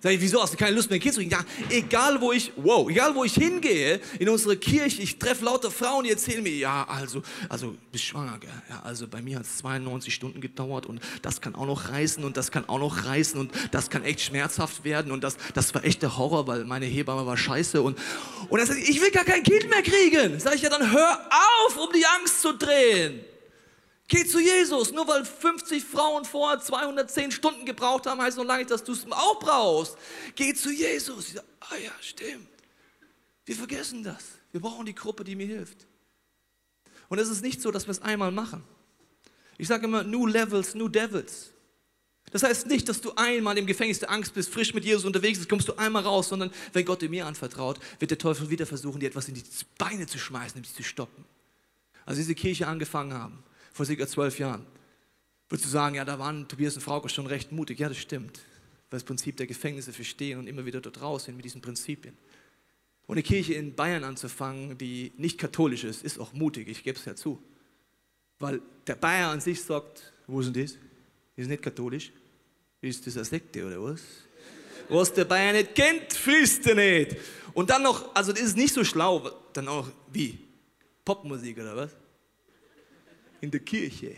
Sag 0.04 0.12
ich, 0.12 0.20
wieso 0.20 0.44
hast 0.44 0.52
du 0.52 0.58
keine 0.58 0.76
Lust 0.76 0.90
mehr, 0.90 1.00
ein 1.00 1.02
Kind 1.02 1.14
zu 1.14 1.22
kriegen? 1.22 1.32
Ja, 1.32 1.46
egal 1.70 2.20
wo 2.20 2.34
ich, 2.34 2.52
wow, 2.58 2.90
egal 2.90 3.16
wo 3.16 3.24
ich 3.24 3.36
hingehe, 3.36 4.02
in 4.20 4.28
unsere 4.28 4.58
Kirche, 4.58 5.02
ich 5.02 5.18
treffe 5.18 5.46
lauter 5.46 5.72
Frauen, 5.72 6.04
die 6.04 6.10
erzählen 6.10 6.44
mir, 6.44 6.54
ja, 6.54 6.86
also, 6.90 7.22
also, 7.48 7.74
bist 7.90 8.04
schwanger, 8.04 8.38
gell? 8.38 8.50
Ja, 8.70 8.82
also 8.84 9.08
bei 9.08 9.22
mir 9.22 9.38
hat 9.38 9.46
es 9.46 9.60
92 9.60 10.14
Stunden 10.14 10.42
gedauert 10.42 10.88
und 10.88 11.00
das 11.22 11.40
kann 11.40 11.56
auch 11.56 11.66
noch 11.66 11.88
reißen 11.88 12.22
und 12.26 12.36
das 12.36 12.52
kann 12.52 12.68
auch 12.68 12.80
noch 12.80 13.06
reißen 13.06 13.40
und 13.40 13.54
das 13.72 13.90
kann 13.90 14.04
echt 14.04 14.20
schmerzhaft 14.20 14.84
werden 14.84 15.10
und 15.10 15.24
das, 15.24 15.38
das 15.54 15.74
war 15.74 15.86
echt 15.86 16.02
der 16.02 16.18
Horror, 16.18 16.48
weil 16.48 16.66
meine 16.66 16.86
Hebamme 16.86 17.26
war 17.26 17.38
scheiße 17.38 17.82
und, 17.82 17.98
und 18.50 18.58
dann 18.58 18.68
sagt 18.68 18.80
ich 18.80 19.00
will 19.00 19.12
gar 19.12 19.24
kein 19.24 19.44
Kind 19.44 19.70
mehr 19.70 19.84
kriegen. 19.84 20.38
Sag 20.38 20.56
ich, 20.56 20.64
ja, 20.64 20.70
dann 20.70 20.92
hör 20.92 21.30
auf, 21.66 21.78
um 21.78 21.94
die 21.94 22.06
Angst 22.06 22.42
zu 22.42 22.52
drehen. 22.58 23.22
Geh 24.08 24.26
zu 24.26 24.40
Jesus. 24.40 24.92
Nur 24.92 25.08
weil 25.08 25.26
50 25.26 25.84
Frauen 25.84 26.26
vorher 26.26 26.60
210 26.60 27.32
Stunden 27.32 27.66
gebraucht 27.66 28.06
haben, 28.06 28.22
heißt 28.22 28.38
noch 28.38 28.44
lange 28.44 28.60
nicht, 28.60 28.72
dass 28.72 28.84
du 28.84 28.92
es 28.92 29.06
auch 29.10 29.40
brauchst. 29.40 29.98
Geh 30.36 30.54
zu 30.54 30.72
Jesus. 30.72 31.36
Ah 31.60 31.76
ja, 31.84 31.92
stimmt. 32.02 32.48
Wir 33.46 33.56
vergessen 33.56 34.04
das. 34.04 34.24
Wir 34.52 34.62
brauchen 34.62 34.86
die 34.86 34.96
Gruppe, 34.96 35.24
die 35.24 35.36
mir 35.36 35.48
hilft. 35.48 35.88
Und 37.10 37.20
es 37.20 37.30
ist 37.30 37.42
nicht 37.42 37.62
so, 37.62 37.72
dass 37.72 37.86
wir 37.86 37.92
es 37.92 38.02
einmal 38.02 38.32
machen. 38.32 38.64
Ich 39.58 39.68
sage 39.68 39.86
immer, 39.86 40.04
new 40.04 40.26
levels, 40.26 40.76
new 40.76 40.88
devils. 40.88 41.52
Das 42.32 42.42
heißt 42.42 42.68
nicht, 42.68 42.90
dass 42.90 43.00
du 43.00 43.14
einmal 43.16 43.58
im 43.58 43.68
Gefängnis 43.68 44.00
der 44.00 44.10
Angst 44.10 44.34
bist, 44.34 44.50
frisch 44.50 44.74
mit 44.74 44.84
Jesus 44.84 45.06
unterwegs 45.06 45.38
bist, 45.38 45.50
kommst 45.50 45.68
du 45.68 45.76
einmal 45.76 46.04
raus, 46.04 46.30
sondern 46.30 46.52
wenn 46.72 46.84
Gott 46.84 47.02
dir 47.02 47.10
mir 47.10 47.28
anvertraut, 47.28 47.80
wird 48.00 48.10
der 48.10 48.18
Teufel 48.18 48.50
wieder 48.50 48.66
versuchen, 48.66 49.00
dir 49.00 49.08
etwas 49.08 49.28
in 49.28 49.36
die 49.36 49.44
Beine 49.78 50.08
zu 50.08 50.18
schmeißen, 50.18 50.58
um 50.58 50.64
dich 50.64 50.74
zu 50.74 50.82
stoppen. 50.82 51.26
Als 52.06 52.18
diese 52.18 52.34
Kirche 52.34 52.68
angefangen 52.68 53.14
haben, 53.14 53.44
vor 53.74 53.86
circa 53.86 54.08
zwölf 54.08 54.40
Jahren. 54.40 54.66
Würdest 55.50 55.66
du 55.66 55.70
sagen, 55.70 55.96
ja, 55.96 56.06
da 56.06 56.18
waren 56.18 56.48
Tobias 56.48 56.76
und 56.76 56.82
Frauke 56.82 57.10
schon 57.10 57.28
recht 57.28 57.52
mutig? 57.52 57.80
Ja, 57.80 57.90
das 57.90 57.98
stimmt. 57.98 58.40
Weil 58.90 59.00
das 59.00 59.04
Prinzip 59.04 59.36
der 59.38 59.48
Gefängnisse 59.48 59.92
verstehen 59.92 60.40
und 60.40 60.48
immer 60.48 60.66
wieder 60.66 60.80
dort 60.80 61.02
raus 61.02 61.26
sind 61.26 61.36
mit 61.36 61.46
diesen 61.46 61.62
Prinzipien. 61.62 62.16
Und 63.06 63.16
eine 63.16 63.24
Kirche 63.24 63.56
in 63.56 63.76
Bayern 63.76 64.04
anzufangen, 64.04 64.78
die 64.78 65.12
nicht 65.18 65.38
katholisch 65.38 65.84
ist, 65.84 66.04
ist 66.04 66.20
auch 66.20 66.32
mutig, 66.34 66.70
ich 66.70 66.84
gebe 66.84 66.98
es 66.98 67.06
ja 67.06 67.16
zu. 67.16 67.42
Weil 68.40 68.62
der 68.88 68.96
Bayer 68.96 69.30
an 69.30 69.42
sich 69.42 69.62
sagt, 69.62 70.14
wo 70.28 70.42
denn 70.42 70.54
das? 70.54 70.78
Ist 71.36 71.50
nicht 71.50 71.62
katholisch. 71.62 72.12
Ist 72.82 73.06
das 73.06 73.16
eine 73.16 73.26
Sekte 73.26 73.66
oder 73.66 73.82
was? 73.84 74.02
Was 74.90 75.14
der 75.14 75.26
Bayer 75.26 75.54
nicht 75.54 75.76
kennt, 75.76 76.14
frisst 76.14 76.68
er 76.68 76.76
nicht. 76.76 77.18
Und 77.54 77.70
dann 77.70 77.84
noch, 77.84 78.14
also 78.16 78.32
das 78.32 78.42
ist 78.42 78.58
nicht 78.58 78.74
so 78.74 78.84
schlau, 78.84 79.30
dann 79.54 79.68
auch 79.68 79.88
wie? 80.12 80.40
Popmusik 81.06 81.58
oder 81.58 81.76
was? 81.76 81.92
In 83.44 83.52
der 83.52 83.60
Kirche. 83.60 84.16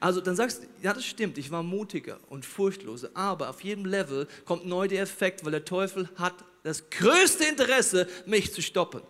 Also 0.00 0.20
dann 0.20 0.34
sagst 0.34 0.62
du, 0.62 0.66
ja 0.82 0.92
das 0.92 1.04
stimmt, 1.04 1.38
ich 1.38 1.52
war 1.52 1.62
mutiger 1.62 2.18
und 2.28 2.44
furchtloser, 2.44 3.10
aber 3.14 3.48
auf 3.48 3.62
jedem 3.62 3.86
Level 3.86 4.26
kommt 4.44 4.66
neu 4.66 4.88
der 4.88 5.02
Effekt, 5.02 5.44
weil 5.44 5.52
der 5.52 5.64
Teufel 5.64 6.08
hat 6.16 6.34
das 6.64 6.90
größte 6.90 7.44
Interesse, 7.44 8.08
mich 8.26 8.52
zu 8.52 8.60
stoppen. 8.60 9.02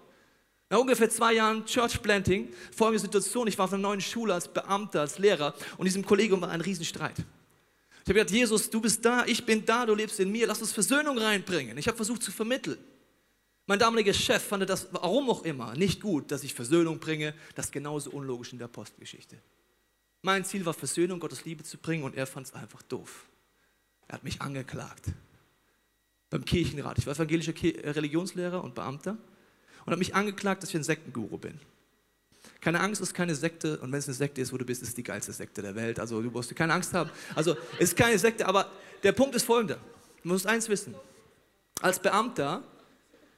Nach 0.68 0.78
ungefähr 0.78 1.08
zwei 1.08 1.34
Jahren 1.34 1.64
Church 1.64 2.02
Planting, 2.02 2.52
folgende 2.76 3.00
Situation, 3.00 3.46
ich 3.46 3.56
war 3.56 3.64
auf 3.64 3.72
einer 3.72 3.80
neuen 3.80 4.02
Schule 4.02 4.34
als 4.34 4.46
Beamter, 4.46 5.00
als 5.00 5.18
Lehrer 5.18 5.54
und 5.78 5.86
diesem 5.86 6.04
Kollegium 6.04 6.42
war 6.42 6.50
ein 6.50 6.60
Riesenstreit. 6.60 7.16
Ich 7.18 8.08
habe 8.08 8.14
gesagt, 8.14 8.30
Jesus, 8.30 8.68
du 8.68 8.80
bist 8.80 9.02
da, 9.06 9.24
ich 9.24 9.46
bin 9.46 9.64
da, 9.64 9.86
du 9.86 9.94
lebst 9.94 10.20
in 10.20 10.30
mir, 10.30 10.46
lass 10.46 10.60
uns 10.60 10.72
Versöhnung 10.72 11.16
reinbringen. 11.16 11.78
Ich 11.78 11.88
habe 11.88 11.96
versucht 11.96 12.22
zu 12.22 12.30
vermitteln. 12.30 12.78
Mein 13.66 13.78
damaliger 13.78 14.12
Chef 14.12 14.42
fand 14.42 14.68
das, 14.68 14.88
warum 14.92 15.30
auch 15.30 15.42
immer, 15.42 15.74
nicht 15.74 16.02
gut, 16.02 16.30
dass 16.30 16.44
ich 16.44 16.52
Versöhnung 16.52 16.98
bringe. 16.98 17.34
Das 17.54 17.66
ist 17.66 17.72
genauso 17.72 18.10
unlogisch 18.10 18.52
in 18.52 18.58
der 18.58 18.66
Apostelgeschichte. 18.66 19.38
Mein 20.20 20.44
Ziel 20.44 20.64
war, 20.66 20.74
Versöhnung, 20.74 21.20
Gottes 21.20 21.44
Liebe 21.44 21.64
zu 21.64 21.78
bringen 21.78 22.04
und 22.04 22.14
er 22.14 22.26
fand 22.26 22.46
es 22.46 22.54
einfach 22.54 22.82
doof. 22.82 23.26
Er 24.08 24.14
hat 24.14 24.24
mich 24.24 24.40
angeklagt. 24.42 25.06
Beim 26.30 26.44
Kirchenrat. 26.44 26.98
Ich 26.98 27.06
war 27.06 27.14
evangelischer 27.14 27.54
Religionslehrer 27.54 28.62
und 28.62 28.74
Beamter 28.74 29.16
und 29.84 29.92
hat 29.92 29.98
mich 29.98 30.14
angeklagt, 30.14 30.62
dass 30.62 30.70
ich 30.70 30.76
ein 30.76 30.84
Sektenguru 30.84 31.38
bin. 31.38 31.58
Keine 32.60 32.80
Angst, 32.80 33.00
es 33.00 33.08
ist 33.08 33.14
keine 33.14 33.34
Sekte 33.34 33.78
und 33.80 33.92
wenn 33.92 33.98
es 33.98 34.06
eine 34.06 34.14
Sekte 34.14 34.40
ist, 34.40 34.52
wo 34.52 34.58
du 34.58 34.64
bist, 34.64 34.82
ist 34.82 34.88
es 34.88 34.94
die 34.94 35.02
geilste 35.02 35.32
Sekte 35.32 35.62
der 35.62 35.74
Welt. 35.74 36.00
Also 36.00 36.20
du 36.20 36.30
musst 36.30 36.54
keine 36.56 36.72
Angst 36.72 36.92
haben. 36.94 37.10
Also 37.34 37.56
es 37.78 37.90
ist 37.90 37.96
keine 37.96 38.18
Sekte, 38.18 38.46
aber 38.46 38.70
der 39.02 39.12
Punkt 39.12 39.34
ist 39.34 39.44
folgender. 39.44 39.78
Du 40.22 40.28
musst 40.28 40.46
eins 40.46 40.68
wissen. 40.68 40.94
Als 41.80 41.98
Beamter 41.98 42.62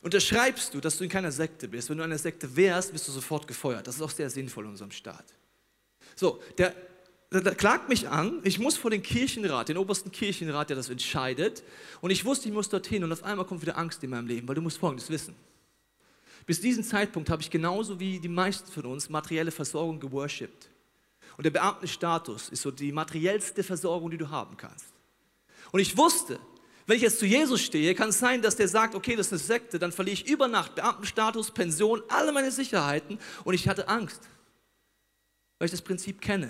unterschreibst 0.06 0.72
du, 0.72 0.80
dass 0.80 0.98
du 0.98 1.02
in 1.02 1.10
keiner 1.10 1.32
Sekte 1.32 1.66
bist. 1.66 1.90
Wenn 1.90 1.98
du 1.98 2.04
in 2.04 2.10
einer 2.12 2.18
Sekte 2.18 2.54
wärst, 2.54 2.92
bist 2.92 3.08
du 3.08 3.12
sofort 3.12 3.48
gefeuert. 3.48 3.88
Das 3.88 3.96
ist 3.96 4.02
auch 4.02 4.10
sehr 4.10 4.30
sinnvoll 4.30 4.62
in 4.62 4.70
unserem 4.70 4.92
Staat. 4.92 5.24
So, 6.14 6.40
der, 6.58 6.76
der, 7.32 7.40
der 7.40 7.56
klagt 7.56 7.88
mich 7.88 8.08
an. 8.08 8.40
Ich 8.44 8.60
muss 8.60 8.76
vor 8.76 8.92
den 8.92 9.02
Kirchenrat, 9.02 9.68
den 9.68 9.76
obersten 9.76 10.12
Kirchenrat, 10.12 10.70
der 10.70 10.76
das 10.76 10.90
entscheidet. 10.90 11.64
Und 12.02 12.12
ich 12.12 12.24
wusste, 12.24 12.46
ich 12.46 12.54
muss 12.54 12.68
dorthin. 12.68 13.02
Und 13.02 13.12
auf 13.12 13.24
einmal 13.24 13.46
kommt 13.46 13.62
wieder 13.62 13.76
Angst 13.76 14.04
in 14.04 14.10
meinem 14.10 14.28
Leben, 14.28 14.46
weil 14.46 14.54
du 14.54 14.60
musst 14.60 14.78
Folgendes 14.78 15.10
wissen. 15.10 15.34
Bis 16.46 16.60
diesen 16.60 16.84
Zeitpunkt 16.84 17.28
habe 17.28 17.42
ich 17.42 17.50
genauso 17.50 17.98
wie 17.98 18.20
die 18.20 18.28
meisten 18.28 18.70
von 18.70 18.86
uns 18.86 19.08
materielle 19.08 19.50
Versorgung 19.50 19.98
geworshipped. 19.98 20.68
Und 21.36 21.42
der 21.42 21.50
Beamtenstatus 21.50 22.50
ist 22.50 22.62
so 22.62 22.70
die 22.70 22.92
materiellste 22.92 23.64
Versorgung, 23.64 24.12
die 24.12 24.18
du 24.18 24.30
haben 24.30 24.56
kannst. 24.56 24.86
Und 25.72 25.80
ich 25.80 25.96
wusste, 25.96 26.38
wenn 26.87 26.96
ich 26.96 27.03
jetzt 27.03 27.18
zu 27.18 27.27
Jesus 27.27 27.61
stehe, 27.62 27.94
kann 27.94 28.11
es 28.11 28.18
sein, 28.18 28.42
dass 28.42 28.57
der 28.57 28.68
sagt, 28.68 28.94
okay, 28.94 29.16
das 29.16 29.27
ist 29.27 29.33
eine 29.33 29.40
Sekte, 29.40 29.79
dann 29.79 29.90
verliere 29.90 30.14
ich 30.14 30.29
über 30.29 30.46
Nacht 30.46 30.77
Beamtenstatus, 30.77 31.51
Pension, 31.51 32.03
alle 32.09 32.31
meine 32.33 32.53
Sicherheiten 32.53 33.18
und 33.44 33.55
ich 33.55 33.68
hatte 33.68 33.88
Angst. 33.88 34.20
Weil 35.59 35.66
ich 35.66 35.72
das 35.72 35.83
Prinzip 35.83 36.20
kenne, 36.20 36.46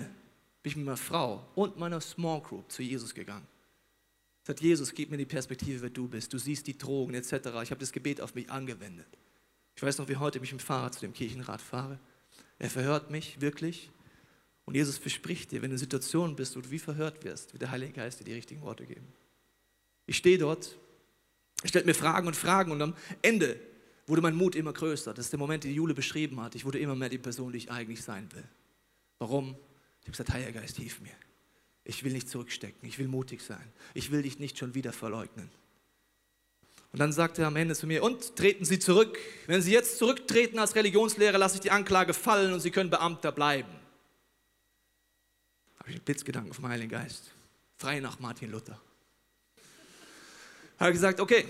bin 0.61 0.71
ich 0.71 0.75
mit 0.75 0.85
meiner 0.85 0.97
Frau 0.97 1.47
und 1.55 1.77
meiner 1.77 2.01
Small 2.01 2.41
Group 2.41 2.71
zu 2.71 2.83
Jesus 2.83 3.15
gegangen. 3.15 3.47
Sagt 4.43 4.61
Jesus, 4.61 4.93
gib 4.93 5.09
mir 5.09 5.17
die 5.17 5.25
Perspektive, 5.25 5.81
wer 5.81 5.89
du 5.89 6.07
bist. 6.07 6.31
Du 6.31 6.37
siehst 6.37 6.67
die 6.67 6.77
Drogen 6.77 7.13
etc. 7.15 7.31
Ich 7.63 7.71
habe 7.71 7.79
das 7.79 7.91
Gebet 7.91 8.21
auf 8.21 8.35
mich 8.35 8.49
angewendet. 8.49 9.07
Ich 9.75 9.83
weiß 9.83 9.97
noch, 9.97 10.07
wie 10.07 10.17
heute 10.17 10.37
ich 10.37 10.41
mit 10.41 10.51
dem 10.51 10.59
Fahrrad 10.59 10.93
zu 10.93 11.01
dem 11.01 11.13
Kirchenrat 11.13 11.61
fahre. 11.61 11.99
Er 12.59 12.69
verhört 12.69 13.09
mich 13.11 13.41
wirklich. 13.41 13.91
Und 14.65 14.75
Jesus 14.75 14.97
verspricht 14.97 15.51
dir, 15.51 15.61
wenn 15.61 15.69
du 15.69 15.75
in 15.75 15.79
Situationen 15.79 16.35
bist, 16.35 16.55
wo 16.55 16.61
du 16.61 16.71
wie 16.71 16.79
verhört 16.79 17.23
wirst, 17.23 17.53
wird 17.53 17.61
der 17.61 17.71
Heilige 17.71 17.93
Geist 17.93 18.19
dir 18.19 18.25
die 18.25 18.33
richtigen 18.33 18.61
Worte 18.61 18.85
geben. 18.85 19.07
Ich 20.07 20.17
stehe 20.17 20.37
dort, 20.37 20.75
ich 21.63 21.69
stelle 21.69 21.85
mir 21.85 21.93
Fragen 21.93 22.27
und 22.27 22.35
Fragen 22.35 22.71
und 22.71 22.81
am 22.81 22.95
Ende 23.21 23.59
wurde 24.07 24.21
mein 24.21 24.35
Mut 24.35 24.55
immer 24.55 24.73
größer. 24.73 25.13
Das 25.13 25.25
ist 25.25 25.31
der 25.33 25.39
Moment, 25.39 25.65
den 25.65 25.73
Jule 25.73 25.93
beschrieben 25.93 26.41
hat. 26.41 26.55
Ich 26.55 26.65
wurde 26.65 26.79
immer 26.79 26.95
mehr 26.95 27.09
die 27.09 27.17
Person, 27.17 27.51
die 27.51 27.57
ich 27.57 27.71
eigentlich 27.71 28.01
sein 28.01 28.29
will. 28.33 28.43
Warum? 29.19 29.55
Ich 29.99 30.07
habe 30.07 30.11
gesagt, 30.11 30.31
Heiliger 30.31 30.61
Geist, 30.61 30.77
hilf 30.77 31.01
mir. 31.01 31.11
Ich 31.83 32.03
will 32.03 32.13
nicht 32.13 32.29
zurückstecken, 32.29 32.87
ich 32.87 32.99
will 32.99 33.07
mutig 33.07 33.41
sein. 33.41 33.71
Ich 33.93 34.11
will 34.11 34.21
dich 34.21 34.39
nicht 34.39 34.57
schon 34.57 34.75
wieder 34.75 34.93
verleugnen. 34.93 35.49
Und 36.93 36.99
dann 36.99 37.11
sagte 37.11 37.41
er 37.41 37.47
am 37.47 37.55
Ende 37.57 37.75
zu 37.75 37.85
mir, 37.85 38.01
und 38.01 38.35
treten 38.37 38.63
Sie 38.63 38.79
zurück. 38.79 39.17
Wenn 39.45 39.61
Sie 39.61 39.71
jetzt 39.71 39.97
zurücktreten 39.97 40.57
als 40.57 40.75
Religionslehrer, 40.75 41.37
lasse 41.37 41.55
ich 41.55 41.61
die 41.61 41.71
Anklage 41.71 42.13
fallen 42.13 42.53
und 42.53 42.61
Sie 42.61 42.71
können 42.71 42.89
Beamter 42.89 43.31
bleiben. 43.33 43.71
Da 45.73 45.79
habe 45.79 45.89
ich 45.89 45.95
einen 45.97 46.05
Blitzgedanken 46.05 46.53
vom 46.53 46.67
Heiligen 46.67 46.89
Geist. 46.89 47.31
Frei 47.75 47.99
nach 47.99 48.19
Martin 48.19 48.51
Luther 48.51 48.81
habe 50.79 50.93
gesagt, 50.93 51.19
okay, 51.19 51.45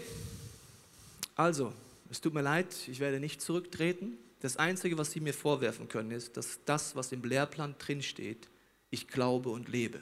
also, 1.36 1.74
es 2.10 2.22
tut 2.22 2.34
mir 2.34 2.42
leid, 2.42 2.76
ich 2.88 3.00
werde 3.00 3.20
nicht 3.20 3.42
zurücktreten. 3.42 4.18
Das 4.40 4.58
Einzige, 4.58 4.98
was 4.98 5.12
Sie 5.12 5.20
mir 5.20 5.34
vorwerfen 5.34 5.88
können, 5.88 6.12
ist, 6.12 6.38
dass 6.38 6.60
das, 6.66 6.96
was 6.96 7.12
im 7.12 7.24
Lehrplan 7.24 7.76
drinsteht, 7.78 8.50
ich 8.90 9.08
glaube 9.08 9.50
und 9.50 9.70
lebe. 9.70 10.00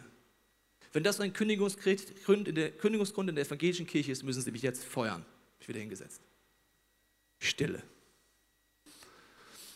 Wenn 0.94 1.04
das 1.04 1.20
ein 1.20 1.34
Kündigungsgrund 1.34 2.48
in 2.48 2.56
der, 2.56 2.72
Kündigungsgrund 2.72 3.30
in 3.30 3.36
der 3.36 3.46
evangelischen 3.46 3.86
Kirche 3.86 4.12
ist, 4.12 4.24
müssen 4.24 4.42
Sie 4.42 4.52
mich 4.52 4.62
jetzt 4.62 4.84
feuern. 4.84 5.26
Ich 5.60 5.68
wieder 5.68 5.80
hingesetzt. 5.80 6.22
Stille. 7.40 7.82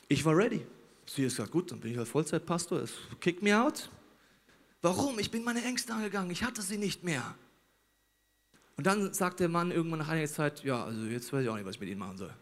Ich 0.08 0.24
war 0.24 0.36
ready. 0.36 0.66
Sie 1.06 1.24
hat 1.24 1.32
gesagt, 1.32 1.52
gut, 1.52 1.72
dann 1.72 1.80
bin 1.80 1.92
ich 1.92 1.98
halt 1.98 2.08
Vollzeitpastor. 2.08 2.84
Kick 3.20 3.42
me 3.42 3.60
out. 3.60 3.90
Warum? 4.82 5.20
Ich 5.20 5.30
bin 5.30 5.44
meine 5.44 5.64
Ängste 5.64 5.94
angegangen. 5.94 6.32
Ich 6.32 6.44
hatte 6.44 6.62
sie 6.62 6.78
nicht 6.78 7.04
mehr. 7.04 7.36
Und 8.80 8.86
dann 8.86 9.14
sagt 9.14 9.42
der 9.42 9.50
Mann 9.50 9.72
irgendwann 9.72 10.00
nach 10.00 10.08
einiger 10.08 10.30
Zeit, 10.30 10.64
ja, 10.64 10.86
also 10.86 11.04
jetzt 11.04 11.34
weiß 11.34 11.44
ich 11.44 11.50
auch 11.50 11.58
nicht, 11.58 11.66
was 11.66 11.76
ich 11.76 11.82
mit 11.82 11.90
Ihnen 11.90 12.00
machen 12.00 12.16
soll. 12.16 12.34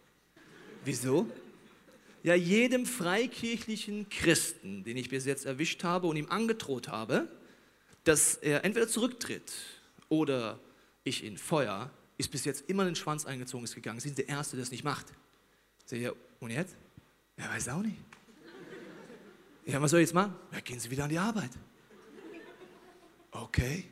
Wieso? 0.86 1.28
Ja, 2.21 2.36
jedem 2.36 2.86
freikirchlichen 2.86 4.08
Christen, 4.08 4.84
den 4.84 4.97
ich 4.97 5.10
bis 5.10 5.26
jetzt 5.26 5.47
erwischt 5.47 5.84
habe 5.84 6.06
und 6.06 6.15
ihm 6.15 6.30
angedroht 6.30 6.89
habe, 6.89 7.28
dass 8.04 8.36
er 8.36 8.63
entweder 8.63 8.88
zurücktritt 8.88 9.52
oder 10.10 10.60
ich 11.04 11.23
ihn 11.23 11.39
feuer, 11.39 11.89
ist 12.19 12.30
bis 12.30 12.45
jetzt 12.45 12.69
immer 12.69 12.86
den 12.86 12.95
Schwanz 12.95 13.26
eingezogen 13.26 13.63
ist 13.63 13.73
gegangen. 13.73 14.00
Sie 14.00 14.10
sind 14.10 14.19
der 14.19 14.30
Erste, 14.30 14.58
der 14.58 14.62
es 14.62 14.69
nicht 14.69 14.84
macht. 14.84 15.08
Ich, 15.89 16.00
ja, 16.00 16.12
und 16.39 16.52
jetzt? 16.52 16.76
Ja, 17.39 17.50
weiß 17.50 17.69
auch 17.69 17.82
nicht. 17.82 17.97
Ja, 19.65 19.82
was 19.82 19.89
soll 19.89 20.02
ich 20.02 20.10
jetzt 20.10 20.13
machen? 20.13 20.36
Ja, 20.52 20.60
gehen 20.60 20.80
Sie 20.80 20.91
wieder 20.91 21.06
an 21.06 21.10
die 21.10 21.17
Arbeit. 21.17 21.50
Okay. 23.32 23.86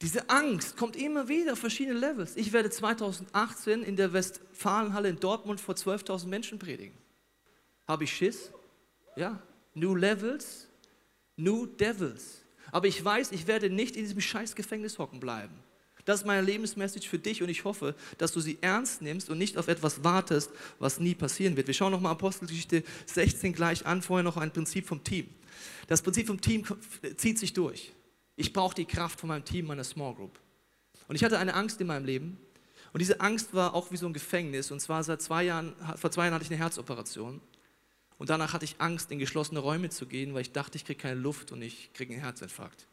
Diese 0.00 0.30
Angst 0.30 0.76
kommt 0.76 0.94
immer 0.94 1.28
wieder 1.28 1.54
auf 1.54 1.58
verschiedene 1.58 1.98
Levels. 1.98 2.36
Ich 2.36 2.52
werde 2.52 2.70
2018 2.70 3.82
in 3.82 3.96
der 3.96 4.12
Westfalenhalle 4.12 5.08
in 5.08 5.18
Dortmund 5.18 5.60
vor 5.60 5.74
12.000 5.74 6.28
Menschen 6.28 6.58
predigen. 6.58 6.96
Habe 7.86 8.04
ich 8.04 8.12
Schiss? 8.12 8.52
Ja. 9.16 9.42
New 9.74 9.96
Levels, 9.96 10.68
New 11.36 11.66
Devils. 11.66 12.42
Aber 12.70 12.86
ich 12.86 13.04
weiß, 13.04 13.32
ich 13.32 13.46
werde 13.46 13.70
nicht 13.70 13.96
in 13.96 14.02
diesem 14.02 14.20
scheiß 14.20 14.54
Gefängnis 14.54 14.98
hocken 14.98 15.18
bleiben. 15.18 15.54
Das 16.04 16.20
ist 16.20 16.26
meine 16.26 16.42
Lebensmessage 16.42 17.06
für 17.06 17.18
dich 17.18 17.42
und 17.42 17.48
ich 17.48 17.64
hoffe, 17.64 17.94
dass 18.16 18.32
du 18.32 18.40
sie 18.40 18.56
ernst 18.60 19.02
nimmst 19.02 19.28
und 19.28 19.36
nicht 19.36 19.58
auf 19.58 19.68
etwas 19.68 20.04
wartest, 20.04 20.50
was 20.78 21.00
nie 21.00 21.14
passieren 21.14 21.56
wird. 21.56 21.66
Wir 21.66 21.74
schauen 21.74 21.92
nochmal 21.92 22.12
Apostelgeschichte 22.12 22.82
16 23.06 23.52
gleich 23.52 23.84
an, 23.84 24.00
vorher 24.00 24.22
noch 24.22 24.36
ein 24.36 24.50
Prinzip 24.50 24.86
vom 24.86 25.04
Team. 25.04 25.28
Das 25.86 26.00
Prinzip 26.00 26.26
vom 26.28 26.40
Team 26.40 26.64
zieht 27.16 27.38
sich 27.38 27.52
durch. 27.52 27.92
Ich 28.38 28.52
brauche 28.52 28.76
die 28.76 28.84
Kraft 28.84 29.18
von 29.18 29.28
meinem 29.28 29.44
Team, 29.44 29.66
meiner 29.66 29.82
Small 29.82 30.14
Group. 30.14 30.38
Und 31.08 31.16
ich 31.16 31.24
hatte 31.24 31.40
eine 31.40 31.54
Angst 31.54 31.80
in 31.80 31.88
meinem 31.88 32.04
Leben. 32.04 32.38
Und 32.92 33.00
diese 33.00 33.20
Angst 33.20 33.52
war 33.52 33.74
auch 33.74 33.90
wie 33.90 33.96
so 33.96 34.06
ein 34.06 34.12
Gefängnis. 34.12 34.70
Und 34.70 34.78
zwar 34.78 35.02
seit 35.02 35.20
zwei 35.20 35.42
Jahren, 35.42 35.74
vor 35.96 36.12
zwei 36.12 36.22
Jahren 36.22 36.34
hatte 36.34 36.44
ich 36.44 36.50
eine 36.50 36.58
Herzoperation. 36.58 37.40
Und 38.16 38.30
danach 38.30 38.52
hatte 38.52 38.64
ich 38.64 38.80
Angst, 38.80 39.10
in 39.10 39.18
geschlossene 39.18 39.58
Räume 39.58 39.90
zu 39.90 40.06
gehen, 40.06 40.34
weil 40.34 40.42
ich 40.42 40.52
dachte, 40.52 40.76
ich 40.76 40.84
kriege 40.84 41.00
keine 41.00 41.18
Luft 41.18 41.50
und 41.50 41.62
ich 41.62 41.92
kriege 41.94 42.12
einen 42.14 42.22
Herzinfarkt. 42.22 42.86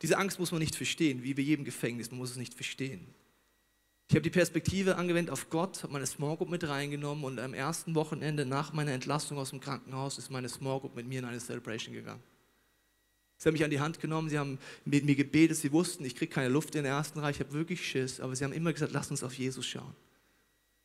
Diese 0.00 0.16
Angst 0.16 0.38
muss 0.38 0.52
man 0.52 0.60
nicht 0.60 0.74
verstehen, 0.74 1.22
wie 1.22 1.34
bei 1.34 1.42
jedem 1.42 1.66
Gefängnis. 1.66 2.10
Man 2.10 2.16
muss 2.16 2.30
es 2.30 2.36
nicht 2.36 2.54
verstehen. 2.54 3.14
Ich 4.08 4.14
habe 4.14 4.22
die 4.22 4.30
Perspektive 4.30 4.96
angewendet 4.96 5.30
auf 5.34 5.50
Gott, 5.50 5.82
habe 5.82 5.92
meine 5.92 6.06
Small 6.06 6.38
Group 6.38 6.48
mit 6.48 6.66
reingenommen 6.66 7.24
und 7.24 7.38
am 7.38 7.52
ersten 7.52 7.94
Wochenende 7.94 8.46
nach 8.46 8.72
meiner 8.72 8.92
Entlassung 8.92 9.36
aus 9.36 9.50
dem 9.50 9.60
Krankenhaus 9.60 10.16
ist 10.16 10.30
meine 10.30 10.48
Small 10.48 10.80
Group 10.80 10.96
mit 10.96 11.06
mir 11.06 11.18
in 11.18 11.26
eine 11.26 11.38
Celebration 11.38 11.92
gegangen. 11.92 12.22
Sie 13.40 13.48
haben 13.48 13.54
mich 13.54 13.64
an 13.64 13.70
die 13.70 13.80
Hand 13.80 14.00
genommen, 14.00 14.28
sie 14.28 14.38
haben 14.38 14.58
mit 14.84 15.06
mir 15.06 15.16
gebetet, 15.16 15.56
sie 15.56 15.72
wussten, 15.72 16.04
ich 16.04 16.14
kriege 16.14 16.30
keine 16.30 16.50
Luft 16.50 16.74
in 16.74 16.82
der 16.82 16.92
ersten 16.92 17.20
Reihe, 17.20 17.30
ich 17.30 17.40
habe 17.40 17.54
wirklich 17.54 17.82
Schiss, 17.82 18.20
aber 18.20 18.36
sie 18.36 18.44
haben 18.44 18.52
immer 18.52 18.70
gesagt, 18.70 18.92
lass 18.92 19.10
uns 19.10 19.24
auf 19.24 19.32
Jesus 19.32 19.66
schauen. 19.66 19.94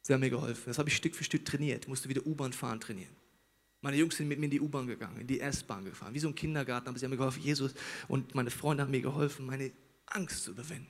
Sie 0.02 0.14
haben 0.14 0.22
mir 0.22 0.30
geholfen. 0.30 0.64
Das 0.68 0.78
habe 0.78 0.88
ich 0.88 0.96
Stück 0.96 1.16
für 1.16 1.26
Stück 1.26 1.44
trainiert, 1.44 1.84
ich 1.84 1.90
musste 1.90 2.08
wieder 2.08 2.26
U-Bahn 2.26 2.54
fahren 2.54 2.80
trainieren. 2.80 3.14
Meine 3.82 3.98
Jungs 3.98 4.16
sind 4.16 4.30
mit 4.30 4.40
mir 4.40 4.46
in 4.46 4.52
die 4.52 4.62
U-Bahn 4.62 4.88
gegangen, 4.88 5.20
in 5.20 5.28
die 5.28 5.42
S-Bahn 5.42 5.84
gefahren, 5.84 6.14
wie 6.14 6.20
so 6.20 6.30
ein 6.30 6.36
Kindergarten, 6.36 6.88
aber 6.88 6.98
sie 6.98 7.04
haben 7.04 7.12
mir 7.12 7.18
geholfen, 7.18 7.44
Jesus 7.44 7.74
und 8.08 8.34
meine 8.36 8.52
Freunde 8.52 8.84
haben 8.84 8.92
mir 8.92 9.02
geholfen, 9.02 9.46
meine 9.46 9.72
Angst 10.06 10.46
zu 10.46 10.52
überwinden. 10.52 10.88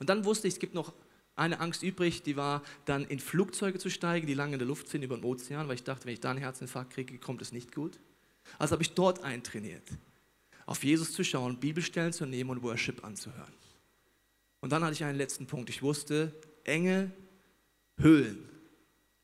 Und 0.00 0.08
dann 0.08 0.24
wusste 0.24 0.48
ich, 0.48 0.54
es 0.54 0.60
gibt 0.60 0.74
noch 0.74 0.92
eine 1.36 1.60
Angst 1.60 1.84
übrig, 1.84 2.24
die 2.24 2.34
war 2.34 2.64
dann 2.86 3.04
in 3.04 3.20
Flugzeuge 3.20 3.78
zu 3.78 3.88
steigen, 3.88 4.26
die 4.26 4.34
lange 4.34 4.54
in 4.54 4.58
der 4.58 4.66
Luft 4.66 4.88
sind 4.88 5.04
über 5.04 5.16
den 5.16 5.22
Ozean, 5.22 5.68
weil 5.68 5.76
ich 5.76 5.84
dachte, 5.84 6.06
wenn 6.06 6.14
ich 6.14 6.20
da 6.20 6.30
einen 6.30 6.40
Herzinfarkt 6.40 6.92
kriege, 6.92 7.16
kommt 7.18 7.40
es 7.40 7.52
nicht 7.52 7.72
gut. 7.72 8.00
Also 8.58 8.72
habe 8.72 8.82
ich 8.82 8.94
dort 8.94 9.22
eintrainiert 9.22 9.84
auf 10.70 10.84
Jesus 10.84 11.12
zu 11.12 11.24
schauen, 11.24 11.58
Bibelstellen 11.58 12.12
zu 12.12 12.26
nehmen 12.26 12.50
und 12.50 12.62
Worship 12.62 13.04
anzuhören. 13.04 13.52
Und 14.60 14.70
dann 14.70 14.84
hatte 14.84 14.92
ich 14.92 15.02
einen 15.02 15.18
letzten 15.18 15.44
Punkt. 15.44 15.68
Ich 15.68 15.82
wusste, 15.82 16.32
enge 16.62 17.10
Höhlen. 17.98 18.48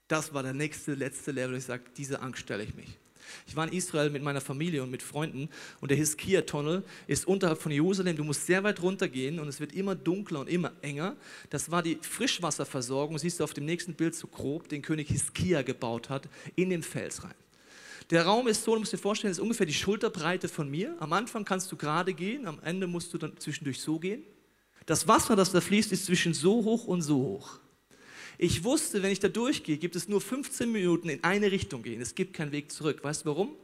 Das 0.09 0.35
war 0.35 0.43
der 0.43 0.55
nächste, 0.55 0.95
letzte 0.95 1.31
Level. 1.31 1.57
Ich 1.57 1.65
sagte, 1.65 1.93
diese 1.97 2.21
Angst 2.21 2.41
stelle 2.41 2.65
ich 2.65 2.75
mich. 2.75 2.99
Ich 3.47 3.55
war 3.55 3.65
in 3.69 3.73
Israel 3.73 4.11
mit 4.11 4.25
meiner 4.25 4.41
Familie 4.41 4.83
und 4.83 4.91
mit 4.91 5.05
Freunden 5.05 5.49
und 5.81 5.91
der 5.91 5.97
Hiskia-Tunnel 5.99 6.83
ist 7.07 7.29
unterhalb 7.29 7.63
von 7.63 7.71
Jerusalem. 7.71 8.17
Du 8.17 8.25
musst 8.25 8.47
sehr 8.47 8.65
weit 8.65 8.83
runtergehen 8.83 9.39
und 9.39 9.47
es 9.47 9.61
wird 9.61 9.73
immer 9.73 9.95
dunkler 9.95 10.41
und 10.41 10.49
immer 10.49 10.73
enger. 10.83 11.15
Das 11.51 11.71
war 11.71 11.83
die 11.85 11.99
Frischwasserversorgung, 12.01 13.19
siehst 13.19 13.39
du 13.39 13.45
auf 13.45 13.55
dem 13.55 13.67
nächsten 13.67 13.95
Bild 13.95 14.17
so 14.17 14.27
grob, 14.27 14.69
den 14.69 14.83
König 14.83 15.09
Hiskia 15.09 15.63
gebaut 15.63 16.11
hat, 16.11 16.29
in 16.57 16.71
den 16.71 16.83
Fels 16.83 17.23
rein. 17.23 17.35
Der 18.11 18.25
Raum 18.25 18.47
ist 18.47 18.63
so, 18.63 18.75
du 18.75 18.81
musst 18.81 18.93
dir 18.93 18.99
vorstellen, 18.99 19.33
ist 19.33 19.41
ungefähr 19.41 19.67
die 19.67 19.75
Schulterbreite 19.75 20.49
von 20.49 20.71
mir. 20.71 20.95
Am 21.01 21.13
Anfang 21.13 21.45
kannst 21.45 21.71
du 21.73 21.77
gerade 21.77 22.15
gehen, 22.15 22.47
am 22.47 22.61
Ende 22.63 22.87
musst 22.87 23.13
du 23.13 23.19
dann 23.19 23.37
zwischendurch 23.39 23.81
so 23.81 23.99
gehen. 23.99 24.23
Das 24.87 25.09
Wasser, 25.09 25.35
das 25.35 25.51
da 25.51 25.61
fließt, 25.61 25.91
ist 25.91 26.07
zwischen 26.07 26.33
so 26.33 26.65
hoch 26.65 26.87
und 26.87 27.03
so 27.03 27.17
hoch. 27.17 27.59
Ich 28.39 28.63
wusste, 28.63 29.03
wenn 29.03 29.11
ich 29.11 29.19
da 29.19 29.29
durchgehe, 29.29 29.79
gibt 29.79 29.97
es 29.97 30.09
nur 30.09 30.21
15 30.21 30.71
Minuten 30.71 31.09
in 31.09 31.25
eine 31.25 31.51
Richtung 31.51 31.83
gehen. 31.83 32.01
Es 32.01 32.15
gibt 32.15 32.35
keinen 32.35 32.53
Weg 32.53 32.71
zurück. 32.71 33.03
Weißt 33.03 33.25
du 33.25 33.31
warum? 33.31 33.57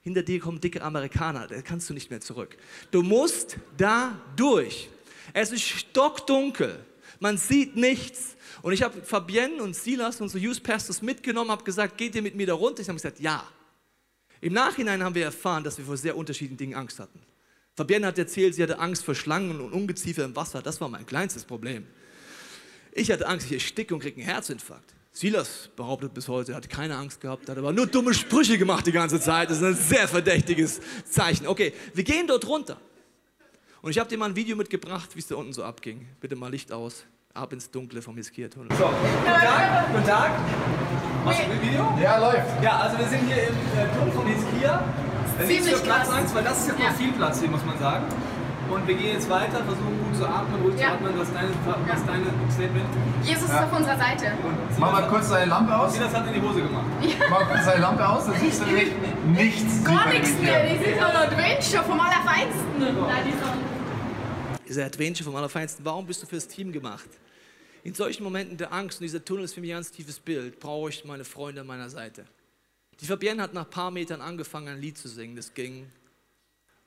Hinter 0.00 0.22
dir 0.22 0.40
kommen 0.40 0.60
dicke 0.60 0.82
Amerikaner, 0.82 1.46
da 1.46 1.60
kannst 1.62 1.90
du 1.90 1.94
nicht 1.94 2.10
mehr 2.10 2.20
zurück. 2.20 2.56
Du 2.90 3.02
musst 3.02 3.56
da 3.76 4.20
durch. 4.36 4.88
Es 5.32 5.52
ist 5.52 5.62
stockdunkel. 5.62 6.84
Man 7.20 7.36
sieht 7.36 7.76
nichts. 7.76 8.36
Und 8.62 8.72
ich 8.72 8.82
habe 8.82 9.02
Fabienne 9.02 9.62
und 9.62 9.76
Silas, 9.76 10.20
unsere 10.20 10.42
Youth 10.42 10.62
Pastors, 10.62 11.02
mitgenommen, 11.02 11.50
habe 11.50 11.62
gesagt, 11.62 11.98
geht 11.98 12.14
ihr 12.14 12.22
mit 12.22 12.34
mir 12.34 12.46
da 12.46 12.54
runter? 12.54 12.80
Ich 12.80 12.88
habe 12.88 12.96
gesagt, 12.96 13.20
ja. 13.20 13.46
Im 14.42 14.52
Nachhinein 14.54 15.02
haben 15.04 15.14
wir 15.14 15.24
erfahren, 15.24 15.62
dass 15.62 15.78
wir 15.78 15.84
vor 15.84 15.96
sehr 15.96 16.16
unterschiedlichen 16.16 16.56
Dingen 16.56 16.74
Angst 16.74 16.98
hatten. 16.98 17.20
Fabienne 17.74 18.08
hat 18.08 18.18
erzählt, 18.18 18.56
sie 18.56 18.62
hatte 18.62 18.78
Angst 18.80 19.04
vor 19.04 19.14
Schlangen 19.14 19.60
und 19.60 19.72
Ungeziefer 19.72 20.24
im 20.24 20.34
Wasser. 20.34 20.60
Das 20.60 20.80
war 20.80 20.88
mein 20.88 21.06
kleinstes 21.06 21.44
Problem. 21.44 21.86
Ich 22.92 23.10
hatte 23.12 23.26
Angst, 23.26 23.46
ich 23.46 23.52
ersticke 23.52 23.94
und 23.94 24.00
kriege 24.00 24.16
einen 24.20 24.28
Herzinfarkt. 24.28 24.94
Silas 25.12 25.70
behauptet 25.76 26.12
bis 26.12 26.26
heute, 26.26 26.52
er 26.52 26.56
hat 26.56 26.68
keine 26.68 26.96
Angst 26.96 27.20
gehabt, 27.20 27.48
hat 27.48 27.56
aber 27.56 27.72
nur 27.72 27.86
dumme 27.86 28.12
Sprüche 28.14 28.58
gemacht 28.58 28.84
die 28.84 28.92
ganze 28.92 29.20
Zeit. 29.20 29.48
Das 29.48 29.58
ist 29.58 29.64
ein 29.64 29.76
sehr 29.76 30.08
verdächtiges 30.08 30.80
Zeichen. 31.08 31.46
Okay, 31.46 31.72
wir 31.94 32.02
gehen 32.02 32.26
dort 32.26 32.46
runter. 32.46 32.80
Und 33.80 33.92
ich 33.92 33.98
habe 33.98 34.10
dir 34.10 34.18
mal 34.18 34.26
ein 34.26 34.36
Video 34.36 34.56
mitgebracht, 34.56 35.10
wie 35.14 35.20
es 35.20 35.28
da 35.28 35.36
unten 35.36 35.52
so 35.52 35.62
abging. 35.62 36.08
Bitte 36.20 36.34
mal 36.34 36.50
Licht 36.50 36.72
aus. 36.72 37.04
Ab 37.32 37.52
ins 37.52 37.70
Dunkle 37.70 38.02
vom 38.02 38.16
Hiskir-Tunnel. 38.16 38.76
So, 38.76 38.86
guten 38.86 39.24
Tag, 39.24 39.92
guten 39.92 40.04
Tag. 40.04 41.11
Machst 41.24 41.40
du 41.40 41.52
ein 41.52 41.62
Video? 41.62 41.98
Ja, 42.02 42.18
läuft. 42.18 42.62
Ja, 42.62 42.78
also 42.80 42.98
wir 42.98 43.06
sind 43.06 43.22
hier 43.26 43.48
im 43.48 43.54
äh, 43.54 43.86
Tunnel 43.96 44.12
vom 44.12 44.26
Hiskir. 44.26 44.80
Das 45.38 45.48
ist 45.48 45.68
für 45.68 45.78
Platz 45.84 46.10
1, 46.10 46.34
weil 46.34 46.44
das 46.44 46.58
ist 46.58 46.68
jetzt 46.68 46.80
Ja. 46.80 46.90
noch 46.90 46.96
viel 46.96 47.12
Platz 47.12 47.40
hier, 47.40 47.48
muss 47.50 47.64
man 47.64 47.78
sagen. 47.78 48.04
Und 48.70 48.86
wir 48.88 48.94
gehen 48.94 49.12
jetzt 49.12 49.28
weiter, 49.28 49.58
versuchen 49.64 49.98
gut 50.02 50.16
zu 50.16 50.24
atmen, 50.26 50.62
ruhig 50.62 50.76
zu 50.76 50.82
Ja. 50.82 50.92
atmen. 50.94 51.12
Was 51.16 51.28
ist 51.28 51.34
deine, 51.36 51.48
was 51.86 52.06
deine 52.06 52.24
Statement? 52.50 52.86
Jesus 53.22 53.44
ist 53.44 53.54
auf 53.54 53.72
unserer 53.76 53.96
Seite. 53.98 54.32
Mach 54.78 54.92
mal 54.92 55.06
kurz 55.08 55.28
deine 55.30 55.46
Lampe 55.50 55.76
aus. 55.76 55.92
Silas 55.94 56.14
hat 56.14 56.26
in 56.26 56.32
die 56.34 56.40
Hose 56.42 56.62
gemacht. 56.62 56.84
Mach 57.28 57.40
mal 57.40 57.46
kurz 57.46 57.64
deine 57.66 57.80
Lampe 57.82 58.08
aus, 58.08 58.26
dann 58.26 58.34
siehst 58.40 58.60
du 58.62 58.66
nämlich 58.66 58.92
nichts. 59.26 59.84
Gar 59.84 60.08
nichts 60.08 60.30
nicht 60.30 60.42
mehr. 60.42 60.62
Das 60.62 60.72
ist 60.86 61.02
ein 61.02 61.16
Adventure 61.16 61.82
vom 61.84 62.00
Allerfeinsten. 62.00 62.78
Die 62.78 62.84
Sonne. 62.84 63.62
Dieser 64.68 64.86
Adventure 64.86 65.24
vom 65.28 65.36
Allerfeinsten. 65.36 65.84
Warum 65.84 66.06
bist 66.06 66.22
du 66.22 66.26
fürs 66.26 66.48
Team 66.48 66.72
gemacht? 66.72 67.04
In 67.84 67.94
solchen 67.94 68.22
Momenten 68.22 68.56
der 68.56 68.72
Angst, 68.72 69.00
und 69.00 69.04
dieser 69.04 69.24
Tunnel 69.24 69.44
ist 69.44 69.54
für 69.54 69.60
mich 69.60 69.70
ein 69.70 69.76
ganz 69.76 69.90
tiefes 69.90 70.20
Bild, 70.20 70.60
brauche 70.60 70.90
ich 70.90 71.04
meine 71.04 71.24
Freunde 71.24 71.62
an 71.62 71.66
meiner 71.66 71.90
Seite. 71.90 72.24
Die 73.00 73.06
Fabienne 73.06 73.42
hat 73.42 73.54
nach 73.54 73.64
ein 73.64 73.70
paar 73.70 73.90
Metern 73.90 74.20
angefangen, 74.20 74.68
ein 74.68 74.80
Lied 74.80 74.96
zu 74.96 75.08
singen. 75.08 75.34
Das 75.34 75.52
ging 75.52 75.90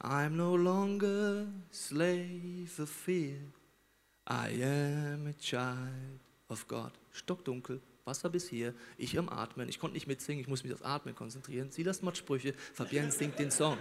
I'm 0.02 0.30
no 0.30 0.56
longer 0.56 1.48
slave 1.72 2.82
of 2.82 2.90
fear. 2.90 3.36
I 4.28 4.64
am 4.64 5.28
a 5.28 5.34
child 5.34 6.20
of 6.50 6.68
God. 6.68 6.92
Stockdunkel, 7.12 7.82
Wasser 8.06 8.30
bis 8.30 8.48
hier, 8.48 8.74
ich 8.98 9.18
am 9.18 9.30
Atmen. 9.30 9.68
Ich 9.68 9.80
konnte 9.80 9.96
nicht 9.96 10.08
mitsingen, 10.08 10.42
ich 10.42 10.48
muss 10.48 10.64
mich 10.64 10.74
aufs 10.74 10.84
Atmen 10.84 11.16
konzentrieren. 11.16 11.72
Sie 11.72 11.84
das 11.84 12.02
macht 12.02 12.18
Sprüche, 12.18 12.54
Fabienne 12.74 13.12
singt 13.12 13.38
den 13.40 13.52
Song. 13.52 13.78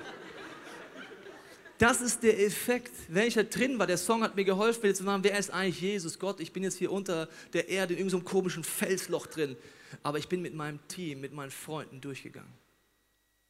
Das 1.78 2.00
ist 2.00 2.22
der 2.22 2.40
Effekt. 2.40 2.92
Wenn 3.08 3.26
ich 3.26 3.34
da 3.34 3.42
drin 3.42 3.78
war, 3.78 3.86
der 3.86 3.98
Song 3.98 4.22
hat 4.22 4.36
mir 4.36 4.44
geholfen, 4.44 4.84
wieder 4.84 4.94
zu 4.94 5.04
machen, 5.04 5.24
wer 5.24 5.38
ist 5.38 5.50
eigentlich 5.50 5.80
Jesus? 5.80 6.18
Gott, 6.18 6.40
ich 6.40 6.52
bin 6.52 6.62
jetzt 6.62 6.78
hier 6.78 6.92
unter 6.92 7.28
der 7.52 7.68
Erde 7.68 7.94
in 7.94 8.00
irgendeinem 8.00 8.24
komischen 8.24 8.62
Felsloch 8.62 9.26
drin. 9.26 9.56
Aber 10.02 10.18
ich 10.18 10.28
bin 10.28 10.42
mit 10.42 10.54
meinem 10.54 10.78
Team, 10.88 11.20
mit 11.20 11.32
meinen 11.32 11.50
Freunden 11.50 12.00
durchgegangen. 12.00 12.52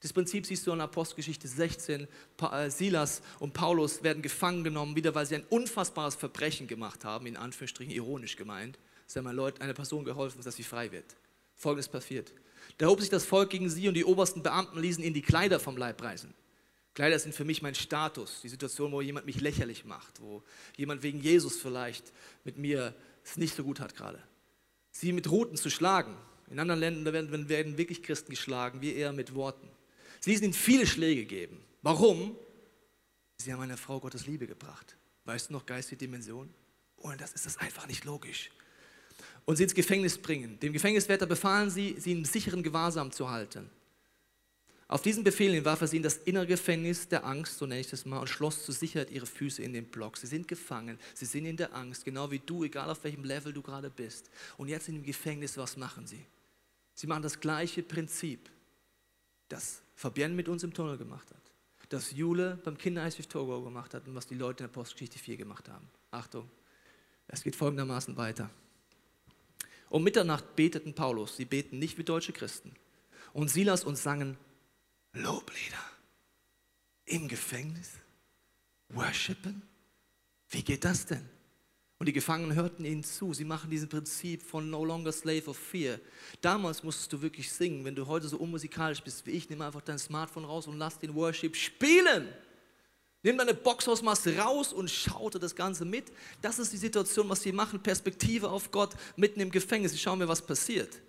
Das 0.01 0.12
Prinzip 0.12 0.45
siehst 0.45 0.66
du 0.66 0.72
in 0.72 0.81
Apostelgeschichte 0.83 1.49
16. 1.49 2.07
Pa 2.37 2.64
äh, 2.64 2.70
Silas 2.70 3.22
und 3.39 3.55
Paulus 3.55 4.03
werden 4.03 4.22
gefangen 4.22 4.62
genommen, 4.62 4.97
wieder 4.97 5.14
weil 5.14 5.25
sie 5.25 5.37
ein 5.37 5.45
unfassbares 5.49 6.14
Verbrechen 6.14 6.66
gemacht 6.66 7.05
haben, 7.05 7.27
in 7.27 7.39
Anführungsstrichen 7.39 7.93
ironisch 7.93 8.37
gemeint. 8.37 8.79
Sie 9.07 9.18
haben 9.18 9.35
Leute, 9.35 9.62
einer 9.62 9.72
Person 9.72 10.05
geholfen, 10.05 10.43
dass 10.43 10.57
sie 10.57 10.62
frei 10.62 10.93
wird. 10.93 11.16
Folgendes 11.55 11.89
passiert. 11.89 12.33
Da 12.79 12.87
hob 12.87 13.01
sich 13.01 13.11
das 13.11 13.25
Volk 13.25 13.51
gegen 13.51 13.70
sie 13.70 13.89
und 13.89 13.95
die 13.95 14.05
obersten 14.05 14.43
Beamten 14.43 14.79
ließen 14.79 15.03
ihnen 15.03 15.14
die 15.14 15.22
Kleider 15.22 15.59
vom 15.59 15.77
Leib 15.77 16.03
reißen. 16.03 16.35
Kleider 16.95 17.18
sind 17.18 17.34
für 17.34 17.45
mich 17.45 17.61
mein 17.61 17.74
Status, 17.74 18.40
die 18.42 18.49
Situation, 18.49 18.92
wo 18.92 19.01
jemand 19.01 19.26
mich 19.26 19.40
lächerlich 19.40 19.84
macht, 19.84 20.20
wo 20.20 20.42
jemand 20.76 21.03
wegen 21.03 21.20
Jesus 21.20 21.61
vielleicht 21.61 22.12
mit 22.45 22.57
mir 22.57 22.95
es 23.24 23.36
nicht 23.36 23.57
so 23.57 23.64
gut 23.64 23.80
hat 23.80 23.97
gerade. 23.97 24.22
Sie 24.92 25.12
mit 25.12 25.28
Ruten 25.30 25.57
zu 25.57 25.70
schlagen. 25.70 26.16
In 26.51 26.61
anderen 26.61 26.78
Ländern 26.78 27.49
werden, 27.49 27.78
wirklich 27.78 28.03
Christen 28.03 28.30
geschlagen, 28.30 28.80
wir 28.80 28.95
eher 28.95 29.12
mit 29.12 29.34
Worten. 29.34 29.68
Sie 30.20 30.30
ließen 30.30 30.45
ihnen 30.45 30.53
viele 30.53 30.86
Schläge 30.86 31.24
geben. 31.24 31.61
Warum? 31.82 32.36
Sie 33.38 33.53
haben 33.53 33.61
einer 33.61 33.76
Frau 33.76 33.99
Gottes 33.99 34.26
Liebe 34.26 34.47
gebracht. 34.47 34.97
Weißt 35.24 35.49
du 35.49 35.55
noch 35.55 35.66
geistige 35.66 35.97
Dimension? 35.97 36.53
Ohne 36.99 37.16
das 37.16 37.32
ist 37.32 37.45
das 37.45 37.57
einfach 37.57 37.88
nicht 37.88 38.05
logisch. 38.05 38.51
Und 39.47 39.57
sie 39.57 39.64
ins 39.64 39.74
Gefängnis 39.74 40.16
bringen. 40.18 40.61
Dem 40.61 40.72
Gefängniswärter 40.72 41.26
befahlen 41.26 41.70
sie, 41.70 41.97
sie 41.99 42.12
im 42.12 42.24
sicheren 42.24 42.62
Gewahrsam 42.62 43.11
zu 43.11 43.30
halten. 43.30 43.68
Auf 44.87 45.01
diesen 45.01 45.24
Befehl 45.24 45.64
warf 45.64 45.80
er 45.80 45.87
sie 45.87 45.97
in 45.97 46.03
das 46.03 46.18
innere 46.18 46.47
Gefängnis 46.47 47.09
der 47.09 47.24
Angst, 47.24 47.59
so 47.59 47.66
nenne 47.66 47.80
ich 47.80 47.89
das 47.89 48.05
mal, 48.05 48.18
und 48.18 48.28
schloss 48.28 48.64
zur 48.64 48.74
Sicherheit 48.74 49.11
ihre 49.11 49.26
Füße 49.26 49.62
in 49.62 49.72
den 49.72 49.87
Block. 49.87 50.18
Sie 50.18 50.26
sind 50.26 50.47
gefangen, 50.47 50.99
sie 51.14 51.24
sind 51.24 51.47
in 51.47 51.57
der 51.57 51.74
Angst, 51.74 52.05
genau 52.05 52.30
wie 52.30 52.39
du, 52.39 52.64
egal 52.64 52.91
auf 52.91 53.03
welchem 53.05 53.24
Level 53.24 53.53
du 53.53 53.62
gerade 53.62 53.89
bist. 53.89 54.30
Und 54.59 54.68
jetzt 54.68 54.89
in 54.89 54.97
dem 54.97 55.05
Gefängnis, 55.05 55.57
was 55.57 55.76
machen 55.78 56.07
sie? 56.07 56.24
Sie 56.95 57.07
machen 57.07 57.22
das 57.22 57.41
gleiche 57.41 57.82
Prinzip, 57.82 58.51
das 59.49 59.82
Fabienne 59.95 60.35
mit 60.35 60.49
uns 60.49 60.62
im 60.62 60.74
Tunnel 60.74 60.99
gemacht 60.99 61.30
hat, 61.30 61.43
das 61.89 62.12
Jule 62.12 62.59
beim 62.62 62.76
Kindereis 62.76 63.18
with 63.18 63.28
Togo 63.28 63.62
gemacht 63.62 63.95
hat 63.95 64.07
und 64.07 64.14
was 64.14 64.26
die 64.26 64.35
Leute 64.35 64.64
in 64.64 64.68
der 64.68 64.74
Postgeschichte 64.74 65.18
4 65.18 65.39
gemacht 65.39 65.68
haben. 65.68 65.89
Achtung, 66.11 66.49
es 67.26 67.43
geht 67.43 67.57
folgendermaßen 67.57 68.16
weiter. 68.16 68.51
Um 69.89 70.05
Mitternacht 70.05 70.57
beteten 70.57 70.95
Paulus, 70.95 71.37
sie 71.37 71.45
beten 71.45 71.78
nicht 71.78 71.97
wie 71.97 72.05
deutsche 72.05 72.32
Christen, 72.32 72.72
und 73.32 73.49
Silas 73.49 73.85
und 73.85 73.97
sangen 73.97 74.37
Loblieder 75.15 75.79
im 77.07 77.29
Gefängnis, 77.29 77.93
worshipen. 78.89 79.62
Wie 80.49 80.62
geht 80.62 80.85
das 80.85 81.07
denn? 81.07 81.29
Und 81.99 82.07
die 82.07 82.12
Gefangenen 82.12 82.57
hörten 82.57 82.85
ihnen 82.85 83.05
zu. 83.05 83.33
Sie 83.33 83.45
machen 83.45 83.71
diesen 83.71 83.89
Prinzip 83.89 84.43
von 84.43 84.69
No 84.69 84.85
Longer 84.85 85.12
Slave 85.12 85.47
of 85.47 85.57
Fear. 85.57 86.01
Damals 86.41 86.83
musstest 86.83 87.12
du 87.12 87.23
wirklich 87.23 87.51
singen. 87.51 87.85
Wenn 87.85 87.95
du 87.95 88.07
heute 88.07 88.29
so 88.29 88.37
unmusikalisch 88.37 89.03
bist 89.03 89.25
wie 89.27 89.31
ich, 89.31 89.49
nimm 89.49 89.62
einfach 89.62 89.81
dein 89.81 89.99
Smartphone 89.99 90.45
raus 90.45 90.67
und 90.67 90.79
lass 90.79 90.99
den 90.99 91.15
Worship 91.15 91.55
spielen. 91.57 92.29
Nimm 93.23 93.39
deine 93.39 93.55
Boxhausmaske 93.55 94.37
raus 94.37 94.73
und 94.73 94.91
schaute 94.91 95.39
das 95.39 95.55
Ganze 95.55 95.85
mit. 95.85 96.12
Das 96.43 96.59
ist 96.59 96.73
die 96.73 96.77
Situation, 96.77 97.29
was 97.29 97.43
sie 97.43 97.53
machen. 97.53 97.83
Perspektive 97.83 98.51
auf 98.51 98.71
Gott 98.71 98.95
mitten 99.17 99.41
im 99.41 99.51
Gefängnis. 99.51 99.95
Ich 99.95 100.03
schaue 100.03 100.17
mir, 100.17 100.29
was 100.29 100.45
passiert. 100.45 101.01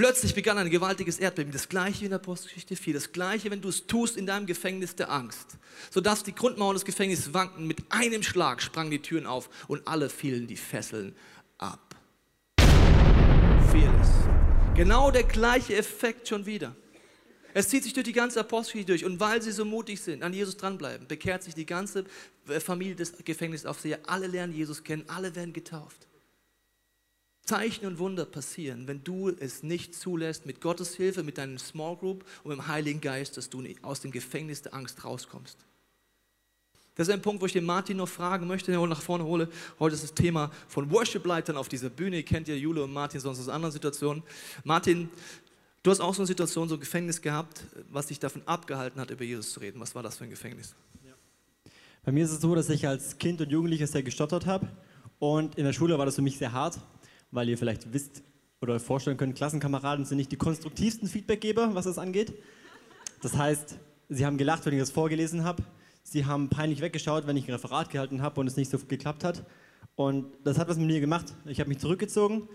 Plötzlich 0.00 0.34
begann 0.34 0.56
ein 0.56 0.70
gewaltiges 0.70 1.18
Erdbeben. 1.18 1.52
Das 1.52 1.68
gleiche 1.68 2.06
in 2.06 2.10
der 2.10 2.20
Apostelgeschichte 2.20 2.74
4. 2.74 2.94
Das 2.94 3.12
gleiche, 3.12 3.50
wenn 3.50 3.60
du 3.60 3.68
es 3.68 3.86
tust 3.86 4.16
in 4.16 4.24
deinem 4.24 4.46
Gefängnis 4.46 4.96
der 4.96 5.10
Angst. 5.10 5.58
Sodass 5.90 6.22
die 6.22 6.34
Grundmauern 6.34 6.72
des 6.72 6.86
Gefängnisses 6.86 7.34
wankten. 7.34 7.66
Mit 7.66 7.82
einem 7.90 8.22
Schlag 8.22 8.62
sprangen 8.62 8.90
die 8.90 9.02
Türen 9.02 9.26
auf 9.26 9.50
und 9.68 9.86
alle 9.86 10.08
fielen 10.08 10.46
die 10.46 10.56
Fesseln 10.56 11.14
ab. 11.58 11.96
Fearless. 13.70 14.08
Genau 14.74 15.10
der 15.10 15.24
gleiche 15.24 15.76
Effekt 15.76 16.28
schon 16.28 16.46
wieder. 16.46 16.74
Es 17.52 17.68
zieht 17.68 17.82
sich 17.82 17.92
durch 17.92 18.06
die 18.06 18.14
ganze 18.14 18.40
Apostelgeschichte 18.40 18.92
durch. 18.92 19.04
Und 19.04 19.20
weil 19.20 19.42
sie 19.42 19.52
so 19.52 19.66
mutig 19.66 20.00
sind, 20.00 20.22
an 20.22 20.32
Jesus 20.32 20.56
dranbleiben, 20.56 21.08
bekehrt 21.08 21.42
sich 21.42 21.54
die 21.54 21.66
ganze 21.66 22.06
äh, 22.48 22.58
Familie 22.58 22.96
des 22.96 23.22
Gefängnisaufsehers. 23.22 24.00
Alle 24.06 24.28
lernen 24.28 24.54
Jesus 24.54 24.82
kennen, 24.82 25.04
alle 25.08 25.34
werden 25.34 25.52
getauft. 25.52 26.06
Zeichen 27.44 27.86
und 27.86 27.98
Wunder 27.98 28.24
passieren, 28.24 28.86
wenn 28.86 29.02
du 29.02 29.28
es 29.28 29.62
nicht 29.62 29.94
zulässt, 29.94 30.46
mit 30.46 30.60
Gottes 30.60 30.94
Hilfe, 30.94 31.22
mit 31.22 31.38
deinem 31.38 31.58
Small 31.58 31.96
Group 31.96 32.24
und 32.44 32.50
mit 32.50 32.58
dem 32.58 32.68
Heiligen 32.68 33.00
Geist, 33.00 33.36
dass 33.36 33.50
du 33.50 33.64
aus 33.82 34.00
dem 34.00 34.10
Gefängnis 34.10 34.62
der 34.62 34.74
Angst 34.74 35.04
rauskommst. 35.04 35.58
Das 36.94 37.08
ist 37.08 37.14
ein 37.14 37.22
Punkt, 37.22 37.40
wo 37.40 37.46
ich 37.46 37.52
den 37.52 37.64
Martin 37.64 37.96
noch 37.96 38.08
fragen 38.08 38.46
möchte, 38.46 38.70
den 38.70 38.80
ich 38.80 38.88
nach 38.88 39.00
vorne 39.00 39.24
hole. 39.24 39.48
Heute 39.78 39.94
ist 39.94 40.04
das 40.04 40.14
Thema 40.14 40.50
von 40.68 40.90
Worship-Leitern 40.90 41.56
auf 41.56 41.68
dieser 41.68 41.88
Bühne. 41.88 42.16
Ihr 42.16 42.24
kennt 42.24 42.46
ja 42.46 42.54
Jule 42.54 42.84
und 42.84 42.92
Martin 42.92 43.20
sonst 43.20 43.40
aus 43.40 43.48
anderen 43.48 43.72
Situationen. 43.72 44.22
Martin, 44.64 45.08
du 45.82 45.90
hast 45.90 46.00
auch 46.00 46.14
so 46.14 46.22
eine 46.22 46.26
Situation, 46.26 46.68
so 46.68 46.74
ein 46.74 46.80
Gefängnis 46.80 47.22
gehabt, 47.22 47.64
was 47.90 48.08
dich 48.08 48.18
davon 48.18 48.42
abgehalten 48.46 49.00
hat, 49.00 49.10
über 49.10 49.24
Jesus 49.24 49.52
zu 49.52 49.60
reden. 49.60 49.80
Was 49.80 49.94
war 49.94 50.02
das 50.02 50.18
für 50.18 50.24
ein 50.24 50.30
Gefängnis? 50.30 50.74
Bei 52.02 52.12
mir 52.12 52.24
ist 52.24 52.32
es 52.32 52.40
so, 52.40 52.54
dass 52.54 52.68
ich 52.70 52.86
als 52.86 53.18
Kind 53.18 53.40
und 53.40 53.50
Jugendlicher 53.50 53.86
sehr 53.86 54.02
gestottert 54.02 54.46
habe. 54.46 54.68
Und 55.18 55.56
in 55.56 55.64
der 55.64 55.72
Schule 55.72 55.98
war 55.98 56.06
das 56.06 56.16
für 56.16 56.22
mich 56.22 56.38
sehr 56.38 56.52
hart, 56.52 56.78
weil 57.30 57.48
ihr 57.48 57.58
vielleicht 57.58 57.92
wisst 57.92 58.22
oder 58.60 58.74
euch 58.74 58.82
vorstellen 58.82 59.16
könnt, 59.16 59.36
Klassenkameraden 59.36 60.04
sind 60.04 60.18
nicht 60.18 60.32
die 60.32 60.36
konstruktivsten 60.36 61.08
Feedbackgeber, 61.08 61.74
was 61.74 61.86
das 61.86 61.98
angeht. 61.98 62.34
Das 63.22 63.36
heißt, 63.36 63.78
sie 64.08 64.26
haben 64.26 64.36
gelacht, 64.38 64.66
wenn 64.66 64.74
ich 64.74 64.80
das 64.80 64.90
vorgelesen 64.90 65.44
habe. 65.44 65.62
Sie 66.02 66.26
haben 66.26 66.48
peinlich 66.48 66.80
weggeschaut, 66.80 67.26
wenn 67.26 67.36
ich 67.36 67.46
ein 67.46 67.52
Referat 67.52 67.90
gehalten 67.90 68.22
habe 68.22 68.40
und 68.40 68.46
es 68.46 68.56
nicht 68.56 68.70
so 68.70 68.78
geklappt 68.78 69.24
hat. 69.24 69.44
Und 69.94 70.26
das 70.44 70.58
hat 70.58 70.68
was 70.68 70.76
mit 70.76 70.86
mir 70.86 71.00
gemacht. 71.00 71.34
Ich 71.46 71.60
habe 71.60 71.68
mich 71.68 71.78
zurückgezogen. 71.78 72.48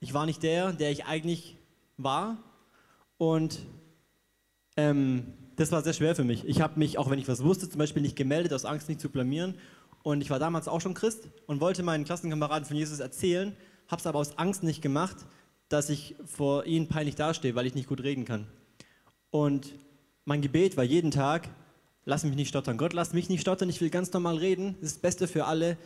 Ich 0.00 0.14
war 0.14 0.26
nicht 0.26 0.42
der, 0.42 0.72
der 0.72 0.90
ich 0.90 1.06
eigentlich 1.06 1.56
war. 1.96 2.38
Und 3.16 3.60
ähm, 4.76 5.32
das 5.56 5.72
war 5.72 5.82
sehr 5.82 5.92
schwer 5.92 6.14
für 6.14 6.24
mich. 6.24 6.46
Ich 6.46 6.60
habe 6.60 6.78
mich, 6.78 6.98
auch 6.98 7.10
wenn 7.10 7.18
ich 7.18 7.28
was 7.28 7.42
wusste, 7.42 7.68
zum 7.68 7.78
Beispiel 7.78 8.02
nicht 8.02 8.16
gemeldet, 8.16 8.52
aus 8.52 8.64
Angst 8.64 8.88
nicht 8.88 9.00
zu 9.00 9.08
blamieren. 9.08 9.54
Und 10.02 10.20
ich 10.20 10.30
war 10.30 10.38
damals 10.38 10.68
auch 10.68 10.80
schon 10.80 10.94
Christ 10.94 11.28
und 11.46 11.60
wollte 11.60 11.82
meinen 11.82 12.04
Klassenkameraden 12.04 12.64
von 12.64 12.76
Jesus 12.76 13.00
erzählen, 13.00 13.56
habe 13.88 14.00
es 14.00 14.06
aber 14.06 14.18
aus 14.18 14.38
Angst 14.38 14.62
nicht 14.62 14.82
gemacht, 14.82 15.16
dass 15.68 15.90
ich 15.90 16.14
vor 16.24 16.64
ihnen 16.66 16.88
peinlich 16.88 17.16
dastehe, 17.16 17.54
weil 17.54 17.66
ich 17.66 17.74
nicht 17.74 17.88
gut 17.88 18.02
reden 18.02 18.24
kann. 18.24 18.46
Und 19.30 19.74
mein 20.24 20.40
Gebet 20.40 20.76
war 20.76 20.84
jeden 20.84 21.10
Tag, 21.10 21.48
lass 22.04 22.24
mich 22.24 22.36
nicht 22.36 22.48
stottern. 22.48 22.78
Gott, 22.78 22.92
lass 22.92 23.12
mich 23.12 23.28
nicht 23.28 23.40
stottern, 23.40 23.68
ich 23.68 23.80
will 23.80 23.90
ganz 23.90 24.12
normal 24.12 24.36
reden, 24.36 24.76
das 24.80 24.90
ist 24.90 24.96
das 24.96 25.02
Beste 25.02 25.28
für 25.28 25.46
alle, 25.46 25.76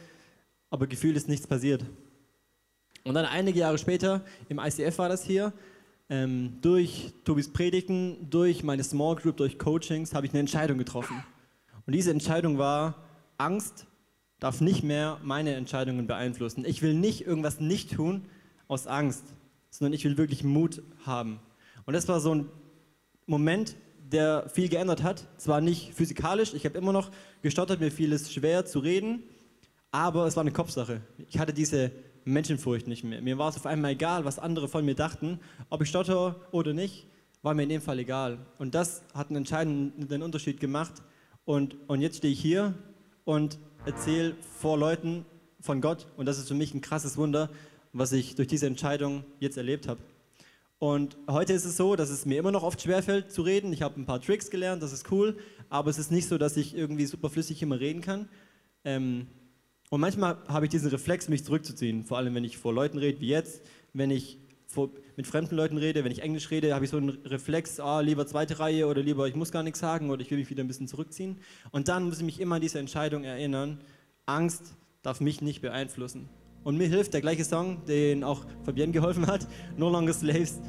aber 0.71 0.87
gefühlt 0.87 1.17
ist 1.17 1.29
nichts 1.29 1.47
passiert. 1.47 1.85
Und 3.05 3.15
dann 3.15 3.25
einige 3.25 3.59
Jahre 3.59 3.79
später, 3.79 4.25
im 4.49 4.59
ICF 4.59 4.99
war 4.99 5.09
das 5.09 5.25
hier, 5.25 5.53
ähm, 6.09 6.59
durch 6.61 7.13
Tobis 7.25 7.53
Predigten, 7.53 8.31
durch 8.31 8.63
meine 8.63 8.85
Small 8.85 9.17
Group, 9.17 9.39
durch 9.39 9.59
Coachings, 9.59 10.15
habe 10.15 10.27
ich 10.27 10.33
eine 10.33 10.41
Entscheidung 10.41 10.79
getroffen. 10.79 11.25
Und 11.87 11.95
diese 11.95 12.11
Entscheidung 12.11 12.59
war, 12.59 13.03
Angst 13.39 13.87
darf 14.43 14.61
nicht 14.61 14.83
mehr 14.83 15.19
meine 15.23 15.55
Entscheidungen 15.55 16.09
beeinflussen. 16.09 16.65
Ich 16.65 16.83
will 16.83 16.95
nicht 16.95 17.25
irgendwas 17.25 17.61
nicht 17.61 17.93
tun 17.93 18.25
aus 18.67 18.89
Angst, 18.89 19.23
sondern 19.71 19.93
ich 19.93 20.05
will 20.05 20.19
wirklich 20.19 20.43
Mut 20.43 20.83
haben. 21.07 21.39
Und 21.87 21.95
das 21.95 22.09
war 22.09 22.19
so 22.19 22.35
ein 22.35 22.49
Moment, 23.27 23.77
der 24.11 24.49
viel 24.49 24.69
geändert 24.69 25.05
hat. 25.05 25.29
Zwar 25.37 25.61
nicht 25.61 25.95
physikalisch, 25.95 26.55
ich 26.55 26.65
habe 26.65 26.77
immer 26.77 26.93
noch 26.93 27.13
gestottert, 27.43 27.79
mir 27.79 27.93
fiel 27.93 28.13
es 28.13 28.33
schwer 28.33 28.67
zu 28.67 28.81
reden, 28.81 29.23
aber 29.93 30.27
es 30.27 30.35
war 30.35 30.41
eine 30.41 30.51
Kopfsache. 30.51 31.03
Ich 31.29 31.39
hatte 31.39 31.53
diese 31.53 31.93
Menschenfurcht 32.25 32.89
nicht 32.89 33.05
mehr. 33.05 33.23
Mir 33.23 33.39
war 33.39 33.49
es 33.49 33.57
auf 33.57 33.67
einmal 33.67 33.93
egal, 33.93 34.25
was 34.25 34.41
andere 34.41 34.67
von 34.67 34.85
mir 34.85 34.97
dachten. 34.97 35.39
Ob 35.71 35.83
ich 35.83 35.89
stotter 35.89 36.35
oder 36.51 36.73
nicht, 36.73 37.07
war 37.43 37.55
mir 37.55 37.63
in 37.63 37.69
dem 37.69 37.81
Fall 37.81 38.01
egal. 38.01 38.39
Und 38.59 38.75
das 38.75 39.05
hat 39.15 39.29
einen 39.29 39.37
entscheidenden 39.37 40.21
Unterschied 40.21 40.59
gemacht. 40.59 40.95
Und, 41.45 41.77
und 41.87 42.01
jetzt 42.01 42.17
stehe 42.17 42.33
ich 42.33 42.41
hier 42.41 42.75
und 43.25 43.59
erzähle 43.85 44.37
vor 44.59 44.79
Leuten 44.79 45.25
von 45.61 45.81
Gott. 45.81 46.07
Und 46.17 46.27
das 46.27 46.39
ist 46.39 46.49
für 46.49 46.55
mich 46.55 46.75
ein 46.75 46.81
krasses 46.81 47.17
Wunder, 47.17 47.51
was 47.93 48.13
ich 48.13 48.35
durch 48.35 48.49
diese 48.49 48.67
Entscheidung 48.67 49.25
jetzt 49.41 49.57
erlebt 49.57 49.89
habe. 49.89 50.01
Und 50.79 51.17
heute 51.29 51.53
ist 51.53 51.65
es 51.65 51.77
so, 51.77 51.95
dass 51.95 52.11
es 52.11 52.27
mir 52.27 52.39
immer 52.39 52.51
noch 52.51 52.63
oft 52.63 52.81
schwerfällt 52.81 53.31
zu 53.31 53.43
reden. 53.43 53.73
Ich 53.73 53.83
habe 53.83 54.01
ein 54.01 54.07
paar 54.07 54.21
Tricks 54.21 54.51
gelernt, 54.51 54.83
das 54.83 54.93
ist 54.93 55.11
cool, 55.13 55.37
aber 55.69 55.91
es 55.91 55.99
ist 55.99 56.11
nicht 56.11 56.29
so, 56.29 56.39
dass 56.39 56.57
ich 56.57 56.77
irgendwie 56.77 57.07
super 57.07 57.31
flüssig 57.31 57.63
immer 57.63 57.79
reden 57.79 58.01
kann. 58.03 58.29
Ähm, 58.85 59.27
und 59.91 60.01
manchmal 60.01 60.39
habe 60.49 60.67
ich 60.67 60.71
diesen 60.71 60.91
Reflex, 60.91 61.29
mich 61.29 61.45
zurückzuziehen, 61.45 62.05
vor 62.05 62.19
allem 62.19 62.35
wenn 62.35 62.45
ich 62.45 62.59
vor 62.59 62.73
Leuten 62.73 62.99
rede, 62.99 63.21
wie 63.21 63.29
jetzt, 63.29 63.63
wenn 63.93 64.11
ich 64.11 64.39
vor, 64.67 64.91
mit 65.17 65.27
fremden 65.27 65.57
Leuten 65.57 65.77
rede, 65.77 66.05
wenn 66.05 66.13
ich 66.13 66.23
Englisch 66.23 66.51
rede, 66.51 66.75
habe 66.75 66.85
ich 66.85 66.91
so 66.91 66.97
einen 66.97 67.11
Reflex, 67.11 67.81
ah, 67.81 68.01
lieber 68.01 68.27
zweite 68.27 68.59
Reihe 68.59 68.87
oder 68.87 69.03
lieber 69.03 69.27
ich 69.29 69.35
muss 69.35 69.53
gar 69.53 69.63
nichts 69.63 69.81
sagen 69.81 70.11
oder 70.11 70.23
ich 70.23 70.31
will 70.31 70.39
mich 70.39 70.51
wieder 70.51 70.63
ein 70.63 70.69
bisschen 70.69 70.89
zurückziehen. 70.89 71.39
Und 71.71 71.89
dann 71.89 72.05
muss 72.05 72.19
ich 72.19 72.25
mich 72.25 72.41
immer 72.41 72.57
an 72.57 72.61
diese 72.61 72.79
Entscheidung 72.79 73.25
erinnern, 73.25 73.79
Angst 74.27 74.75
darf 75.03 75.21
mich 75.21 75.41
nicht 75.41 75.61
beeinflussen. 75.61 76.29
Und 76.65 76.79
mir 76.79 76.87
hilft 76.87 77.13
der 77.13 77.21
gleiche 77.21 77.45
Song, 77.45 77.85
den 77.87 78.23
auch 78.23 78.45
Fabienne 78.65 78.93
geholfen 78.93 79.27
hat, 79.27 79.47
No 79.77 79.91
Longer 79.91 80.13
Slaves, 80.13 80.61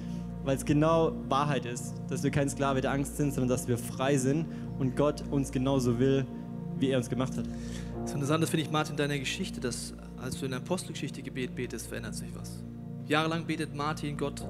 weil 0.43 0.57
es 0.57 0.65
genau 0.65 1.13
Wahrheit 1.29 1.65
ist, 1.65 1.93
dass 2.09 2.23
wir 2.23 2.31
kein 2.31 2.49
Sklave 2.49 2.81
der 2.81 2.91
Angst 2.91 3.17
sind, 3.17 3.33
sondern 3.33 3.49
dass 3.49 3.67
wir 3.67 3.77
frei 3.77 4.17
sind 4.17 4.47
und 4.79 4.95
Gott 4.95 5.23
uns 5.29 5.51
genauso 5.51 5.99
will, 5.99 6.25
wie 6.79 6.89
er 6.89 6.97
uns 6.97 7.09
gemacht 7.09 7.37
hat. 7.37 7.45
Das 8.01 8.13
Interessante 8.13 8.47
finde 8.47 8.65
ich, 8.65 8.71
Martin, 8.71 8.97
deine 8.97 9.19
Geschichte, 9.19 9.61
dass 9.61 9.93
als 10.17 10.39
du 10.39 10.45
in 10.45 10.51
der 10.51 10.61
Apostelgeschichte 10.61 11.21
Gebet 11.21 11.55
betest, 11.55 11.87
verändert 11.87 12.15
sich 12.15 12.33
was. 12.33 12.63
Jahrelang 13.13 13.45
betet 13.45 13.75
Martin, 13.75 14.17
Gott, 14.17 14.43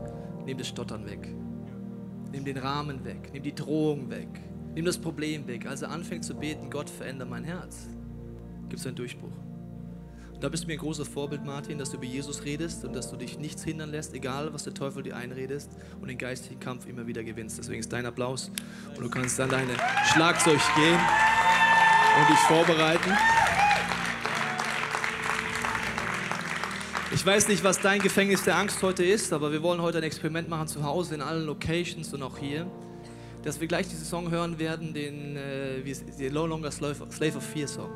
nimm 0.46 0.58
das 0.58 0.70
Stottern 0.70 1.06
weg. 1.06 1.28
Nimm 2.32 2.46
den 2.46 2.56
Rahmen 2.56 3.04
weg, 3.04 3.30
nimm 3.34 3.44
die 3.44 3.54
Drohung 3.54 4.10
weg, 4.10 4.30
nimm 4.74 4.86
das 4.86 4.98
Problem 4.98 5.46
weg. 5.48 5.66
Als 5.66 5.82
er 5.82 5.92
anfängt 5.92 6.24
zu 6.24 6.34
beten, 6.34 6.70
Gott, 6.70 6.90
verändere 6.90 7.28
mein 7.28 7.44
Herz, 7.44 7.90
gibt 8.70 8.80
es 8.80 8.88
einen 8.88 8.96
Durchbruch. 8.96 9.34
Da 10.40 10.48
bist 10.48 10.64
du 10.64 10.68
mir 10.68 10.76
ein 10.76 10.80
großes 10.80 11.10
Vorbild, 11.10 11.44
Martin, 11.44 11.78
dass 11.78 11.92
du 11.92 11.98
über 11.98 12.06
Jesus 12.06 12.46
redest 12.46 12.86
und 12.86 12.96
dass 12.96 13.12
du 13.12 13.18
dich 13.18 13.38
nichts 13.38 13.66
hindern 13.66 13.92
lässt, 13.92 14.14
egal 14.14 14.54
was 14.54 14.64
der 14.64 14.74
Teufel 14.74 15.04
dir 15.04 15.18
einredest 15.18 15.70
und 16.00 16.08
den 16.08 16.18
geistigen 16.18 16.62
Kampf 16.62 16.86
immer 16.86 17.06
wieder 17.06 17.22
gewinnst. 17.22 17.58
Deswegen 17.58 17.82
ist 17.82 17.92
dein 17.92 18.06
Applaus 18.06 18.50
und 18.96 19.02
du 19.02 19.10
kannst 19.10 19.38
dann 19.40 19.50
deine 19.50 19.74
Schlagzeug 20.14 20.62
gehen 20.78 21.00
und 22.18 22.30
dich 22.30 22.40
vorbereiten. 22.48 23.12
Ich 27.14 27.24
weiß 27.24 27.48
nicht, 27.48 27.64
was 27.64 27.80
dein 27.80 28.02
Gefängnis 28.02 28.44
der 28.44 28.58
Angst 28.58 28.82
heute 28.82 29.04
ist, 29.04 29.32
aber 29.34 29.52
wir 29.52 29.62
wollen 29.62 29.80
heute 29.80 30.00
ein 30.00 30.04
Experiment 30.04 30.50
machen 30.50 30.68
zu 30.68 30.84
Hause 30.84 31.14
in 31.14 31.22
allen 31.22 31.46
Locations 31.46 32.12
und 32.12 32.24
auch 32.24 32.40
hier, 32.40 32.66
dass 33.44 33.62
wir 33.62 33.68
gleich 33.68 33.88
diesen 33.88 34.04
Song 34.04 34.32
hören 34.32 34.58
werden, 34.58 34.96
den, 34.96 35.38
äh, 35.38 36.30
No 36.32 36.48
Longer 36.48 36.72
Slave 36.72 36.98
of 37.04 37.44
Fear 37.44 37.68
Song. 37.68 37.92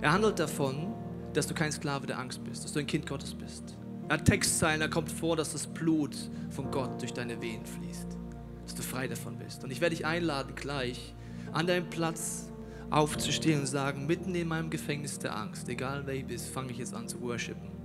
Er 0.00 0.12
handelt 0.12 0.38
davon, 0.38 0.94
dass 1.32 1.48
du 1.48 1.54
kein 1.54 1.72
Sklave 1.72 2.06
der 2.06 2.20
Angst 2.20 2.44
bist, 2.44 2.62
dass 2.62 2.72
du 2.72 2.78
ein 2.78 2.86
Kind 2.86 3.08
Gottes 3.08 3.34
bist. 3.34 3.76
Er 4.08 4.14
hat 4.14 4.24
Textzeilen, 4.24 4.78
da 4.78 4.86
kommt 4.86 5.10
vor, 5.10 5.34
dass 5.34 5.50
das 5.50 5.66
Blut 5.66 6.16
von 6.50 6.70
Gott 6.70 7.02
durch 7.02 7.12
deine 7.12 7.40
Venen 7.42 7.66
fließt, 7.66 8.16
dass 8.64 8.74
du 8.76 8.82
frei 8.82 9.08
davon 9.08 9.36
bist. 9.38 9.64
Und 9.64 9.72
ich 9.72 9.80
werde 9.80 9.96
dich 9.96 10.06
einladen, 10.06 10.54
gleich 10.54 11.14
an 11.52 11.66
deinem 11.66 11.90
Platz 11.90 12.52
aufzustehen 12.90 13.58
und 13.58 13.66
sagen, 13.66 14.06
mitten 14.06 14.36
in 14.36 14.46
meinem 14.46 14.70
Gefängnis 14.70 15.18
der 15.18 15.36
Angst, 15.36 15.68
egal 15.68 16.04
wer 16.06 16.14
du 16.14 16.22
bist, 16.22 16.48
fange 16.48 16.70
ich 16.70 16.78
jetzt 16.78 16.94
an 16.94 17.08
zu 17.08 17.20
worshipen, 17.20 17.75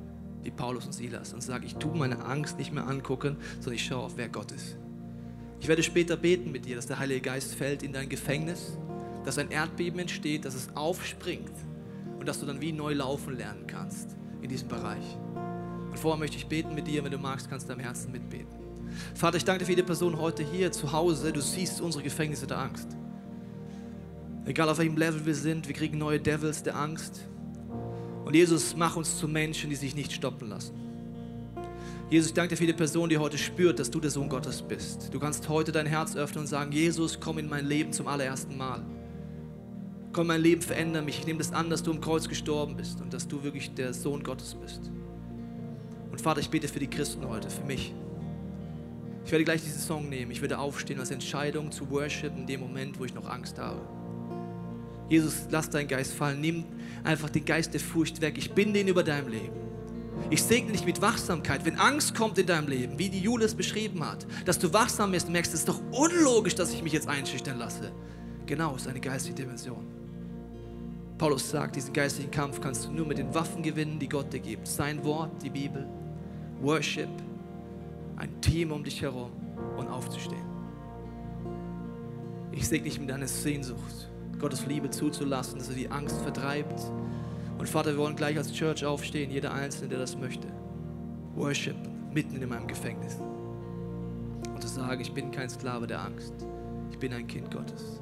wie 0.44 0.52
Paulus 0.52 0.86
und 0.86 0.94
Silas, 0.94 1.34
und 1.34 1.42
sage, 1.42 1.66
ich 1.66 1.76
tue 1.76 1.96
meine 1.96 2.26
Angst 2.26 2.58
nicht 2.58 2.72
mehr 2.72 2.88
angucken, 2.88 3.38
sondern 3.56 3.76
ich 3.76 3.86
schaue 3.86 4.04
auf, 4.04 4.14
wer 4.18 4.30
Gott 4.30 4.52
ist. 4.52 4.78
Ich 5.60 5.68
werde 5.68 5.84
später 5.84 6.18
beten 6.18 6.52
mit 6.52 6.66
dir, 6.66 6.76
dass 6.76 6.88
der 6.88 7.00
Heilige 7.00 7.22
Geist 7.22 7.54
fällt 7.54 7.84
in 7.84 7.94
dein 7.94 8.10
Gefängnis, 8.10 8.78
dass 9.24 9.38
ein 9.38 9.52
Erdbeben 9.52 10.00
entsteht, 10.00 10.46
dass 10.46 10.56
es 10.56 10.76
aufspringt 10.76 11.52
und 12.20 12.28
dass 12.28 12.40
du 12.40 12.46
dann 12.46 12.62
wie 12.62 12.72
neu 12.72 12.94
laufen 12.94 13.38
lernen 13.38 13.68
kannst 13.68 14.18
in 14.42 14.50
diesem 14.50 14.68
Bereich. 14.68 15.18
Und 15.90 16.00
vorher 16.00 16.18
möchte 16.18 16.38
ich 16.38 16.48
beten 16.48 16.74
mit 16.74 16.88
dir, 16.88 17.04
wenn 17.04 17.12
du 17.12 17.18
magst, 17.18 17.50
kannst 17.50 17.68
du 17.68 17.74
deinem 17.74 17.84
Herzen 17.84 18.12
mitbeten. 18.12 18.48
Vater, 19.14 19.38
ich 19.38 19.46
danke 19.46 19.60
dir 19.60 19.66
für 19.66 19.72
jede 19.72 19.84
Person 19.84 20.18
heute 20.18 20.44
hier 20.44 20.72
zu 20.72 20.92
Hause. 20.92 21.32
Du 21.32 21.42
siehst 21.42 21.82
unsere 21.82 22.04
Gefängnisse 22.04 22.48
der 22.48 22.60
Angst. 22.60 22.88
Egal 24.46 24.68
auf 24.70 24.80
welchem 24.80 24.98
Level 24.98 25.26
wir 25.26 25.36
sind, 25.36 25.68
wir 25.68 25.76
kriegen 25.76 25.98
neue 25.98 26.20
Devils 26.20 26.64
der 26.64 26.76
Angst. 26.76 27.28
Und 28.26 28.36
Jesus, 28.36 28.76
mach 28.76 28.96
uns 28.96 29.18
zu 29.18 29.28
Menschen, 29.28 29.70
die 29.70 29.76
sich 29.76 29.96
nicht 29.96 30.12
stoppen 30.12 30.50
lassen. 30.50 30.74
Jesus, 32.10 32.28
ich 32.28 32.34
danke 32.34 32.50
dir 32.50 32.58
für 32.58 32.66
jede 32.66 32.78
Person, 32.78 33.08
die 33.08 33.18
heute 33.18 33.38
spürt, 33.38 33.80
dass 33.80 33.90
du 33.90 34.00
der 34.00 34.12
Sohn 34.12 34.28
Gottes 34.28 34.62
bist. 34.62 35.14
Du 35.14 35.20
kannst 35.20 35.48
heute 35.48 35.72
dein 35.72 35.86
Herz 35.86 36.16
öffnen 36.16 36.42
und 36.42 36.48
sagen, 36.48 36.72
Jesus, 36.72 37.20
komm 37.20 37.38
in 37.38 37.48
mein 37.48 37.66
Leben 37.66 37.94
zum 37.94 38.08
allerersten 38.08 38.58
Mal. 38.58 38.84
Komm, 40.12 40.28
mein 40.28 40.42
Leben 40.42 40.62
verändere 40.62 41.04
mich. 41.04 41.20
Ich 41.20 41.26
nehme 41.26 41.40
das 41.40 41.54
an, 41.54 41.70
dass 41.70 41.84
du 41.84 41.92
am 41.92 42.02
Kreuz 42.02 42.28
gestorben 42.28 42.76
bist 42.76 43.00
und 43.00 43.14
dass 43.14 43.30
du 43.30 43.44
wirklich 43.44 43.74
der 43.74 43.94
Sohn 43.94 44.24
Gottes 44.24 44.56
bist. 44.56 44.92
Und 46.12 46.20
Vater, 46.20 46.42
ich 46.42 46.50
bete 46.50 46.68
für 46.68 46.80
die 46.80 46.90
Christen 46.90 47.26
heute, 47.28 47.50
für 47.50 47.64
mich. 47.64 47.94
Ich 49.24 49.32
werde 49.32 49.46
gleich 49.46 49.62
diesen 49.62 49.80
Song 49.80 50.10
nehmen. 50.10 50.32
Ich 50.32 50.42
werde 50.42 50.60
aufstehen 50.60 51.00
als 51.00 51.12
Entscheidung 51.12 51.72
zu 51.72 51.90
worship 51.90 52.34
in 52.36 52.46
dem 52.46 52.60
Moment, 52.60 53.00
wo 53.00 53.06
ich 53.06 53.14
noch 53.14 53.30
Angst 53.30 53.58
habe. 53.58 53.80
Jesus, 55.12 55.46
lass 55.50 55.70
deinen 55.70 55.90
Geist 55.90 56.14
fallen. 56.14 56.40
Nimm 56.40 56.64
einfach 57.04 57.30
den 57.30 57.44
Geist 57.44 57.74
der 57.74 57.82
Furcht 57.82 58.22
weg. 58.22 58.38
Ich 58.38 58.54
bin 58.54 58.74
den 58.74 58.88
über 58.88 59.04
deinem 59.04 59.28
Leben. 59.28 59.58
Ich 60.30 60.42
segne 60.42 60.72
dich 60.72 60.86
mit 60.86 61.02
Wachsamkeit. 61.02 61.66
Wenn 61.66 61.78
Angst 61.78 62.16
kommt 62.16 62.38
in 62.38 62.48
deinem 62.48 62.70
Leben, 62.70 62.98
wie 62.98 63.10
die 63.10 63.20
Julius 63.20 63.54
beschrieben 63.54 64.06
hat, 64.06 64.26
dass 64.46 64.58
du 64.58 64.72
wachsam 64.72 65.12
bist 65.12 65.28
merkst, 65.28 65.54
es 65.54 65.62
ist 65.62 65.68
doch 65.68 65.82
unlogisch, 65.92 66.56
dass 66.56 66.72
ich 66.72 66.82
mich 66.82 66.94
jetzt 66.94 67.10
einschüchtern 67.10 67.60
lasse. 67.60 67.92
Genau, 68.46 68.76
es 68.76 68.84
ist 68.84 68.88
eine 68.88 69.02
geistige 69.02 69.36
Dimension. 69.36 69.86
Paulus 71.18 71.50
sagt, 71.50 71.76
diesen 71.76 71.92
geistigen 71.92 72.32
Kampf 72.32 72.62
kannst 72.62 72.86
du 72.86 72.92
nur 72.94 73.06
mit 73.06 73.18
den 73.18 73.34
Waffen 73.36 73.62
gewinnen, 73.62 74.00
die 74.00 74.08
Gott 74.08 74.32
dir 74.32 74.40
gibt. 74.40 74.66
Sein 74.66 75.04
Wort, 75.04 75.44
die 75.44 75.50
Bibel, 75.50 75.86
Worship, 76.62 77.10
ein 78.16 78.40
Team 78.40 78.72
um 78.72 78.82
dich 78.82 79.02
herum 79.02 79.32
und 79.78 79.90
aufzustehen. 79.90 80.46
Ich 82.54 82.66
segne 82.66 82.88
dich 82.88 82.98
mit 82.98 83.10
deiner 83.10 83.28
Sehnsucht, 83.28 84.11
Gottes 84.42 84.66
Liebe 84.66 84.90
zuzulassen, 84.90 85.60
dass 85.60 85.70
er 85.70 85.76
die 85.76 85.90
Angst 85.90 86.20
vertreibt. 86.22 86.82
Und 87.58 87.70
Vater, 87.70 87.92
wir 87.92 88.00
wollen 88.00 88.16
gleich 88.16 88.38
als 88.38 88.52
Church 88.52 88.84
aufstehen, 88.84 89.30
jeder 89.30 89.54
Einzelne, 89.54 89.90
der 89.90 90.00
das 90.00 90.18
möchte. 90.18 90.48
Worship 91.36 91.76
mitten 92.12 92.42
in 92.42 92.50
meinem 92.50 92.68
Gefängnis. 92.68 93.18
Und 94.54 94.62
zu 94.62 94.68
sagen, 94.68 95.00
ich 95.00 95.14
bin 95.14 95.32
kein 95.32 95.50
Sklave 95.50 95.86
der 95.86 96.02
Angst, 96.02 96.34
ich 96.90 96.98
bin 96.98 97.14
ein 97.14 97.28
Kind 97.28 97.52
Gottes. 97.52 98.02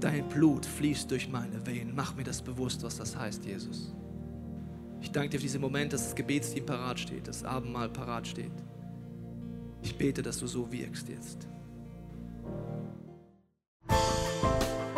Dein 0.00 0.28
Blut 0.28 0.66
fließt 0.66 1.10
durch 1.10 1.30
meine 1.30 1.66
Venen. 1.66 1.94
Mach 1.94 2.14
mir 2.14 2.24
das 2.24 2.42
bewusst, 2.42 2.82
was 2.82 2.98
das 2.98 3.16
heißt, 3.16 3.46
Jesus. 3.46 3.94
Ich 5.00 5.10
danke 5.10 5.30
dir 5.30 5.38
für 5.38 5.44
diesen 5.44 5.62
Moment, 5.62 5.94
dass 5.94 6.04
das 6.04 6.14
Gebetsteam 6.14 6.66
parat 6.66 7.00
steht, 7.00 7.26
das 7.26 7.42
Abendmahl 7.42 7.88
parat 7.88 8.26
steht. 8.26 8.52
Ich 9.80 9.96
bete, 9.96 10.20
dass 10.22 10.38
du 10.38 10.46
so 10.46 10.70
wirkst 10.70 11.08
jetzt. 11.08 11.48